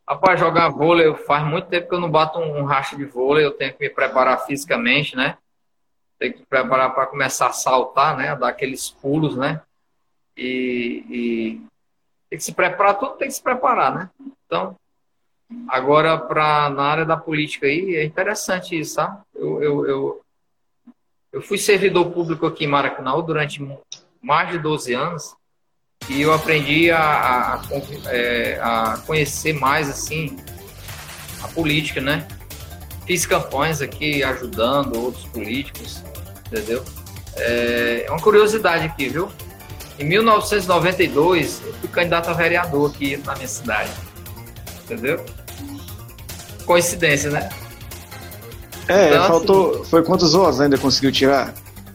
Rapaz, 0.06 0.40
jogar 0.40 0.68
vôlei, 0.70 1.14
faz 1.14 1.46
muito 1.46 1.68
tempo 1.68 1.88
que 1.88 1.94
eu 1.94 2.00
não 2.00 2.10
bato 2.10 2.40
um, 2.40 2.64
racha 2.64 2.96
de 2.96 3.04
vôlei, 3.04 3.44
eu 3.44 3.52
tenho 3.52 3.72
que 3.72 3.80
me 3.80 3.88
preparar 3.88 4.44
fisicamente, 4.44 5.14
né? 5.14 5.38
Tenho 6.18 6.32
que 6.32 6.40
me 6.40 6.46
preparar 6.46 6.92
para 6.92 7.06
começar 7.06 7.46
a 7.46 7.52
saltar, 7.52 8.16
né? 8.16 8.34
Dar 8.34 8.48
aqueles 8.48 8.90
pulos, 8.90 9.36
né? 9.36 9.62
E, 10.36 11.04
e 11.08 11.60
tem 12.28 12.38
que 12.38 12.44
se 12.44 12.52
preparar, 12.52 12.98
tudo 12.98 13.12
tem 13.12 13.28
que 13.28 13.34
se 13.34 13.42
preparar, 13.42 13.94
né? 13.94 14.10
Então, 14.44 14.76
agora 15.68 16.18
para 16.18 16.68
na 16.70 16.82
área 16.82 17.04
da 17.04 17.16
política 17.16 17.66
aí, 17.66 17.94
é 17.96 18.04
interessante 18.04 18.78
isso, 18.78 18.96
tá? 18.96 19.22
Eu, 19.40 19.62
eu, 19.62 19.86
eu, 19.86 20.20
eu 21.32 21.40
fui 21.40 21.56
servidor 21.56 22.10
público 22.10 22.46
aqui 22.46 22.64
em 22.64 22.68
Maracanã 22.68 23.18
durante 23.22 23.66
mais 24.20 24.50
de 24.50 24.58
12 24.58 24.92
anos 24.92 25.34
e 26.10 26.20
eu 26.20 26.34
aprendi 26.34 26.90
a, 26.90 27.54
a, 27.54 27.62
é, 28.08 28.60
a 28.60 28.98
conhecer 29.06 29.54
mais 29.54 29.88
assim 29.88 30.36
a 31.42 31.48
política, 31.48 32.02
né? 32.02 32.28
Fiz 33.06 33.24
campanhas 33.24 33.80
aqui 33.80 34.22
ajudando 34.22 35.00
outros 35.00 35.24
políticos, 35.28 36.04
entendeu? 36.46 36.84
É, 37.36 38.04
é 38.06 38.10
uma 38.10 38.20
curiosidade 38.20 38.84
aqui, 38.84 39.08
viu? 39.08 39.32
Em 39.98 40.04
1992, 40.04 41.62
eu 41.64 41.72
fui 41.74 41.88
candidato 41.88 42.28
a 42.28 42.34
vereador 42.34 42.90
aqui 42.90 43.16
na 43.16 43.34
minha 43.36 43.48
cidade. 43.48 43.90
Entendeu? 44.84 45.24
Coincidência, 46.66 47.30
né? 47.30 47.48
É, 48.90 49.08
então, 49.08 49.26
faltou. 49.26 49.74
Assim, 49.74 49.84
foi 49.84 50.02
quantos 50.02 50.32
votos 50.32 50.60
ainda 50.60 50.76
conseguiu 50.76 51.12
tirar? 51.12 51.54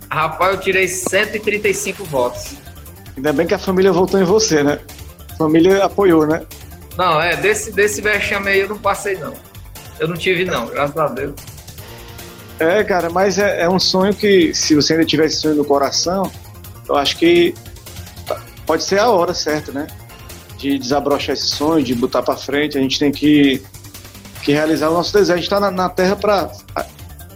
Rapaz, 0.09 0.55
eu 0.55 0.61
tirei 0.61 0.87
135 0.87 2.03
votos. 2.05 2.55
Ainda 3.17 3.33
bem 3.33 3.45
que 3.45 3.53
a 3.53 3.59
família 3.59 3.91
votou 3.91 4.19
em 4.19 4.23
você, 4.23 4.63
né? 4.63 4.79
A 5.33 5.35
família 5.35 5.83
apoiou, 5.83 6.25
né? 6.25 6.41
Não, 6.97 7.21
é, 7.21 7.35
desse, 7.35 7.71
desse 7.71 8.01
vexame 8.01 8.49
aí 8.49 8.59
eu 8.59 8.69
não 8.69 8.77
passei, 8.77 9.17
não. 9.17 9.33
Eu 9.99 10.07
não 10.07 10.15
tive, 10.15 10.45
não, 10.45 10.67
graças 10.67 10.97
a 10.97 11.07
Deus. 11.07 11.33
É, 12.59 12.83
cara, 12.83 13.09
mas 13.09 13.37
é, 13.37 13.63
é 13.63 13.69
um 13.69 13.79
sonho 13.79 14.13
que, 14.13 14.53
se 14.53 14.75
você 14.75 14.93
ainda 14.93 15.05
tivesse 15.05 15.37
sonho 15.37 15.55
no 15.55 15.65
coração, 15.65 16.31
eu 16.87 16.95
acho 16.95 17.17
que 17.17 17.53
pode 18.65 18.83
ser 18.83 18.99
a 18.99 19.09
hora 19.09 19.33
certa, 19.33 19.71
né? 19.71 19.87
de 20.57 20.77
desabrochar 20.77 21.33
esse 21.33 21.47
sonho, 21.47 21.83
de 21.83 21.93
botar 21.93 22.23
para 22.23 22.35
frente, 22.35 22.77
a 22.77 22.81
gente 22.81 22.97
tem 22.97 23.11
que, 23.11 23.61
que 24.45 24.53
realizar 24.53 24.89
o 24.89 24.93
nosso 24.93 25.11
desejo. 25.11 25.39
Está 25.39 25.59
na, 25.59 25.71
na, 25.71 25.89
Terra 25.89 26.15
para 26.15 26.51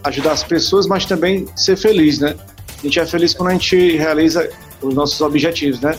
ajudar 0.04 0.32
as 0.32 0.44
pessoas, 0.44 0.86
mas 0.86 1.04
também 1.04 1.46
ser 1.56 1.76
feliz, 1.76 2.20
né? 2.20 2.36
A 2.78 2.82
gente 2.82 3.00
é 3.00 3.04
feliz 3.04 3.34
quando 3.34 3.48
a 3.48 3.52
gente 3.52 3.96
realiza 3.96 4.48
os 4.80 4.94
nossos 4.94 5.20
objetivos, 5.20 5.80
né? 5.80 5.98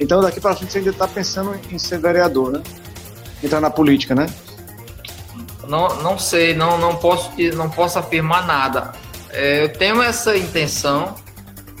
Então 0.00 0.20
daqui 0.20 0.40
para 0.40 0.56
frente 0.56 0.72
você 0.72 0.78
ainda 0.78 0.90
está 0.90 1.06
pensando 1.06 1.58
em 1.70 1.78
ser 1.78 2.00
vereador, 2.00 2.50
né? 2.50 2.62
Entrar 3.42 3.60
na 3.60 3.70
política, 3.70 4.16
né? 4.16 4.26
Não, 5.68 6.02
não 6.02 6.18
sei, 6.18 6.54
não, 6.54 6.76
não 6.76 6.96
posso 6.96 7.30
não 7.54 7.70
posso 7.70 7.98
afirmar 7.98 8.44
nada. 8.44 8.92
É, 9.30 9.62
eu 9.62 9.72
tenho 9.72 10.02
essa 10.02 10.36
intenção, 10.36 11.14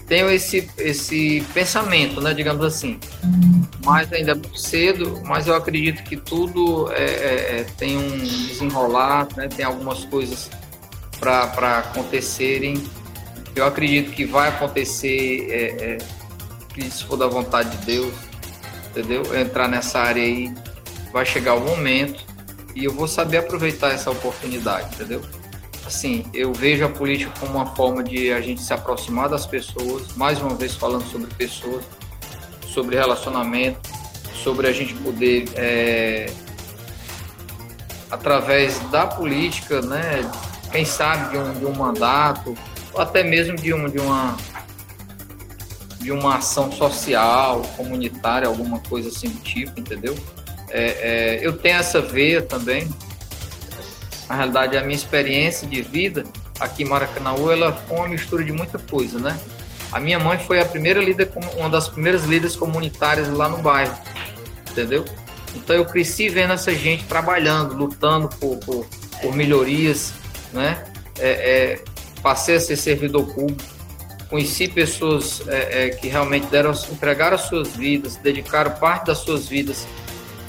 tenho 0.08 0.30
esse, 0.30 0.68
esse 0.78 1.44
pensamento, 1.52 2.20
né, 2.20 2.32
digamos 2.32 2.64
assim. 2.64 2.98
Mas 3.84 4.10
ainda 4.12 4.32
é 4.32 4.34
muito 4.34 4.58
cedo, 4.58 5.22
mas 5.24 5.46
eu 5.46 5.54
acredito 5.54 6.02
que 6.02 6.16
tudo 6.16 6.90
é, 6.92 7.04
é, 7.04 7.60
é 7.60 7.66
tem 7.76 7.96
um 7.96 8.18
desenrolar, 8.18 9.28
né, 9.36 9.48
tem 9.48 9.64
algumas 9.64 10.04
coisas 10.06 10.50
para 11.20 11.78
acontecerem. 11.78 12.82
Eu 13.54 13.66
acredito 13.66 14.12
que 14.12 14.24
vai 14.24 14.48
acontecer, 14.48 15.48
é, 15.50 15.98
é, 16.78 16.90
se 16.90 17.04
for 17.04 17.16
da 17.16 17.26
vontade 17.26 17.76
de 17.76 17.86
Deus, 17.86 18.14
entendeu? 18.90 19.22
Entrar 19.38 19.68
nessa 19.68 19.98
área 19.98 20.22
aí, 20.22 20.52
vai 21.12 21.26
chegar 21.26 21.54
o 21.54 21.60
momento 21.60 22.24
e 22.74 22.84
eu 22.84 22.92
vou 22.92 23.08
saber 23.08 23.38
aproveitar 23.38 23.92
essa 23.92 24.10
oportunidade, 24.10 24.94
entendeu? 24.94 25.20
Assim, 25.86 26.24
eu 26.34 26.52
vejo 26.52 26.84
a 26.84 26.88
política 26.88 27.32
como 27.38 27.52
uma 27.52 27.66
forma 27.74 28.02
de 28.02 28.32
a 28.32 28.40
gente 28.40 28.62
se 28.62 28.72
aproximar 28.72 29.28
das 29.28 29.46
pessoas, 29.46 30.14
mais 30.16 30.40
uma 30.40 30.54
vez 30.54 30.74
falando 30.74 31.04
sobre 31.10 31.32
pessoas, 31.34 31.84
sobre 32.66 32.96
relacionamento, 32.96 33.80
sobre 34.42 34.68
a 34.68 34.72
gente 34.72 34.94
poder, 34.94 35.48
é, 35.54 36.30
através 38.10 38.78
da 38.90 39.06
política, 39.06 39.80
né, 39.80 40.30
quem 40.70 40.84
sabe 40.84 41.30
de 41.30 41.38
um, 41.38 41.52
de 41.54 41.66
um 41.66 41.74
mandato, 41.74 42.56
ou 42.92 43.00
até 43.00 43.22
mesmo 43.22 43.56
de, 43.56 43.72
um, 43.72 43.88
de, 43.88 43.98
uma, 43.98 44.36
de 46.00 46.12
uma 46.12 46.36
ação 46.36 46.70
social, 46.70 47.62
comunitária, 47.76 48.46
alguma 48.46 48.78
coisa 48.80 49.08
assim 49.08 49.28
do 49.28 49.40
tipo, 49.40 49.78
entendeu? 49.78 50.16
É, 50.70 51.38
é, 51.38 51.46
eu 51.46 51.56
tenho 51.56 51.76
essa 51.76 52.00
veia 52.00 52.42
também, 52.42 52.88
na 54.28 54.34
realidade, 54.34 54.76
a 54.76 54.82
minha 54.82 54.94
experiência 54.94 55.66
de 55.66 55.80
vida 55.80 56.24
aqui 56.60 56.82
em 56.82 56.86
Maracanãú, 56.86 57.50
ela 57.50 57.72
foi 57.72 57.96
uma 57.96 58.08
mistura 58.08 58.44
de 58.44 58.52
muita 58.52 58.78
coisa, 58.78 59.18
né? 59.18 59.38
A 59.90 59.98
minha 59.98 60.18
mãe 60.18 60.38
foi 60.38 60.60
a 60.60 60.66
primeira 60.66 61.00
líder, 61.00 61.30
uma 61.56 61.70
das 61.70 61.88
primeiras 61.88 62.24
líderes 62.24 62.54
comunitárias 62.54 63.28
lá 63.28 63.48
no 63.48 63.58
bairro, 63.58 63.96
entendeu? 64.70 65.04
Então 65.54 65.74
eu 65.74 65.86
cresci 65.86 66.28
vendo 66.28 66.52
essa 66.52 66.74
gente 66.74 67.04
trabalhando, 67.04 67.74
lutando 67.74 68.28
por, 68.28 68.58
por, 68.58 68.86
por 69.22 69.34
melhorias, 69.34 70.12
né? 70.52 70.84
É, 71.18 71.30
é, 71.30 71.84
passei 72.22 72.56
a 72.56 72.60
ser 72.60 72.76
servidor 72.76 73.32
público, 73.32 73.62
conheci 74.28 74.68
pessoas 74.68 75.42
é, 75.48 75.86
é 75.86 75.88
que 75.88 76.08
realmente 76.08 76.46
deram, 76.48 76.72
entregaram 76.92 77.36
as 77.36 77.42
suas 77.42 77.74
vidas, 77.74 78.16
dedicaram 78.16 78.72
parte 78.72 79.06
das 79.06 79.18
suas 79.18 79.48
vidas 79.48 79.86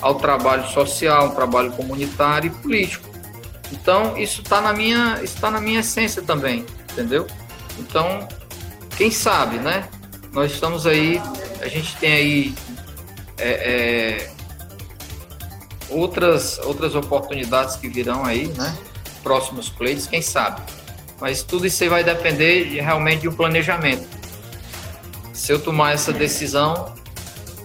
ao 0.01 0.15
trabalho 0.15 0.67
social, 0.67 1.27
ao 1.27 1.35
trabalho 1.35 1.71
comunitário 1.71 2.47
e 2.47 2.61
político. 2.61 3.08
Então, 3.71 4.17
isso 4.17 4.41
está 4.41 4.61
na 4.61 4.73
minha, 4.73 5.19
está 5.21 5.51
na 5.51 5.61
minha 5.61 5.79
essência 5.81 6.21
também, 6.21 6.65
entendeu? 6.91 7.27
Então, 7.77 8.27
quem 8.97 9.11
sabe, 9.11 9.57
né? 9.57 9.87
Nós 10.33 10.51
estamos 10.51 10.85
aí, 10.85 11.21
a 11.61 11.67
gente 11.67 11.95
tem 11.97 12.13
aí 12.13 12.55
é, 13.37 13.49
é, 13.49 14.31
outras, 15.89 16.59
outras 16.59 16.95
oportunidades 16.95 17.75
que 17.75 17.87
virão 17.87 18.25
aí, 18.25 18.47
né? 18.47 18.77
Próximos 19.23 19.69
pleitos, 19.69 20.07
quem 20.07 20.21
sabe? 20.21 20.61
Mas 21.19 21.43
tudo 21.43 21.67
isso 21.67 21.83
aí 21.83 21.89
vai 21.89 22.03
depender 22.03 22.65
de, 22.69 22.79
realmente 22.79 23.21
de 23.21 23.29
um 23.29 23.33
planejamento. 23.33 24.07
Se 25.33 25.51
eu 25.51 25.59
tomar 25.59 25.93
essa 25.93 26.11
decisão, 26.11 26.93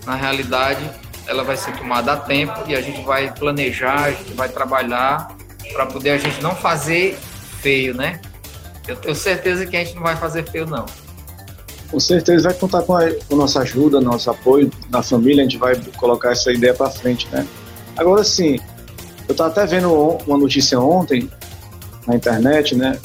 na 0.06 0.14
realidade, 0.14 0.88
ela 1.26 1.42
vai 1.42 1.56
ser 1.56 1.76
tomada 1.76 2.12
a 2.12 2.16
tempo 2.16 2.64
e 2.66 2.74
a 2.74 2.80
gente 2.80 3.02
vai 3.02 3.32
planejar, 3.32 4.04
a 4.04 4.10
gente 4.10 4.32
vai 4.34 4.48
trabalhar 4.48 5.28
para 5.74 5.86
poder 5.86 6.10
a 6.10 6.18
gente 6.18 6.40
não 6.40 6.54
fazer 6.54 7.18
feio, 7.60 7.94
né? 7.94 8.20
Eu 8.86 8.96
tenho 8.96 9.14
certeza 9.14 9.66
que 9.66 9.76
a 9.76 9.84
gente 9.84 9.94
não 9.96 10.02
vai 10.02 10.16
fazer 10.16 10.48
feio, 10.48 10.66
não. 10.66 10.86
Com 11.90 12.00
certeza 12.00 12.48
vai 12.48 12.58
contar 12.58 12.82
com 12.82 12.94
a, 12.94 13.10
com 13.28 13.36
nossa 13.36 13.60
ajuda, 13.60 14.00
nosso 14.00 14.30
apoio 14.30 14.70
da 14.88 15.02
família, 15.02 15.42
a 15.42 15.44
gente 15.44 15.58
vai 15.58 15.74
colocar 15.96 16.32
essa 16.32 16.52
ideia 16.52 16.72
para 16.72 16.90
frente, 16.90 17.28
né? 17.30 17.46
Agora 17.96 18.24
sim, 18.24 18.58
eu 19.28 19.32
estava 19.32 19.50
até 19.50 19.66
vendo 19.66 19.92
uma 20.26 20.38
notícia 20.38 20.78
ontem 20.80 21.30
na 22.06 22.14
internet, 22.14 22.74
né? 22.74 22.98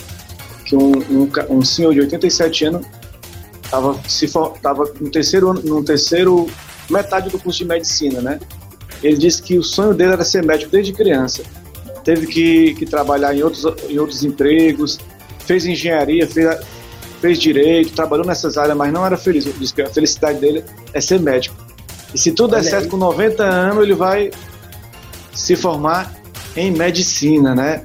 Que 0.66 0.76
um, 0.76 0.92
um, 0.92 1.30
um 1.50 1.62
senhor 1.62 1.94
de 1.94 2.02
87 2.02 2.66
anos 2.66 2.86
estava 3.64 4.00
se 4.08 4.28
tava 4.62 4.92
no 5.00 5.12
terceiro 5.12 5.54
no 5.54 5.84
terceiro 5.84 6.50
metade 6.90 7.30
do 7.30 7.40
curso 7.40 7.60
de 7.60 7.66
medicina, 7.66 8.22
né? 8.22 8.40
Ele 9.02 9.18
disse 9.18 9.42
que 9.42 9.58
o 9.58 9.64
sonho 9.64 9.94
dele 9.94 10.14
era 10.14 10.24
ser 10.24 10.44
médico 10.44 10.72
desde 10.72 10.92
criança 10.92 11.44
teve 12.10 12.26
que, 12.26 12.74
que 12.74 12.86
trabalhar 12.88 13.36
em 13.36 13.44
outros, 13.44 13.64
em 13.88 14.00
outros 14.00 14.24
empregos, 14.24 15.00
fez 15.46 15.68
engenharia, 15.68 16.26
fez, 16.28 16.58
fez 17.22 17.38
direito, 17.38 17.94
trabalhou 17.94 18.26
nessas 18.26 18.58
áreas, 18.58 18.76
mas 18.76 18.92
não 18.92 19.06
era 19.06 19.16
feliz. 19.16 19.46
Que 19.72 19.84
a 19.84 19.90
felicidade 19.92 20.40
dele 20.40 20.64
é 20.92 21.00
ser 21.00 21.20
médico. 21.20 21.56
E 22.12 22.18
se 22.18 22.32
tudo 22.32 22.56
der 22.56 22.64
certo, 22.64 22.90
com 22.90 22.98
90 22.98 23.44
anos, 23.44 23.84
ele 23.84 23.94
vai 23.94 24.32
se 25.36 25.56
formar 25.56 26.12
em 26.56 26.72
medicina, 26.72 27.54
né? 27.54 27.84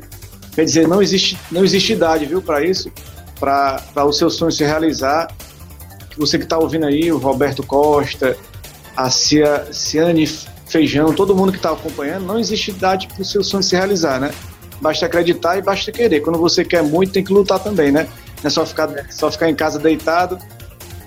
Quer 0.54 0.64
dizer, 0.64 0.88
não 0.88 1.02
existe, 1.02 1.38
não 1.50 1.62
existe 1.62 1.92
idade, 1.92 2.24
viu, 2.24 2.40
para 2.40 2.64
isso, 2.64 2.90
para 3.38 4.06
o 4.06 4.12
seu 4.12 4.30
sonho 4.30 4.52
se 4.52 4.64
realizar. 4.64 5.30
Você 6.16 6.38
que 6.38 6.44
está 6.44 6.56
ouvindo 6.56 6.86
aí, 6.86 7.12
o 7.12 7.18
Roberto 7.18 7.62
Costa, 7.62 8.38
a 8.96 9.10
Cia, 9.10 9.66
Ciane 9.70 10.26
Feijão, 10.74 11.14
todo 11.14 11.36
mundo 11.36 11.52
que 11.52 11.58
está 11.58 11.70
acompanhando, 11.70 12.26
não 12.26 12.36
existe 12.36 12.72
idade 12.72 13.06
para 13.06 13.22
o 13.22 13.24
seu 13.24 13.44
sonho 13.44 13.62
se 13.62 13.76
realizar, 13.76 14.18
né? 14.18 14.32
Basta 14.80 15.06
acreditar 15.06 15.56
e 15.56 15.62
basta 15.62 15.92
querer. 15.92 16.18
Quando 16.18 16.36
você 16.36 16.64
quer 16.64 16.82
muito, 16.82 17.12
tem 17.12 17.22
que 17.22 17.32
lutar 17.32 17.60
também, 17.60 17.92
né? 17.92 18.08
Não 18.42 18.48
é 18.48 18.50
só 18.50 18.66
ficar, 18.66 18.90
só 19.08 19.30
ficar 19.30 19.48
em 19.48 19.54
casa 19.54 19.78
deitado, 19.78 20.36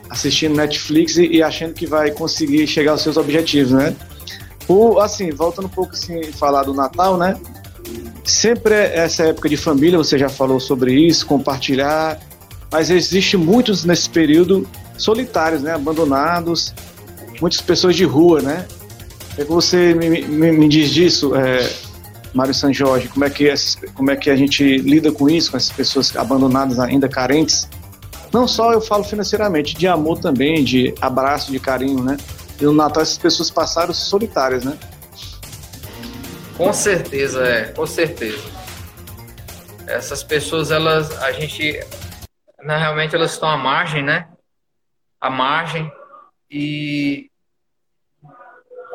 assistindo 0.10 0.56
Netflix 0.56 1.18
e, 1.18 1.28
e 1.34 1.44
achando 1.44 1.74
que 1.74 1.86
vai 1.86 2.12
conseguir 2.12 2.66
chegar 2.66 2.94
aos 2.94 3.02
seus 3.02 3.18
objetivos, 3.18 3.74
né? 3.74 3.94
O, 4.70 5.00
assim, 5.00 5.32
voltando 5.32 5.66
um 5.66 5.70
pouco 5.70 5.92
assim, 5.92 6.24
falar 6.32 6.64
do 6.64 6.74
Natal, 6.74 7.18
né? 7.18 7.36
Sempre 8.24 8.74
é 8.74 9.00
essa 9.00 9.24
época 9.24 9.50
de 9.50 9.58
família, 9.58 9.98
você 9.98 10.18
já 10.18 10.30
falou 10.30 10.62
sobre 10.62 10.94
isso, 10.94 11.26
compartilhar, 11.26 12.18
mas 12.72 12.90
existe 12.90 13.36
muitos 13.36 13.84
nesse 13.84 14.10
período 14.10 14.66
solitários, 14.98 15.62
né? 15.62 15.74
Abandonados, 15.74 16.74
muitas 17.42 17.60
pessoas 17.60 17.98
de 17.98 18.06
rua, 18.06 18.42
né? 18.42 18.66
É 19.38 19.44
que 19.44 19.52
você 19.52 19.94
me, 19.94 20.22
me, 20.22 20.52
me 20.52 20.68
diz 20.68 20.90
disso, 20.90 21.36
é, 21.36 21.70
Mário 22.34 22.54
San 22.54 22.74
Jorge, 22.74 23.08
como 23.08 23.24
é, 23.24 23.30
que 23.30 23.54
como 23.94 24.10
é 24.10 24.16
que 24.16 24.30
a 24.30 24.36
gente 24.36 24.78
lida 24.78 25.12
com 25.12 25.30
isso, 25.30 25.52
com 25.52 25.58
essas 25.58 25.72
pessoas 25.72 26.16
abandonadas 26.16 26.80
ainda 26.80 27.08
carentes? 27.08 27.70
Não 28.34 28.48
só 28.48 28.74
eu 28.74 28.82
falo 28.82 29.04
financeiramente, 29.04 29.76
de 29.76 29.88
amor 29.88 30.20
também, 30.20 30.64
de 30.64 30.94
abraço, 31.00 31.52
de 31.52 31.60
carinho, 31.60 32.04
né? 32.04 32.18
E 32.60 32.64
no 32.64 32.74
Natal 32.74 33.04
essas 33.04 33.18
pessoas 33.18 33.52
passaram 33.52 33.94
solitárias, 33.94 34.66
né? 34.66 34.78
Com 36.58 36.74
certeza, 36.74 37.44
é, 37.44 37.66
com 37.66 37.86
certeza. 37.86 38.44
Essas 39.86 40.24
pessoas, 40.24 40.72
elas, 40.72 41.16
a 41.22 41.32
gente, 41.32 41.80
realmente 42.60 43.16
elas 43.16 43.34
estão 43.34 43.48
à 43.48 43.58
margem, 43.58 44.04
né? 44.04 44.28
À 45.22 45.30
margem 45.30 45.90
e 46.50 47.30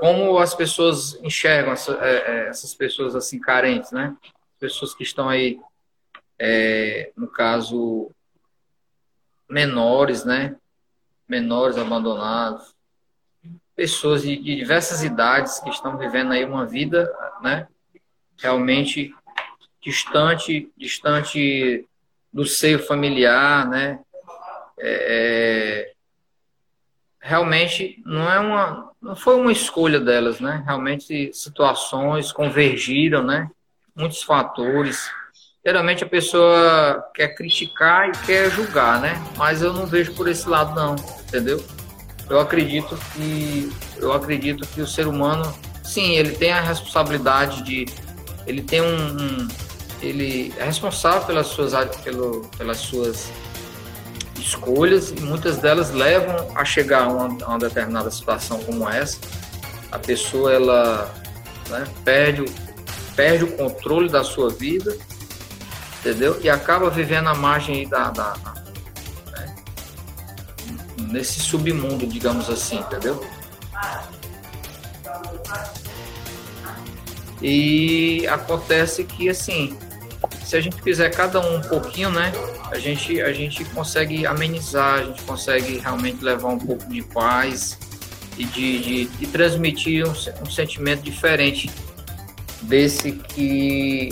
como 0.02 0.36
as 0.40 0.52
pessoas 0.52 1.14
enxergam 1.22 1.72
essa, 1.72 1.92
é, 2.04 2.16
é, 2.16 2.48
essas 2.48 2.74
pessoas 2.74 3.14
assim 3.14 3.38
carentes, 3.38 3.92
né? 3.92 4.16
Pessoas 4.58 4.92
que 4.92 5.04
estão 5.04 5.28
aí, 5.28 5.60
é, 6.36 7.12
no 7.16 7.28
caso, 7.28 8.10
menores, 9.48 10.24
né? 10.24 10.56
Menores 11.28 11.78
abandonados, 11.78 12.74
pessoas 13.76 14.22
de, 14.22 14.36
de, 14.38 14.56
diversas 14.56 15.04
idades 15.04 15.60
que 15.60 15.70
estão 15.70 15.96
vivendo 15.96 16.32
aí 16.32 16.44
uma 16.44 16.66
vida, 16.66 17.08
né? 17.40 17.68
Realmente 18.40 19.14
distante, 19.80 20.68
distante 20.76 21.88
do 22.32 22.44
seio 22.44 22.80
familiar, 22.80 23.68
né? 23.68 24.00
É, 24.80 25.86
é 25.86 25.92
realmente 27.20 28.02
não 28.04 28.28
é 28.28 28.40
uma 28.40 28.91
foi 29.16 29.36
uma 29.36 29.52
escolha 29.52 29.98
delas, 29.98 30.40
né? 30.40 30.62
Realmente 30.64 31.32
situações 31.32 32.30
convergiram, 32.32 33.22
né? 33.22 33.50
Muitos 33.94 34.22
fatores. 34.22 35.10
Geralmente 35.64 36.04
a 36.04 36.08
pessoa 36.08 37.04
quer 37.14 37.34
criticar 37.34 38.08
e 38.08 38.12
quer 38.26 38.50
julgar, 38.50 39.00
né? 39.00 39.14
Mas 39.36 39.62
eu 39.62 39.72
não 39.72 39.86
vejo 39.86 40.14
por 40.14 40.28
esse 40.28 40.48
lado 40.48 40.74
não, 40.74 40.96
entendeu? 41.26 41.64
Eu 42.30 42.40
acredito 42.40 42.96
que 43.12 43.70
eu 43.98 44.12
acredito 44.12 44.66
que 44.68 44.80
o 44.80 44.86
ser 44.86 45.06
humano 45.06 45.52
sim, 45.82 46.12
ele 46.12 46.32
tem 46.32 46.52
a 46.52 46.60
responsabilidade 46.60 47.62
de. 47.62 47.86
Ele 48.46 48.62
tem 48.62 48.80
um. 48.80 49.16
um 49.16 49.48
ele 50.00 50.52
é 50.56 50.64
responsável 50.64 51.24
pelas 51.24 51.46
suas, 51.46 51.72
pelo, 52.02 52.48
pelas 52.58 52.78
suas 52.78 53.30
escolhas 54.42 55.10
e 55.10 55.20
muitas 55.20 55.58
delas 55.58 55.90
levam 55.90 56.48
a 56.54 56.64
chegar 56.64 57.04
a 57.04 57.08
uma, 57.08 57.44
a 57.44 57.48
uma 57.48 57.58
determinada 57.58 58.10
situação 58.10 58.62
como 58.64 58.88
essa. 58.88 59.18
A 59.90 59.98
pessoa 59.98 60.52
ela 60.52 61.14
né, 61.68 61.84
perde, 62.04 62.44
perde 63.14 63.44
o 63.44 63.56
controle 63.56 64.08
da 64.08 64.24
sua 64.24 64.50
vida, 64.50 64.96
entendeu? 66.00 66.38
E 66.42 66.50
acaba 66.50 66.90
vivendo 66.90 67.28
à 67.28 67.34
margem 67.34 67.88
da, 67.88 68.10
da 68.10 68.34
né, 69.32 69.54
nesse 71.10 71.40
submundo, 71.40 72.06
digamos 72.06 72.50
assim, 72.50 72.78
entendeu? 72.78 73.24
E 77.40 78.26
acontece 78.28 79.02
que 79.04 79.28
assim, 79.28 79.76
se 80.52 80.56
a 80.58 80.60
gente 80.60 80.82
fizer 80.82 81.08
cada 81.08 81.40
um 81.40 81.56
um 81.56 81.60
pouquinho, 81.62 82.10
né, 82.10 82.30
a 82.70 82.78
gente 82.78 83.22
a 83.22 83.32
gente 83.32 83.64
consegue 83.64 84.26
amenizar, 84.26 84.98
a 84.98 85.02
gente 85.04 85.22
consegue 85.22 85.78
realmente 85.78 86.22
levar 86.22 86.48
um 86.48 86.58
pouco 86.58 86.86
de 86.92 87.00
paz 87.00 87.78
e 88.36 88.44
de, 88.44 88.78
de, 88.82 89.04
de 89.06 89.26
transmitir 89.28 90.06
um, 90.06 90.10
um, 90.10 90.50
sentimento 90.50 91.00
diferente 91.00 91.70
desse 92.60 93.12
que, 93.12 94.10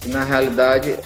que, 0.00 0.08
na 0.08 0.24
realidade 0.24 0.98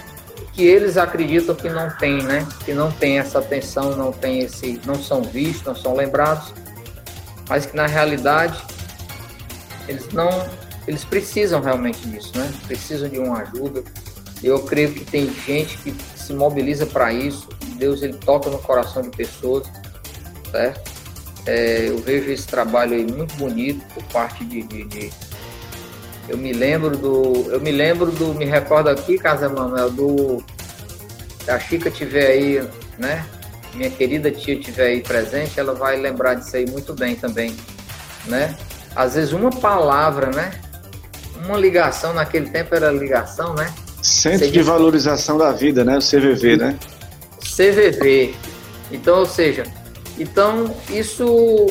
que 0.54 0.64
eles 0.64 0.96
acreditam 0.96 1.54
que 1.54 1.68
não 1.68 1.90
tem, 1.90 2.22
né? 2.22 2.48
Que 2.64 2.72
não 2.72 2.90
tem 2.90 3.18
essa 3.18 3.40
atenção, 3.40 3.94
não 3.94 4.10
tem 4.10 4.38
esse, 4.38 4.80
não 4.86 4.94
são 4.94 5.22
vistos, 5.22 5.66
não 5.66 5.76
são 5.76 5.94
lembrados, 5.94 6.54
mas 7.46 7.66
que 7.66 7.76
na 7.76 7.86
realidade 7.86 8.58
eles 9.86 10.08
não, 10.14 10.48
eles 10.88 11.04
precisam 11.04 11.60
realmente 11.60 12.08
disso, 12.08 12.32
né? 12.34 12.50
Precisam 12.66 13.06
de 13.06 13.18
uma 13.18 13.42
ajuda. 13.42 13.84
Eu 14.42 14.60
creio 14.60 14.92
que 14.92 15.04
tem 15.04 15.32
gente 15.46 15.76
que 15.78 15.94
se 16.16 16.32
mobiliza 16.32 16.86
para 16.86 17.12
isso. 17.12 17.48
Deus 17.76 18.02
ele 18.02 18.14
toca 18.14 18.50
no 18.50 18.58
coração 18.58 19.02
de 19.02 19.10
pessoas, 19.10 19.66
certo? 20.50 20.96
É, 21.46 21.88
eu 21.88 21.98
vejo 21.98 22.30
esse 22.30 22.46
trabalho 22.46 22.94
aí 22.94 23.06
muito 23.06 23.34
bonito 23.36 23.84
por 23.94 24.02
parte 24.04 24.44
de, 24.44 24.62
de, 24.62 24.84
de, 24.84 25.12
eu 26.28 26.36
me 26.36 26.52
lembro 26.52 26.96
do 26.96 27.46
eu 27.52 27.60
me 27.60 27.70
lembro 27.70 28.10
do 28.10 28.34
me 28.34 28.44
recordo 28.44 28.88
aqui 28.88 29.16
Casa 29.16 29.48
Manuel 29.48 29.90
do 29.90 30.44
a 31.46 31.56
Chica 31.60 31.88
tiver 31.88 32.26
aí 32.26 32.68
né 32.98 33.24
minha 33.74 33.88
querida 33.88 34.28
tia 34.30 34.58
tiver 34.58 34.86
aí 34.86 35.00
presente 35.02 35.60
ela 35.60 35.72
vai 35.72 35.96
lembrar 35.96 36.34
disso 36.34 36.56
aí 36.56 36.68
muito 36.68 36.92
bem 36.94 37.14
também 37.14 37.56
né 38.24 38.56
às 38.96 39.14
vezes 39.14 39.32
uma 39.32 39.50
palavra 39.50 40.32
né 40.32 40.50
uma 41.44 41.56
ligação 41.56 42.12
naquele 42.12 42.50
tempo 42.50 42.74
era 42.74 42.90
ligação 42.90 43.54
né 43.54 43.72
Centro 44.02 44.50
de 44.50 44.62
Valorização 44.62 45.38
da 45.38 45.52
Vida 45.52 45.84
né 45.84 45.98
o 45.98 46.00
CVV 46.00 46.56
né 46.56 46.78
CVV 47.40 48.34
então 48.92 49.20
ou 49.20 49.26
seja 49.26 49.64
então, 50.18 50.74
isso 50.88 51.66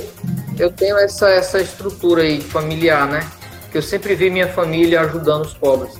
eu 0.57 0.71
tenho 0.71 0.97
essa, 0.97 1.29
essa 1.29 1.59
estrutura 1.59 2.21
aí 2.21 2.39
familiar, 2.41 3.07
né? 3.07 3.27
Que 3.71 3.77
eu 3.77 3.81
sempre 3.81 4.13
vi 4.15 4.29
minha 4.29 4.47
família 4.47 5.01
ajudando 5.01 5.45
os 5.45 5.53
pobres. 5.53 5.93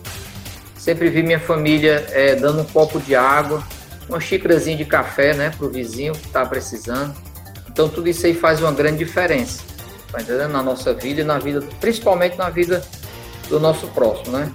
Sempre 0.77 1.09
vi 1.09 1.23
minha 1.23 1.39
família 1.39 2.05
é, 2.11 2.35
dando 2.35 2.61
um 2.61 2.65
copo 2.65 2.99
de 2.99 3.15
água, 3.15 3.63
uma 4.07 4.19
xícarazinha 4.19 4.77
de 4.77 4.85
café, 4.85 5.33
né, 5.33 5.51
pro 5.57 5.69
vizinho 5.69 6.13
que 6.13 6.27
está 6.27 6.45
precisando. 6.45 7.15
Então, 7.67 7.89
tudo 7.89 8.07
isso 8.07 8.25
aí 8.25 8.35
faz 8.35 8.61
uma 8.61 8.71
grande 8.71 8.99
diferença, 8.99 9.63
tá 10.11 10.21
entendendo? 10.21 10.51
Na 10.51 10.61
nossa 10.61 10.93
vida 10.93 11.21
e 11.21 11.23
na 11.23 11.39
vida, 11.39 11.61
principalmente 11.81 12.37
na 12.37 12.49
vida 12.51 12.85
do 13.49 13.59
nosso 13.59 13.87
próximo, 13.87 14.37
né? 14.37 14.51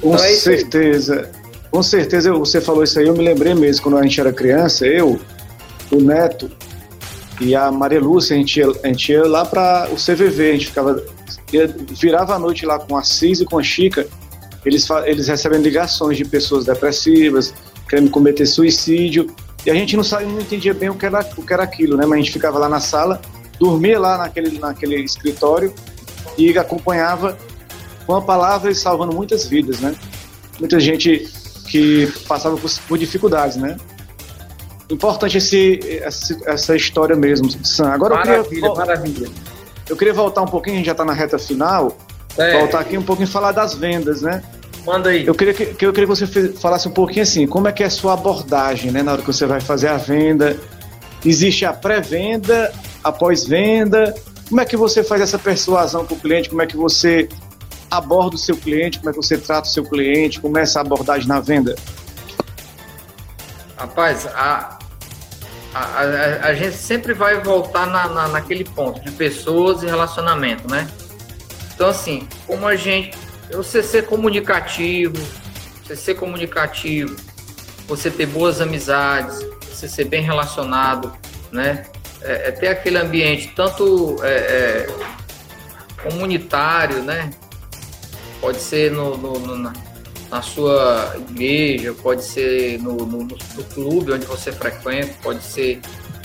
Com 0.00 0.14
então, 0.14 0.24
é 0.24 0.34
certeza. 0.34 1.30
Com 1.70 1.82
certeza, 1.82 2.32
você 2.32 2.60
falou 2.60 2.82
isso 2.82 2.98
aí, 2.98 3.06
eu 3.06 3.14
me 3.14 3.24
lembrei 3.24 3.54
mesmo, 3.54 3.82
quando 3.84 3.98
a 3.98 4.02
gente 4.02 4.20
era 4.20 4.32
criança, 4.32 4.86
eu, 4.86 5.20
o 5.90 5.96
Neto 6.00 6.50
e 7.40 7.54
a 7.54 7.70
Maria 7.70 8.00
Lúcia, 8.00 8.34
a 8.34 8.38
gente 8.38 8.58
ia, 8.58 8.66
a 8.82 8.86
gente 8.88 9.12
ia 9.12 9.24
lá 9.26 9.44
para 9.44 9.88
o 9.92 9.94
CVV, 9.94 10.48
a 10.48 10.52
gente 10.52 10.66
ficava, 10.66 11.00
ia, 11.52 11.72
virava 11.90 12.34
a 12.34 12.38
noite 12.40 12.66
lá 12.66 12.78
com 12.78 12.96
a 12.96 13.04
Cis 13.04 13.40
e 13.40 13.44
com 13.44 13.56
a 13.56 13.62
Chica, 13.62 14.06
eles, 14.64 14.88
eles 15.06 15.28
recebem 15.28 15.60
ligações 15.60 16.16
de 16.16 16.24
pessoas 16.24 16.64
depressivas, 16.64 17.54
querendo 17.88 18.10
cometer 18.10 18.46
suicídio, 18.46 19.28
e 19.64 19.70
a 19.70 19.74
gente 19.74 19.96
não 19.96 20.02
sabia, 20.02 20.26
não 20.26 20.40
entendia 20.40 20.74
bem 20.74 20.90
o 20.90 20.94
que 20.94 21.06
era, 21.06 21.20
o 21.36 21.42
que 21.42 21.52
era 21.52 21.62
aquilo, 21.62 21.96
né? 21.96 22.04
Mas 22.04 22.14
a 22.14 22.22
gente 22.22 22.32
ficava 22.32 22.58
lá 22.58 22.68
na 22.68 22.80
sala, 22.80 23.20
dormia 23.58 23.98
lá 23.98 24.18
naquele, 24.18 24.58
naquele 24.58 24.96
escritório 24.96 25.72
e 26.36 26.56
acompanhava 26.58 27.36
com 28.06 28.14
a 28.14 28.22
palavra 28.22 28.70
e 28.70 28.74
salvando 28.74 29.14
muitas 29.14 29.46
vidas, 29.46 29.80
né? 29.80 29.94
Muita 30.58 30.78
gente 30.80 31.28
que 31.68 32.12
passava 32.26 32.56
por, 32.56 32.70
por 32.88 32.98
dificuldades, 32.98 33.56
né? 33.56 33.76
importante 34.94 35.38
esse, 35.38 35.80
essa, 36.02 36.36
essa 36.46 36.76
história 36.76 37.14
mesmo, 37.14 37.48
Sam. 37.64 37.90
Agora 37.90 38.16
maravilha, 38.16 38.36
eu 38.36 38.44
queria, 38.44 38.74
maravilha. 38.74 39.28
Eu 39.88 39.96
queria 39.96 40.14
voltar 40.14 40.42
um 40.42 40.46
pouquinho, 40.46 40.74
a 40.74 40.78
gente 40.78 40.86
já 40.86 40.92
está 40.92 41.04
na 41.04 41.12
reta 41.12 41.38
final, 41.38 41.96
é. 42.36 42.58
voltar 42.58 42.80
aqui 42.80 42.98
um 42.98 43.02
pouquinho 43.02 43.28
e 43.28 43.30
falar 43.30 43.52
das 43.52 43.74
vendas, 43.74 44.22
né? 44.22 44.42
Manda 44.84 45.10
aí. 45.10 45.26
Eu 45.26 45.34
queria 45.34 45.54
que, 45.54 45.62
eu 45.62 45.92
queria 45.92 46.06
que 46.06 46.06
você 46.06 46.26
falasse 46.52 46.88
um 46.88 46.92
pouquinho 46.92 47.22
assim, 47.22 47.46
como 47.46 47.68
é 47.68 47.72
que 47.72 47.82
é 47.82 47.86
a 47.86 47.90
sua 47.90 48.14
abordagem, 48.14 48.90
né, 48.90 49.02
na 49.02 49.12
hora 49.12 49.20
que 49.20 49.26
você 49.26 49.46
vai 49.46 49.60
fazer 49.60 49.88
a 49.88 49.96
venda? 49.96 50.56
Existe 51.24 51.64
a 51.66 51.72
pré-venda, 51.72 52.72
a 53.04 53.12
pós-venda? 53.12 54.14
Como 54.48 54.60
é 54.60 54.64
que 54.64 54.76
você 54.76 55.04
faz 55.04 55.20
essa 55.20 55.38
persuasão 55.38 56.04
para 56.04 56.14
o 56.14 56.18
cliente? 56.18 56.48
Como 56.48 56.62
é 56.62 56.66
que 56.66 56.76
você 56.76 57.28
aborda 57.90 58.36
o 58.36 58.38
seu 58.38 58.56
cliente? 58.56 58.98
Como 58.98 59.10
é 59.10 59.12
que 59.12 59.16
você 59.16 59.36
trata 59.36 59.68
o 59.68 59.70
seu 59.70 59.84
cliente? 59.84 60.40
Como 60.40 60.56
é 60.58 60.62
essa 60.62 60.80
abordagem 60.80 61.26
na 61.26 61.40
venda? 61.40 61.74
Rapaz, 63.76 64.26
a, 64.26 64.78
a, 65.74 65.80
a, 65.80 66.46
a, 66.48 66.54
gente 66.54 66.76
sempre 66.76 67.14
vai 67.14 67.40
voltar 67.40 67.86
na, 67.86 68.08
na, 68.08 68.28
naquele 68.28 68.64
ponto 68.64 69.00
de 69.00 69.10
pessoas 69.10 69.82
e 69.82 69.86
relacionamento, 69.86 70.70
né? 70.70 70.88
Então, 71.74 71.88
assim, 71.88 72.28
como 72.46 72.66
a 72.66 72.76
gente. 72.76 73.16
Você 73.52 73.82
ser 73.82 74.06
comunicativo, 74.06 75.16
você 75.82 75.96
ser 75.96 76.14
comunicativo, 76.14 77.16
você 77.88 78.08
ter 78.08 78.26
boas 78.26 78.60
amizades, 78.60 79.44
você 79.60 79.88
ser 79.88 80.04
bem 80.04 80.22
relacionado, 80.22 81.12
né? 81.50 81.86
É, 82.22 82.48
é 82.48 82.50
ter 82.52 82.68
aquele 82.68 82.98
ambiente 82.98 83.52
tanto 83.56 84.16
é, 84.22 84.28
é, 84.28 84.86
comunitário, 86.02 87.02
né? 87.02 87.30
Pode 88.40 88.58
ser 88.58 88.90
no, 88.90 89.16
no, 89.16 89.38
no 89.38 89.56
na, 89.56 89.72
na 90.30 90.42
sua 90.42 91.16
igreja, 91.28 91.94
pode 91.94 92.24
ser 92.24 92.78
no, 92.78 92.94
no, 92.94 93.24
no 93.24 93.64
clube 93.74 94.12
onde 94.12 94.26
você 94.26 94.52
frequenta, 94.52 95.12
pode 95.22 95.42
ser. 95.42 95.80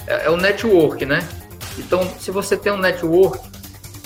É, 0.07 0.26
é 0.26 0.30
o 0.30 0.38
network, 0.38 1.05
né? 1.05 1.28
Então, 1.78 2.07
se 2.20 2.32
você 2.32 2.55
tem 2.55 2.72
um 2.72 2.78
network, 2.78 3.39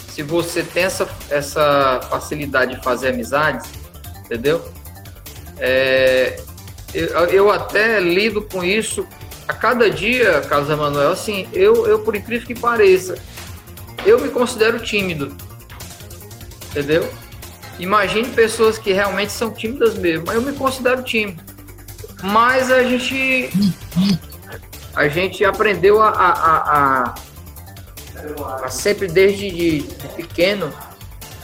se 0.09 0.23
você 0.23 0.63
tem 0.63 0.83
essa, 0.83 1.07
essa 1.29 2.01
facilidade 2.09 2.75
de 2.75 2.83
fazer 2.83 3.09
amizades, 3.09 3.69
entendeu? 4.25 4.63
É, 5.57 6.41
eu, 6.93 7.07
eu 7.27 7.51
até 7.51 7.99
lido 7.99 8.41
com 8.41 8.63
isso 8.63 9.05
a 9.47 9.53
cada 9.53 9.89
dia, 9.89 10.41
Carlos 10.41 10.69
Emanuel, 10.69 11.11
assim, 11.11 11.47
eu, 11.53 11.85
eu, 11.87 11.99
por 11.99 12.15
incrível 12.15 12.47
que 12.47 12.53
pareça, 12.53 13.17
eu 14.05 14.19
me 14.19 14.29
considero 14.29 14.79
tímido, 14.79 15.35
entendeu? 16.69 17.07
Imagine 17.79 18.27
pessoas 18.29 18.77
que 18.77 18.91
realmente 18.91 19.31
são 19.31 19.51
tímidas 19.51 19.95
mesmo. 19.95 20.31
Eu 20.31 20.41
me 20.41 20.53
considero 20.53 21.01
tímido. 21.01 21.41
Mas 22.21 22.69
a 22.69 22.83
gente 22.83 23.49
a 24.95 25.07
gente 25.07 25.45
aprendeu 25.45 26.01
a, 26.01 26.09
a, 26.09 27.13
a, 28.35 28.65
a 28.65 28.69
sempre 28.69 29.07
desde 29.07 29.49
de, 29.49 29.81
de, 29.81 30.07
pequeno 30.09 30.73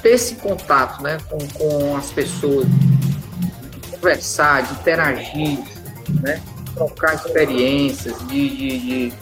ter 0.02 0.10
esse 0.10 0.36
contato 0.36 1.02
né, 1.02 1.18
com, 1.30 1.38
com 1.48 1.96
as 1.96 2.12
pessoas, 2.12 2.68
de 2.68 3.92
conversar, 3.92 4.64
de 4.64 4.74
interagir, 4.74 5.60
né, 6.22 6.42
trocar 6.76 7.16
experiências, 7.16 8.18
de, 8.28 8.50
de, 8.50 8.80
de, 8.80 9.14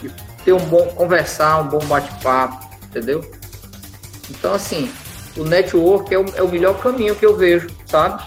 de 0.00 0.14
ter 0.44 0.52
um 0.52 0.64
bom 0.66 0.86
conversar, 0.88 1.60
um 1.60 1.68
bom 1.68 1.84
bate-papo, 1.86 2.64
entendeu? 2.84 3.28
Então 4.30 4.54
assim, 4.54 4.90
o 5.36 5.44
network 5.44 6.12
é 6.12 6.18
o, 6.18 6.24
é 6.36 6.42
o 6.42 6.48
melhor 6.48 6.80
caminho 6.80 7.16
que 7.16 7.24
eu 7.24 7.36
vejo, 7.36 7.68
sabe? 7.86 8.22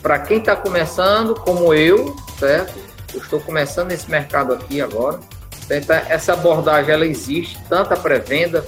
Para 0.00 0.20
quem 0.20 0.38
está 0.38 0.54
começando, 0.54 1.34
como 1.34 1.74
eu, 1.74 2.14
certo? 2.38 2.74
Eu 3.12 3.20
estou 3.20 3.40
começando 3.40 3.88
nesse 3.88 4.10
mercado 4.10 4.52
aqui 4.52 4.80
agora. 4.80 5.18
Certo? 5.66 5.90
Essa 5.90 6.34
abordagem 6.34 6.92
ela 6.92 7.06
existe, 7.06 7.58
tanto 7.68 7.92
a 7.92 7.96
pré-venda, 7.96 8.64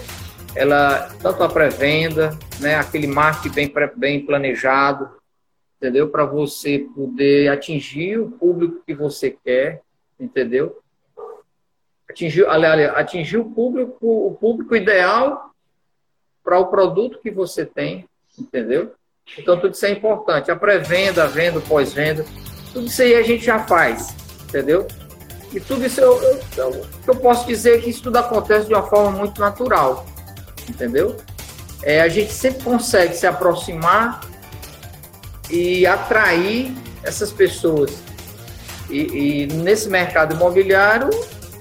ela 0.57 1.09
tanto 1.23 1.43
a 1.45 1.49
pré-venda, 1.49 2.37
né, 2.59 2.75
aquele 2.75 3.07
marketing 3.07 3.55
bem, 3.55 3.73
bem 3.97 4.27
planejado, 4.27 5.09
entendeu? 5.77 6.09
Para 6.09 6.25
você 6.25 6.87
poder 6.95 7.49
atingir 7.49 8.19
o 8.19 8.31
público 8.33 8.83
que 8.85 8.95
você 8.95 9.37
quer, 9.45 9.83
entendeu? 10.19 10.77
Atingir, 12.11 12.47
aliás, 12.49 12.97
atingir 12.97 13.37
o 13.37 13.45
público, 13.45 14.27
o 14.27 14.35
público 14.35 14.75
ideal 14.75 15.48
para 16.49 16.59
o 16.59 16.69
produto 16.69 17.19
que 17.23 17.31
você 17.31 17.67
tem, 17.67 18.09
entendeu? 18.39 18.93
Então 19.37 19.61
tudo 19.61 19.75
isso 19.75 19.85
é 19.85 19.91
importante. 19.91 20.51
A 20.51 20.57
pré-venda, 20.57 21.25
a 21.25 21.27
venda, 21.27 21.61
pós-venda, 21.61 22.25
tudo 22.73 22.87
isso 22.87 23.03
aí 23.03 23.17
a 23.17 23.23
gente 23.23 23.45
já 23.45 23.59
faz, 23.59 24.17
entendeu? 24.49 24.89
E 25.53 25.61
tudo 25.61 25.85
isso 25.85 26.01
eu, 26.01 26.19
eu, 26.57 26.87
eu 27.07 27.17
posso 27.17 27.47
dizer 27.47 27.83
que 27.83 27.91
isso 27.91 28.03
tudo 28.03 28.17
acontece 28.17 28.67
de 28.67 28.73
uma 28.73 28.83
forma 28.83 29.11
muito 29.11 29.39
natural, 29.39 30.07
entendeu? 30.67 31.19
É, 31.83 32.01
a 32.01 32.09
gente 32.09 32.33
sempre 32.33 32.63
consegue 32.63 33.15
se 33.15 33.27
aproximar 33.27 34.21
e 35.51 35.87
atrair 35.87 36.75
essas 37.03 37.31
pessoas. 37.31 37.93
E, 38.89 39.43
e 39.45 39.47
nesse 39.49 39.91
mercado 39.91 40.35
imobiliário 40.35 41.11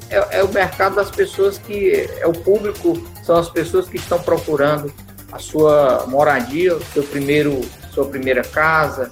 é, 0.09 0.39
é, 0.39 0.43
o 0.45 0.47
mercado 0.47 0.95
das 0.95 1.11
pessoas 1.11 1.57
que 1.57 2.09
é 2.21 2.25
o 2.25 2.31
público, 2.31 2.97
são 3.27 3.35
as 3.35 3.49
pessoas 3.49 3.89
que 3.89 3.97
estão 3.97 4.17
procurando 4.19 4.91
a 5.33 5.37
sua 5.37 6.05
moradia, 6.07 6.77
o 6.77 6.83
seu 6.93 7.03
primeiro, 7.03 7.59
sua 7.93 8.05
primeira 8.05 8.41
casa, 8.41 9.11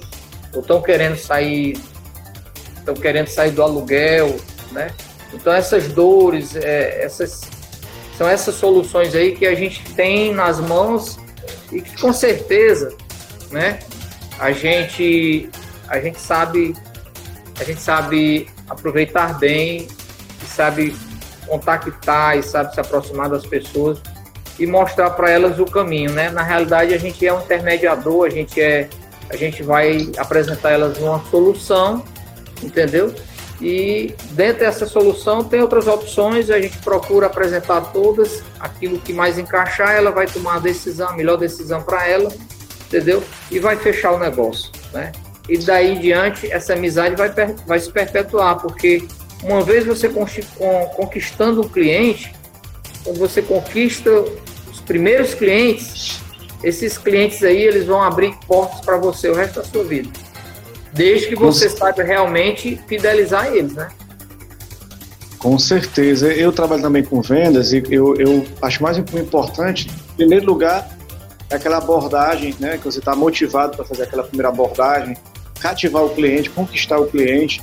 ou 0.53 0.61
estão 0.61 0.81
querendo 0.81 1.17
sair, 1.17 1.77
estão 2.77 2.93
querendo 2.93 3.27
sair 3.27 3.51
do 3.51 3.61
aluguel, 3.61 4.37
né? 4.71 4.91
Então 5.33 5.51
essas 5.51 5.89
dores, 5.89 6.55
é, 6.55 7.03
essas 7.03 7.41
são 8.17 8.25
essas 8.25 8.55
soluções 8.55 9.13
aí 9.13 9.35
que 9.35 9.45
a 9.45 9.53
gente 9.53 9.83
tem 9.93 10.33
nas 10.33 10.61
mãos 10.61 11.19
e 11.69 11.81
que 11.81 11.99
com 11.99 12.13
certeza, 12.13 12.95
né? 13.51 13.79
A 14.39 14.53
gente 14.53 15.49
a 15.89 15.99
gente 15.99 16.21
sabe 16.21 16.73
a 17.59 17.63
gente 17.65 17.81
sabe 17.81 18.47
aproveitar 18.69 19.37
bem, 19.37 19.89
e 20.41 20.45
sabe 20.45 20.95
contactar 21.47 22.37
e 22.37 22.43
sabe 22.43 22.73
se 22.73 22.79
aproximar 22.79 23.29
das 23.29 23.45
pessoas 23.45 23.99
e 24.57 24.65
mostrar 24.65 25.09
para 25.11 25.29
elas 25.29 25.59
o 25.59 25.65
caminho, 25.65 26.11
né? 26.11 26.29
Na 26.29 26.43
realidade, 26.43 26.93
a 26.93 26.97
gente 26.97 27.25
é 27.25 27.33
um 27.33 27.41
intermediador, 27.41 28.27
a 28.27 28.29
gente 28.29 28.61
é 28.61 28.89
a 29.29 29.35
gente 29.35 29.63
vai 29.63 30.11
apresentar 30.17 30.71
elas 30.71 30.97
uma 30.99 31.23
solução, 31.25 32.03
entendeu? 32.61 33.13
E 33.61 34.13
dentro 34.31 34.59
dessa 34.59 34.85
solução 34.85 35.43
tem 35.43 35.61
outras 35.61 35.87
opções, 35.87 36.49
a 36.49 36.59
gente 36.59 36.77
procura 36.79 37.27
apresentar 37.27 37.81
todas, 37.91 38.43
aquilo 38.59 38.99
que 38.99 39.13
mais 39.13 39.39
encaixar, 39.39 39.95
ela 39.95 40.11
vai 40.11 40.27
tomar 40.27 40.57
a 40.57 40.59
decisão, 40.59 41.09
a 41.09 41.13
melhor 41.13 41.37
decisão 41.37 41.81
para 41.81 42.07
ela, 42.07 42.31
entendeu? 42.87 43.23
E 43.49 43.59
vai 43.59 43.77
fechar 43.77 44.11
o 44.11 44.19
negócio, 44.19 44.71
né? 44.93 45.11
E 45.47 45.57
daí 45.57 45.93
em 45.93 45.99
diante, 45.99 46.51
essa 46.51 46.73
amizade 46.73 47.15
vai, 47.15 47.29
vai 47.65 47.79
se 47.79 47.91
perpetuar, 47.91 48.57
porque 48.57 49.07
uma 49.45 49.61
vez 49.61 49.85
você 49.85 50.09
conquistando 50.95 51.61
um 51.61 51.69
cliente, 51.69 52.33
quando 53.03 53.17
você 53.19 53.41
conquista 53.41 54.09
os 54.71 54.81
primeiros 54.81 55.35
clientes, 55.35 56.19
esses 56.63 56.97
clientes 56.97 57.43
aí 57.43 57.61
eles 57.61 57.85
vão 57.85 58.01
abrir 58.01 58.35
portas 58.47 58.81
para 58.81 58.97
você 58.97 59.29
o 59.29 59.35
resto 59.35 59.61
da 59.61 59.63
sua 59.63 59.83
vida. 59.83 60.09
Desde 60.91 61.27
que 61.27 61.35
você 61.35 61.69
Com 61.69 61.77
saiba 61.77 62.03
realmente 62.03 62.79
fidelizar 62.87 63.53
eles, 63.53 63.73
né? 63.73 63.89
Com 65.37 65.59
certeza. 65.59 66.33
Eu 66.33 66.51
trabalho 66.51 66.81
também 66.81 67.03
com 67.03 67.21
vendas 67.21 67.71
e 67.71 67.83
eu, 67.89 68.15
eu 68.15 68.45
acho 68.61 68.81
mais 68.81 68.97
importante, 68.97 69.87
em 70.13 70.15
primeiro 70.15 70.45
lugar, 70.45 70.89
é 71.51 71.55
aquela 71.55 71.77
abordagem, 71.77 72.55
né? 72.59 72.77
Que 72.77 72.85
você 72.85 72.97
está 72.97 73.15
motivado 73.15 73.75
para 73.75 73.85
fazer 73.85 74.03
aquela 74.03 74.23
primeira 74.23 74.49
abordagem, 74.49 75.15
cativar 75.59 76.03
o 76.03 76.09
cliente, 76.09 76.49
conquistar 76.49 76.97
o 76.97 77.05
cliente 77.05 77.61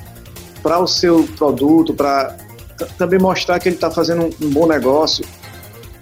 para 0.63 0.79
o 0.79 0.87
seu 0.87 1.25
produto, 1.37 1.93
para 1.93 2.37
também 2.97 3.19
mostrar 3.19 3.59
que 3.59 3.69
ele 3.69 3.77
está 3.77 3.91
fazendo 3.91 4.25
um, 4.25 4.47
um, 4.47 4.51
bom 4.51 4.67
negócio. 4.67 5.25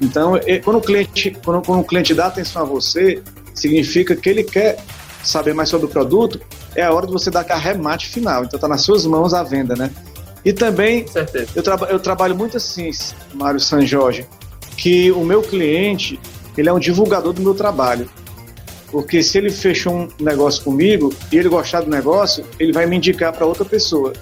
Então, 0.01 0.35
quando 0.65 0.77
o 0.77 0.81
cliente, 0.81 1.37
quando, 1.45 1.65
quando 1.65 1.81
o 1.81 1.85
cliente 1.85 2.15
dá 2.15 2.27
atenção 2.27 2.63
a 2.63 2.65
você, 2.65 3.23
significa 3.55 4.15
que 4.17 4.29
ele 4.29 4.45
quer 4.45 4.79
saber 5.23 5.55
mais 5.55 5.69
sobre 5.69 5.87
o 5.87 5.89
produto, 5.89 6.41
é 6.75 6.83
a 6.83 6.93
hora 6.93 7.07
de 7.07 7.13
você 7.13 7.31
dar 7.31 7.41
aquele 7.41 7.59
remate 7.59 8.09
final. 8.09 8.45
Então, 8.45 8.57
está 8.57 8.69
nas 8.69 8.83
suas 8.83 9.05
mãos 9.05 9.35
a 9.35 9.43
venda, 9.43 9.75
né? 9.75 9.91
E 10.45 10.53
também, 10.53 11.05
eu, 11.55 11.63
tra 11.63 11.77
eu 11.91 12.01
trabalho 12.01 12.35
muito 12.35 12.57
assim, 12.57 12.91
Mário 13.35 13.61
San 13.61 13.85
Jorge, 13.85 14.27
que 14.77 15.13
o 15.13 15.23
meu 15.23 15.43
cliente, 15.43 16.19
ele 16.57 16.69
é 16.69 16.73
um 16.73 16.79
divulgador 16.79 17.33
do 17.35 17.43
meu 17.43 17.55
trabalho. 17.55 18.09
Porque 18.91 19.23
se 19.23 19.39
ele 19.39 19.51
fechou 19.51 19.95
um 19.95 20.09
negócio 20.19 20.65
comigo 20.65 21.15
e 21.31 21.37
ele 21.37 21.49
gostar 21.49 21.83
do 21.83 21.91
negócio, 21.91 22.45
ele 22.59 22.73
vai 22.73 22.87
me 22.87 22.97
indicar 22.97 23.33
para 23.33 23.47
outra 23.47 23.65
pessoa. 23.65 24.13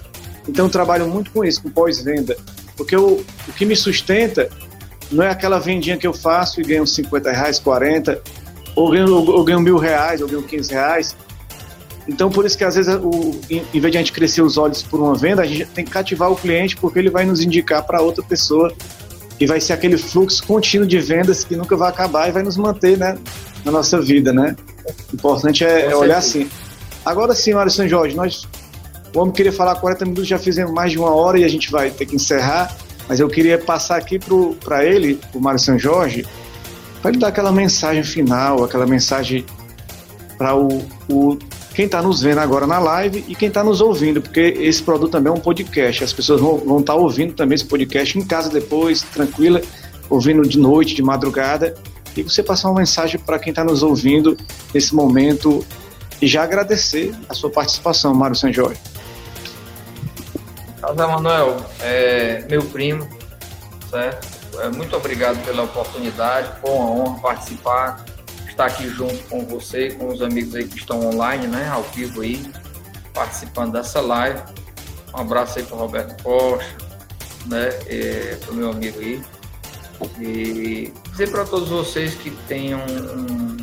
Então 0.49 0.65
eu 0.65 0.71
trabalho 0.71 1.07
muito 1.07 1.31
com 1.31 1.45
isso, 1.45 1.61
com 1.61 1.69
pós-venda. 1.69 2.35
Porque 2.75 2.95
o, 2.95 3.23
o 3.47 3.53
que 3.55 3.65
me 3.65 3.75
sustenta 3.75 4.49
não 5.11 5.23
é 5.23 5.29
aquela 5.29 5.59
vendinha 5.59 5.95
que 5.95 6.07
eu 6.07 6.13
faço 6.13 6.59
e 6.59 6.63
ganho 6.63 6.85
50 6.85 7.31
reais, 7.31 7.59
40, 7.59 8.19
ou 8.75 8.89
ganho, 8.89 9.13
ou 9.13 9.43
ganho 9.43 9.59
mil 9.59 9.77
reais, 9.77 10.21
ou 10.21 10.27
ganho 10.27 10.41
15 10.41 10.71
reais. 10.71 11.15
Então, 12.07 12.31
por 12.31 12.45
isso 12.45 12.57
que 12.57 12.63
às 12.63 12.73
vezes, 12.73 12.95
o, 12.95 13.39
em 13.49 13.79
vez 13.79 13.91
de 13.91 13.97
a 13.97 14.01
gente 14.01 14.11
crescer 14.11 14.41
os 14.41 14.57
olhos 14.57 14.81
por 14.81 14.99
uma 14.99 15.13
venda, 15.13 15.43
a 15.43 15.45
gente 15.45 15.65
tem 15.67 15.85
que 15.85 15.91
cativar 15.91 16.31
o 16.31 16.35
cliente, 16.35 16.75
porque 16.75 16.97
ele 16.97 17.11
vai 17.11 17.23
nos 17.23 17.41
indicar 17.41 17.83
para 17.83 18.01
outra 18.01 18.23
pessoa 18.23 18.73
e 19.39 19.45
vai 19.45 19.61
ser 19.61 19.73
aquele 19.73 19.97
fluxo 19.97 20.43
contínuo 20.43 20.87
de 20.87 20.99
vendas 20.99 21.43
que 21.43 21.55
nunca 21.55 21.77
vai 21.77 21.89
acabar 21.89 22.27
e 22.27 22.31
vai 22.31 22.41
nos 22.41 22.57
manter 22.57 22.97
né, 22.97 23.17
na 23.63 23.71
nossa 23.71 24.01
vida, 24.01 24.33
né? 24.33 24.55
O 25.11 25.15
importante 25.15 25.63
é, 25.63 25.85
é 25.85 25.95
olhar 25.95 26.17
assim. 26.17 26.49
Agora 27.05 27.35
sim, 27.35 27.53
Mário 27.53 27.71
São 27.71 27.87
Jorge, 27.87 28.15
nós 28.15 28.47
o 29.13 29.19
homem 29.19 29.33
queria 29.33 29.51
falar 29.51 29.75
40 29.75 30.05
minutos, 30.05 30.27
já 30.27 30.37
fizemos 30.37 30.73
mais 30.73 30.91
de 30.91 30.99
uma 30.99 31.13
hora 31.13 31.39
e 31.39 31.43
a 31.43 31.47
gente 31.47 31.71
vai 31.71 31.89
ter 31.89 32.05
que 32.05 32.15
encerrar. 32.15 32.75
Mas 33.07 33.19
eu 33.19 33.27
queria 33.27 33.57
passar 33.57 33.97
aqui 33.97 34.19
para 34.63 34.85
ele, 34.85 35.19
o 35.33 35.39
Mário 35.39 35.59
São 35.59 35.79
Jorge, 35.79 36.25
para 37.01 37.09
ele 37.09 37.19
dar 37.19 37.29
aquela 37.29 37.51
mensagem 37.51 38.03
final, 38.03 38.63
aquela 38.63 38.85
mensagem 38.85 39.45
para 40.37 40.55
o, 40.55 40.85
o, 41.09 41.37
quem 41.73 41.85
está 41.85 42.03
nos 42.03 42.21
vendo 42.21 42.37
agora 42.37 42.67
na 42.67 42.77
live 42.77 43.25
e 43.27 43.33
quem 43.33 43.47
está 43.47 43.63
nos 43.63 43.81
ouvindo, 43.81 44.21
porque 44.21 44.39
esse 44.59 44.83
produto 44.83 45.11
também 45.11 45.33
é 45.33 45.35
um 45.35 45.39
podcast. 45.39 46.03
As 46.03 46.13
pessoas 46.13 46.39
vão 46.39 46.79
estar 46.79 46.93
tá 46.93 46.99
ouvindo 46.99 47.33
também 47.33 47.55
esse 47.55 47.65
podcast 47.65 48.17
em 48.17 48.21
casa 48.21 48.49
depois, 48.49 49.01
tranquila, 49.01 49.59
ouvindo 50.07 50.47
de 50.47 50.59
noite, 50.59 50.93
de 50.93 51.01
madrugada. 51.01 51.73
E 52.15 52.21
você 52.21 52.43
passar 52.43 52.69
uma 52.69 52.79
mensagem 52.79 53.19
para 53.19 53.39
quem 53.39 53.49
está 53.51 53.63
nos 53.63 53.81
ouvindo 53.81 54.37
nesse 54.73 54.93
momento 54.93 55.65
e 56.21 56.27
já 56.27 56.43
agradecer 56.43 57.13
a 57.27 57.33
sua 57.33 57.49
participação, 57.49 58.13
Mário 58.13 58.35
Jorge. 58.53 58.79
José 60.81 61.05
Manuel, 61.05 61.57
é 61.81 62.45
meu 62.49 62.63
primo, 62.63 63.07
certo? 63.89 64.27
É, 64.59 64.69
muito 64.69 64.95
obrigado 64.95 65.43
pela 65.45 65.63
oportunidade, 65.63 66.59
foi 66.61 66.71
uma 66.71 66.89
honra 66.89 67.19
participar, 67.19 68.05
estar 68.47 68.65
aqui 68.65 68.89
junto 68.89 69.17
com 69.25 69.45
você, 69.45 69.91
com 69.91 70.07
os 70.07 70.21
amigos 70.21 70.55
aí 70.55 70.67
que 70.67 70.77
estão 70.77 71.05
online, 71.05 71.47
né, 71.47 71.69
ao 71.69 71.83
vivo 71.83 72.21
aí, 72.21 72.51
participando 73.13 73.73
dessa 73.73 74.01
live. 74.01 74.41
Um 75.13 75.21
abraço 75.21 75.59
aí 75.59 75.65
para 75.65 75.77
Roberto 75.77 76.23
Costa, 76.23 76.75
né, 77.45 77.69
para 78.39 78.51
o 78.51 78.55
meu 78.55 78.71
amigo 78.71 78.99
aí. 78.99 79.21
E 80.19 80.93
dizer 81.11 81.29
para 81.29 81.43
todos 81.45 81.69
vocês 81.69 82.15
que 82.15 82.31
tenham 82.47 82.79
um, 82.79 83.57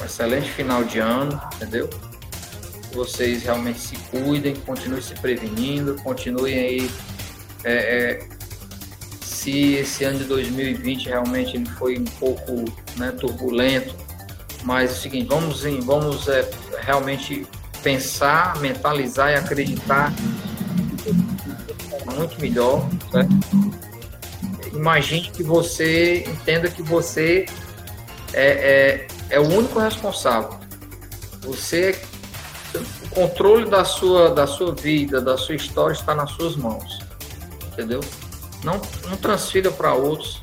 um 0.00 0.04
excelente 0.04 0.50
final 0.50 0.82
de 0.82 0.98
ano, 0.98 1.40
entendeu? 1.54 1.88
Vocês 2.92 3.42
realmente 3.42 3.80
se 3.80 3.96
cuidem, 3.96 4.54
continuem 4.56 5.02
se 5.02 5.14
prevenindo, 5.14 5.94
continuem 5.96 6.58
aí. 6.58 6.90
É, 7.64 7.72
é, 7.72 8.28
se 9.20 9.74
esse 9.74 10.04
ano 10.04 10.18
de 10.18 10.24
2020 10.24 11.06
realmente 11.06 11.56
ele 11.56 11.66
foi 11.70 11.98
um 11.98 12.04
pouco 12.04 12.64
né, 12.96 13.12
turbulento, 13.12 13.94
mas 14.64 14.90
é 14.90 14.92
o 14.92 14.96
seguinte, 14.96 15.28
vamos, 15.28 15.64
em, 15.64 15.80
vamos 15.80 16.28
é, 16.28 16.48
realmente 16.80 17.46
pensar, 17.82 18.58
mentalizar 18.60 19.30
e 19.30 19.34
acreditar 19.36 20.12
muito 22.16 22.40
melhor, 22.40 22.88
certo? 23.12 23.30
Imagine 24.74 25.30
que 25.30 25.42
você 25.42 26.24
entenda 26.26 26.68
que 26.68 26.82
você 26.82 27.46
é, 28.32 28.46
é, 28.46 29.06
é 29.30 29.40
o 29.40 29.44
único 29.44 29.78
responsável. 29.78 30.58
Você 31.42 32.00
o 32.74 33.08
controle 33.10 33.68
da 33.68 33.84
sua, 33.84 34.30
da 34.30 34.46
sua 34.46 34.74
vida, 34.74 35.20
da 35.20 35.36
sua 35.36 35.54
história 35.54 35.94
está 35.94 36.14
nas 36.14 36.30
suas 36.32 36.56
mãos. 36.56 36.98
Entendeu? 37.72 38.00
Não, 38.62 38.80
não 39.08 39.16
transfira 39.16 39.70
para 39.70 39.94
outros, 39.94 40.42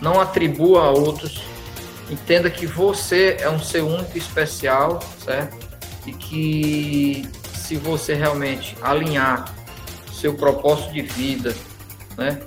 não 0.00 0.20
atribua 0.20 0.82
a 0.82 0.90
outros. 0.90 1.42
Entenda 2.10 2.50
que 2.50 2.66
você 2.66 3.36
é 3.40 3.48
um 3.48 3.58
ser 3.58 3.82
único 3.82 4.16
especial, 4.16 5.00
certo? 5.24 5.56
E 6.06 6.12
que 6.12 7.28
se 7.54 7.76
você 7.76 8.14
realmente 8.14 8.76
alinhar 8.80 9.52
seu 10.12 10.34
propósito 10.34 10.92
de 10.92 11.02
vida, 11.02 11.54
né, 12.16 12.40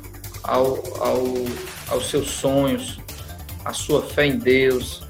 ao, 0.44 0.82
ao, 1.02 1.24
aos 1.90 2.10
seus 2.10 2.30
sonhos, 2.30 3.00
a 3.66 3.74
sua 3.74 4.02
fé 4.02 4.26
em 4.26 4.38
Deus, 4.38 5.04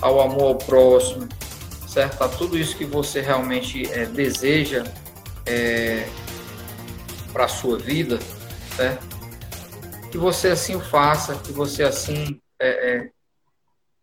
ao 0.00 0.20
amor 0.20 0.42
ao 0.42 0.54
próximo, 0.56 1.28
certo? 1.96 2.22
A 2.22 2.28
tudo 2.28 2.58
isso 2.58 2.76
que 2.76 2.84
você 2.84 3.22
realmente 3.22 3.90
é, 3.90 4.04
deseja 4.04 4.84
é, 5.46 6.06
para 7.32 7.46
a 7.46 7.48
sua 7.48 7.78
vida, 7.78 8.18
certo? 8.76 9.06
Que 10.12 10.18
você 10.18 10.48
assim 10.48 10.76
o 10.76 10.80
faça, 10.80 11.40
que 11.40 11.52
você 11.52 11.82
assim 11.82 12.38
é, 12.60 12.68
é 12.68 13.10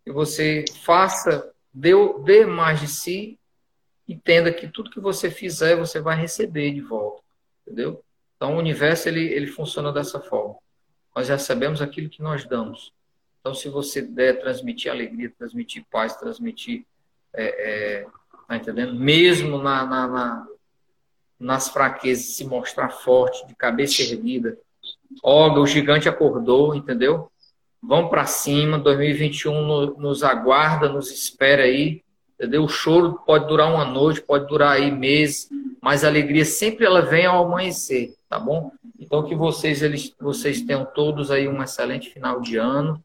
que 0.03 0.11
você 0.11 0.65
faça, 0.81 1.53
dê, 1.71 1.91
dê 2.23 2.47
mais 2.47 2.79
de 2.79 2.87
si, 2.87 3.39
entenda 4.07 4.51
que 4.51 4.67
tudo 4.67 4.89
que 4.89 4.99
você 4.99 5.29
fizer, 5.29 5.75
você 5.75 6.01
vai 6.01 6.19
receber 6.19 6.71
de 6.73 6.81
volta, 6.81 7.21
entendeu? 7.61 8.03
Então, 8.35 8.55
o 8.55 8.57
universo, 8.57 9.07
ele, 9.07 9.23
ele 9.23 9.45
funciona 9.45 9.93
dessa 9.93 10.19
forma. 10.19 10.55
Nós 11.15 11.29
recebemos 11.29 11.79
aquilo 11.79 12.09
que 12.09 12.23
nós 12.23 12.43
damos. 12.43 12.91
Então, 13.39 13.53
se 13.53 13.69
você 13.69 14.01
der 14.01 14.39
transmitir 14.39 14.91
alegria, 14.91 15.31
transmitir 15.37 15.85
paz, 15.91 16.15
transmitir, 16.17 16.87
é, 17.35 18.01
é, 18.01 18.05
tá 18.47 18.55
entendendo? 18.55 18.93
Mesmo 18.93 19.57
na, 19.57 19.85
na, 19.85 20.07
na, 20.07 20.47
nas 21.39 21.69
fraquezas, 21.69 22.35
se 22.35 22.45
mostrar 22.45 22.89
forte, 22.89 23.45
de 23.47 23.55
cabeça 23.55 24.01
erguida. 24.01 24.57
Olga, 25.23 25.59
o 25.59 25.67
gigante 25.67 26.07
acordou, 26.07 26.75
entendeu? 26.75 27.29
Vamos 27.81 28.09
para 28.09 28.25
cima, 28.25 28.79
2021 28.79 29.65
no, 29.65 29.97
nos 29.97 30.23
aguarda, 30.23 30.87
nos 30.87 31.11
espera 31.11 31.63
aí, 31.63 32.01
entendeu? 32.35 32.63
O 32.63 32.69
choro 32.69 33.19
pode 33.25 33.47
durar 33.47 33.69
uma 33.69 33.83
noite, 33.83 34.21
pode 34.21 34.47
durar 34.47 34.73
aí 34.73 34.89
meses, 34.89 35.49
mas 35.81 36.03
a 36.03 36.07
alegria 36.07 36.45
sempre 36.45 36.85
ela 36.85 37.01
vem 37.01 37.25
ao 37.25 37.45
amanhecer, 37.45 38.15
tá 38.29 38.39
bom? 38.39 38.71
Então 38.97 39.23
que 39.23 39.35
vocês 39.35 39.81
eles, 39.81 40.15
vocês 40.19 40.61
tenham 40.61 40.85
todos 40.85 41.29
aí 41.29 41.47
um 41.47 41.61
excelente 41.61 42.09
final 42.09 42.39
de 42.39 42.55
ano, 42.55 43.03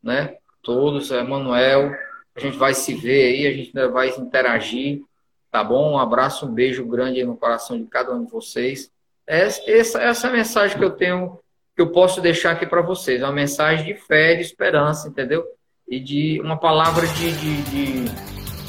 né? 0.00 0.36
Todos, 0.62 1.10
Emanuel, 1.10 1.92
a 2.40 2.50
gente 2.50 2.58
vai 2.58 2.74
se 2.74 2.94
ver 2.94 3.26
aí, 3.26 3.46
a 3.46 3.52
gente 3.52 3.72
vai 3.88 4.08
interagir, 4.08 5.02
tá 5.50 5.62
bom? 5.62 5.92
Um 5.92 5.98
abraço, 5.98 6.46
um 6.46 6.52
beijo 6.52 6.84
grande 6.84 7.24
no 7.24 7.36
coração 7.36 7.78
de 7.78 7.86
cada 7.86 8.12
um 8.14 8.24
de 8.24 8.30
vocês. 8.30 8.90
Essa, 9.26 10.00
essa, 10.00 10.26
é 10.26 10.30
a 10.30 10.32
mensagem 10.32 10.76
que 10.76 10.84
eu 10.84 10.90
tenho 10.90 11.38
que 11.74 11.82
eu 11.82 11.92
posso 11.92 12.20
deixar 12.20 12.52
aqui 12.52 12.66
para 12.66 12.82
vocês. 12.82 13.22
É 13.22 13.24
uma 13.24 13.32
mensagem 13.32 13.86
de 13.86 13.94
fé, 13.94 14.34
de 14.34 14.42
esperança, 14.42 15.08
entendeu? 15.08 15.44
E 15.88 16.00
de 16.00 16.40
uma 16.40 16.58
palavra 16.58 17.06
de, 17.06 17.32
de, 17.32 17.62
de 17.62 18.10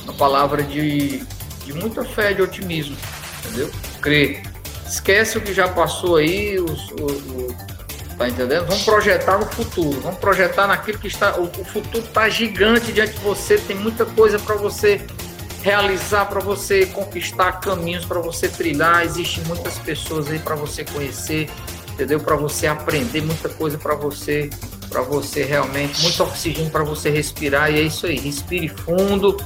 uma 0.04 0.14
palavra 0.14 0.64
de, 0.64 1.18
de 1.66 1.74
muita 1.74 2.04
fé, 2.04 2.34
de 2.34 2.42
otimismo, 2.42 2.96
entendeu? 3.40 3.70
Crer. 4.02 4.44
Esquece 4.86 5.38
o 5.38 5.42
que 5.42 5.54
já 5.54 5.68
passou 5.68 6.18
aí, 6.18 6.60
os, 6.60 6.90
o, 6.92 7.06
o, 7.06 7.48
tá 8.22 8.30
entendendo? 8.30 8.68
Vamos 8.68 8.84
projetar 8.84 9.38
no 9.40 9.46
futuro, 9.48 10.00
vamos 10.02 10.20
projetar 10.20 10.68
naquilo 10.68 11.00
que 11.00 11.08
está. 11.08 11.40
O, 11.40 11.48
futuro 11.66 12.04
está 12.04 12.30
gigante 12.30 12.92
diante 12.92 13.14
de 13.14 13.20
você, 13.20 13.58
tem 13.58 13.76
muita 13.76 14.06
coisa 14.06 14.38
para 14.38 14.56
você 14.56 15.02
realizar, 15.64 16.26
para 16.26 16.40
você 16.40 16.86
conquistar 16.86 17.54
caminhos, 17.54 18.06
para 18.06 18.20
você 18.20 18.48
trilhar. 18.48 19.04
Existem 19.04 19.44
muitas 19.46 19.78
pessoas 19.80 20.30
aí 20.30 20.38
para 20.38 20.56
você 20.56 20.84
conhecer, 20.86 21.50
entendeu? 21.94 22.20
Para 22.20 22.36
você 22.36 22.68
aprender 22.68 23.22
muita 23.22 23.50
coisa 23.50 23.78
para 23.78 23.96
você, 23.96 24.50
para 24.90 25.02
você 25.02 25.44
realmente, 25.44 26.02
muito 26.02 26.24
oxigênio 26.24 26.70
para 26.70 26.84
você 26.84 27.10
respirar 27.10 27.72
e 27.72 27.80
é 27.80 27.82
isso 27.82 28.06
aí. 28.06 28.20
Respire 28.20 28.68
fundo, 28.68 29.38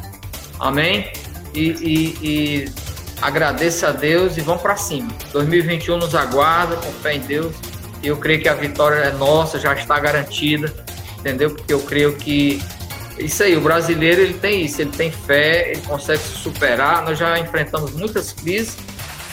amém? 0.60 1.12
E, 1.54 1.62
e, 1.62 2.18
e 2.22 2.72
agradeça 3.22 3.88
a 3.88 3.92
Deus 3.92 4.36
e 4.36 4.42
vamos 4.42 4.62
para 4.62 4.76
cima. 4.76 5.10
2021 5.32 5.98
nos 5.98 6.14
aguarda, 6.14 6.76
com 6.76 6.92
fé 6.92 7.16
em 7.16 7.22
Deus. 7.22 7.56
E 8.06 8.08
eu 8.08 8.18
creio 8.18 8.40
que 8.40 8.48
a 8.48 8.54
vitória 8.54 8.98
é 8.98 9.12
nossa, 9.12 9.60
já 9.60 9.74
está 9.74 10.00
garantida, 10.00 10.72
entendeu? 11.18 11.50
Porque 11.50 11.74
eu 11.74 11.80
creio 11.80 12.16
que 12.16 12.62
isso 13.18 13.42
aí, 13.42 13.58
o 13.58 13.62
brasileiro 13.62 14.22
ele 14.22 14.36
tem 14.36 14.64
isso, 14.64 14.80
ele 14.80 14.92
tem 14.92 15.12
fé, 15.12 15.72
ele 15.72 15.82
consegue 15.82 16.22
se 16.22 16.38
superar. 16.38 17.04
Nós 17.04 17.18
já 17.18 17.40
enfrentamos 17.40 17.94
muitas 17.94 18.32
crises 18.32 18.78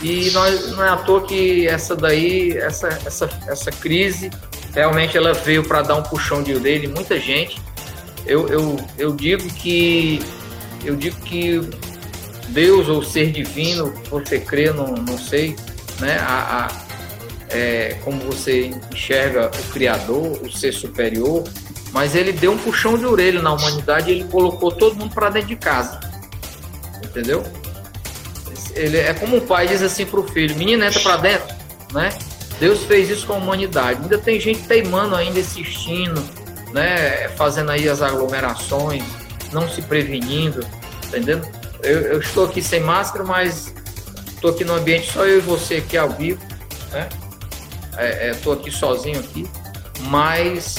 e 0.01 0.31
nós, 0.31 0.71
não 0.71 0.83
é 0.83 0.89
à 0.89 0.97
toa 0.97 1.27
que 1.27 1.69
essa 1.69 1.95
daí, 1.95 2.57
essa, 2.57 2.89
essa, 3.05 3.29
essa 3.47 3.71
crise, 3.71 4.31
realmente 4.73 5.19
ela 5.19 5.35
veio 5.35 5.63
para 5.63 5.83
dar 5.83 5.97
um 5.97 6.03
puxão 6.03 6.43
de 6.43 6.53
em 6.53 6.89
muita 6.89 7.21
gente. 7.21 7.61
Eu, 8.25 8.49
eu, 8.49 8.81
eu 8.97 9.15
digo 9.15 9.47
que 9.53 10.19
eu 10.83 10.97
digo 10.97 11.21
que 11.21 11.61
Deus 12.49 12.89
ou 12.89 13.03
ser 13.03 13.33
divino, 13.33 13.93
você 14.09 14.41
crê, 14.41 14.71
não, 14.71 14.95
não 14.95 15.19
sei, 15.19 15.57
né? 16.01 16.17
A, 16.21 16.65
a 16.65 16.82
é, 17.53 17.99
como 18.05 18.21
você 18.21 18.71
enxerga 18.93 19.51
o 19.51 19.73
Criador, 19.73 20.41
o 20.43 20.51
ser 20.51 20.73
superior, 20.73 21.45
mas 21.93 22.17
ele 22.17 22.33
deu 22.33 22.53
um 22.53 22.59
puxão 22.59 22.97
de 22.97 23.05
orelha 23.05 23.43
na 23.43 23.53
humanidade 23.53 24.11
e 24.11 24.15
ele 24.15 24.25
colocou 24.25 24.73
todo 24.73 24.97
mundo 24.97 25.15
para 25.15 25.31
dentro 25.31 25.49
de 25.49 25.57
casa, 25.57 26.01
entendeu? 27.05 27.45
ele 28.75 28.99
é 28.99 29.13
como 29.15 29.37
um 29.37 29.41
pai 29.41 29.67
diz 29.67 29.83
assim 29.83 30.05
para 30.05 30.21
o 30.21 30.29
filho: 30.29 30.57
menina, 30.57 30.87
entra 30.87 31.01
para 31.01 31.17
dentro, 31.17 31.55
né? 31.93 32.11
Deus 32.59 32.85
fez 32.85 33.11
isso 33.11 33.27
com 33.27 33.35
a 33.35 33.37
humanidade. 33.37 34.03
Ainda 34.03 34.19
tem 34.19 34.39
gente 34.39 34.63
teimando, 34.63 35.17
ainda 35.17 35.39
insistindo, 35.39 36.23
né? 36.73 37.29
Fazendo 37.31 37.71
aí 37.71 37.89
as 37.89 38.03
aglomerações, 38.03 39.03
não 39.53 39.69
se 39.69 39.83
prevenindo, 39.83 40.65
entendendo? 41.07 41.47
Eu, 41.83 42.01
eu 42.01 42.21
estou 42.21 42.45
aqui 42.45 42.63
sem 42.63 42.81
máscara, 42.81 43.25
mas 43.25 43.75
estou 44.29 44.51
aqui 44.51 44.65
no 44.65 44.75
ambiente 44.75 45.11
só 45.11 45.27
eu 45.27 45.39
e 45.39 45.41
você 45.41 45.77
aqui 45.77 45.97
ao 45.97 46.11
vivo, 46.11 46.41
né? 46.93 47.09
Estou 48.33 48.55
é, 48.55 48.57
é, 48.57 48.61
aqui 48.61 48.71
sozinho 48.71 49.21
aqui, 49.21 49.47
mas 50.09 50.77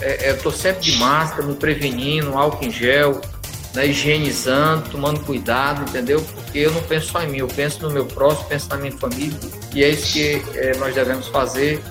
estou 0.00 0.52
é, 0.52 0.54
é 0.54 0.58
sempre 0.58 0.82
de 0.82 0.98
máscara, 0.98 1.46
me 1.46 1.54
prevenindo, 1.54 2.36
álcool 2.36 2.64
em 2.64 2.70
gel, 2.70 3.20
né, 3.74 3.86
higienizando, 3.88 4.88
tomando 4.90 5.20
cuidado, 5.20 5.82
entendeu? 5.82 6.24
Porque 6.34 6.58
eu 6.58 6.72
não 6.72 6.82
penso 6.82 7.10
só 7.10 7.22
em 7.22 7.28
mim, 7.28 7.38
eu 7.38 7.48
penso 7.48 7.82
no 7.82 7.90
meu 7.90 8.06
próximo, 8.06 8.48
penso 8.48 8.68
na 8.70 8.76
minha 8.76 8.92
família, 8.92 9.36
e 9.74 9.82
é 9.82 9.88
isso 9.90 10.12
que 10.12 10.42
é, 10.54 10.76
nós 10.78 10.94
devemos 10.94 11.26
fazer, 11.28 11.82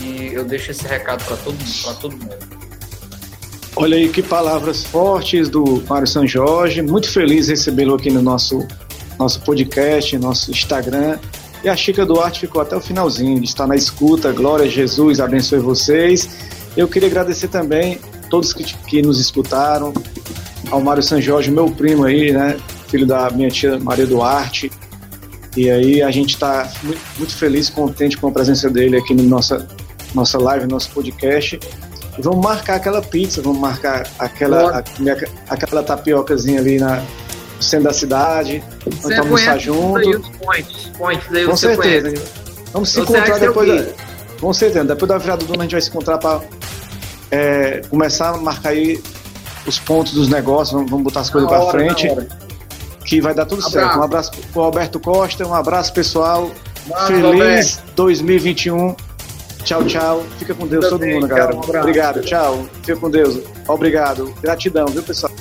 e 0.00 0.32
eu 0.32 0.44
deixo 0.44 0.70
esse 0.70 0.86
recado 0.86 1.24
para 1.24 1.36
todo 1.36 1.54
mundo, 1.54 1.82
para 1.82 1.94
todo 1.94 2.16
mundo. 2.16 2.56
Olha 3.78 3.98
aí 3.98 4.08
que 4.08 4.22
palavras 4.22 4.84
fortes 4.84 5.50
do 5.50 5.84
Mário 5.86 6.06
São 6.06 6.26
Jorge, 6.26 6.80
muito 6.80 7.10
feliz 7.10 7.48
recebê-lo 7.48 7.94
aqui 7.94 8.10
no 8.10 8.22
nosso, 8.22 8.66
nosso 9.18 9.42
podcast, 9.42 10.16
nosso 10.16 10.50
Instagram, 10.50 11.18
e 11.66 11.68
a 11.68 11.74
Chica 11.74 12.06
Duarte 12.06 12.38
ficou 12.38 12.62
até 12.62 12.76
o 12.76 12.80
finalzinho, 12.80 13.42
está 13.42 13.66
na 13.66 13.74
escuta, 13.74 14.30
glória 14.30 14.66
a 14.66 14.68
Jesus, 14.68 15.18
abençoe 15.18 15.58
vocês. 15.58 16.28
Eu 16.76 16.86
queria 16.86 17.08
agradecer 17.08 17.48
também 17.48 17.98
todos 18.30 18.52
que, 18.52 18.62
que 18.62 19.02
nos 19.02 19.20
escutaram, 19.20 19.92
ao 20.70 20.80
Mário 20.80 21.02
San 21.02 21.20
Jorge, 21.20 21.50
meu 21.50 21.68
primo 21.68 22.04
aí, 22.04 22.30
né? 22.30 22.56
Filho 22.86 23.04
da 23.04 23.30
minha 23.30 23.50
tia 23.50 23.80
Maria 23.80 24.06
Duarte. 24.06 24.70
E 25.56 25.68
aí 25.68 26.02
a 26.02 26.10
gente 26.12 26.34
está 26.34 26.70
muito, 26.84 27.00
muito, 27.18 27.34
feliz, 27.34 27.68
contente 27.68 28.16
com 28.16 28.28
a 28.28 28.30
presença 28.30 28.70
dele 28.70 28.98
aqui 28.98 29.12
no 29.12 29.24
nossa, 29.24 29.66
nossa 30.14 30.38
live, 30.38 30.68
nosso 30.68 30.92
podcast. 30.92 31.58
E 32.16 32.22
vamos 32.22 32.44
marcar 32.44 32.76
aquela 32.76 33.02
pizza, 33.02 33.42
vamos 33.42 33.58
marcar 33.58 34.08
aquela, 34.20 34.78
a, 34.78 34.84
aquela 35.52 35.82
tapiocazinha 35.82 36.60
ali 36.60 36.78
na, 36.78 37.02
centro 37.62 37.84
da 37.84 37.92
cidade. 37.92 38.62
Você 38.84 39.14
vamos 39.14 39.18
almoçar 39.18 39.58
junto. 39.58 40.10
Os 40.10 40.28
points, 40.36 40.90
points 40.96 41.34
aí 41.34 41.46
com 41.46 41.56
certeza. 41.56 42.08
Conhece. 42.10 42.46
Vamos 42.72 42.88
se 42.90 43.00
você 43.00 43.12
encontrar 43.12 43.38
depois 43.38 43.84
da, 43.84 43.92
Com 44.40 44.52
certeza, 44.52 44.84
depois 44.84 45.08
da 45.08 45.18
virada 45.18 45.44
do 45.44 45.52
ano 45.52 45.60
a 45.60 45.64
gente 45.64 45.72
vai 45.72 45.80
se 45.80 45.88
encontrar 45.88 46.18
para 46.18 46.40
é, 47.30 47.82
começar 47.88 48.30
a 48.30 48.36
marcar 48.36 48.70
aí 48.70 49.02
os 49.66 49.78
pontos 49.78 50.12
dos 50.12 50.28
negócios, 50.28 50.72
vamos, 50.72 50.90
vamos 50.90 51.04
botar 51.04 51.20
as 51.20 51.30
coisas 51.30 51.48
para 51.50 51.66
frente. 51.70 52.08
Que 53.04 53.20
vai 53.20 53.34
dar 53.34 53.46
tudo 53.46 53.58
abraço. 53.58 53.72
certo. 53.72 53.98
Um 53.98 54.02
abraço 54.02 54.32
pro 54.52 54.62
Alberto 54.62 54.98
Costa, 54.98 55.46
um 55.46 55.54
abraço 55.54 55.92
pessoal. 55.92 56.50
Feliz 57.06 57.24
Alberto. 57.24 57.82
2021. 57.94 58.96
Tchau, 59.64 59.84
tchau. 59.84 60.24
Fica 60.38 60.54
com 60.54 60.66
Deus 60.66 60.88
todo 60.88 61.04
mundo, 61.04 61.26
galera. 61.26 61.54
Um 61.54 61.58
Obrigado, 61.58 62.20
tchau. 62.20 62.66
Fica 62.82 62.96
com 62.96 63.10
Deus. 63.10 63.40
Obrigado. 63.66 64.32
Gratidão, 64.40 64.86
viu, 64.86 65.02
pessoal? 65.02 65.32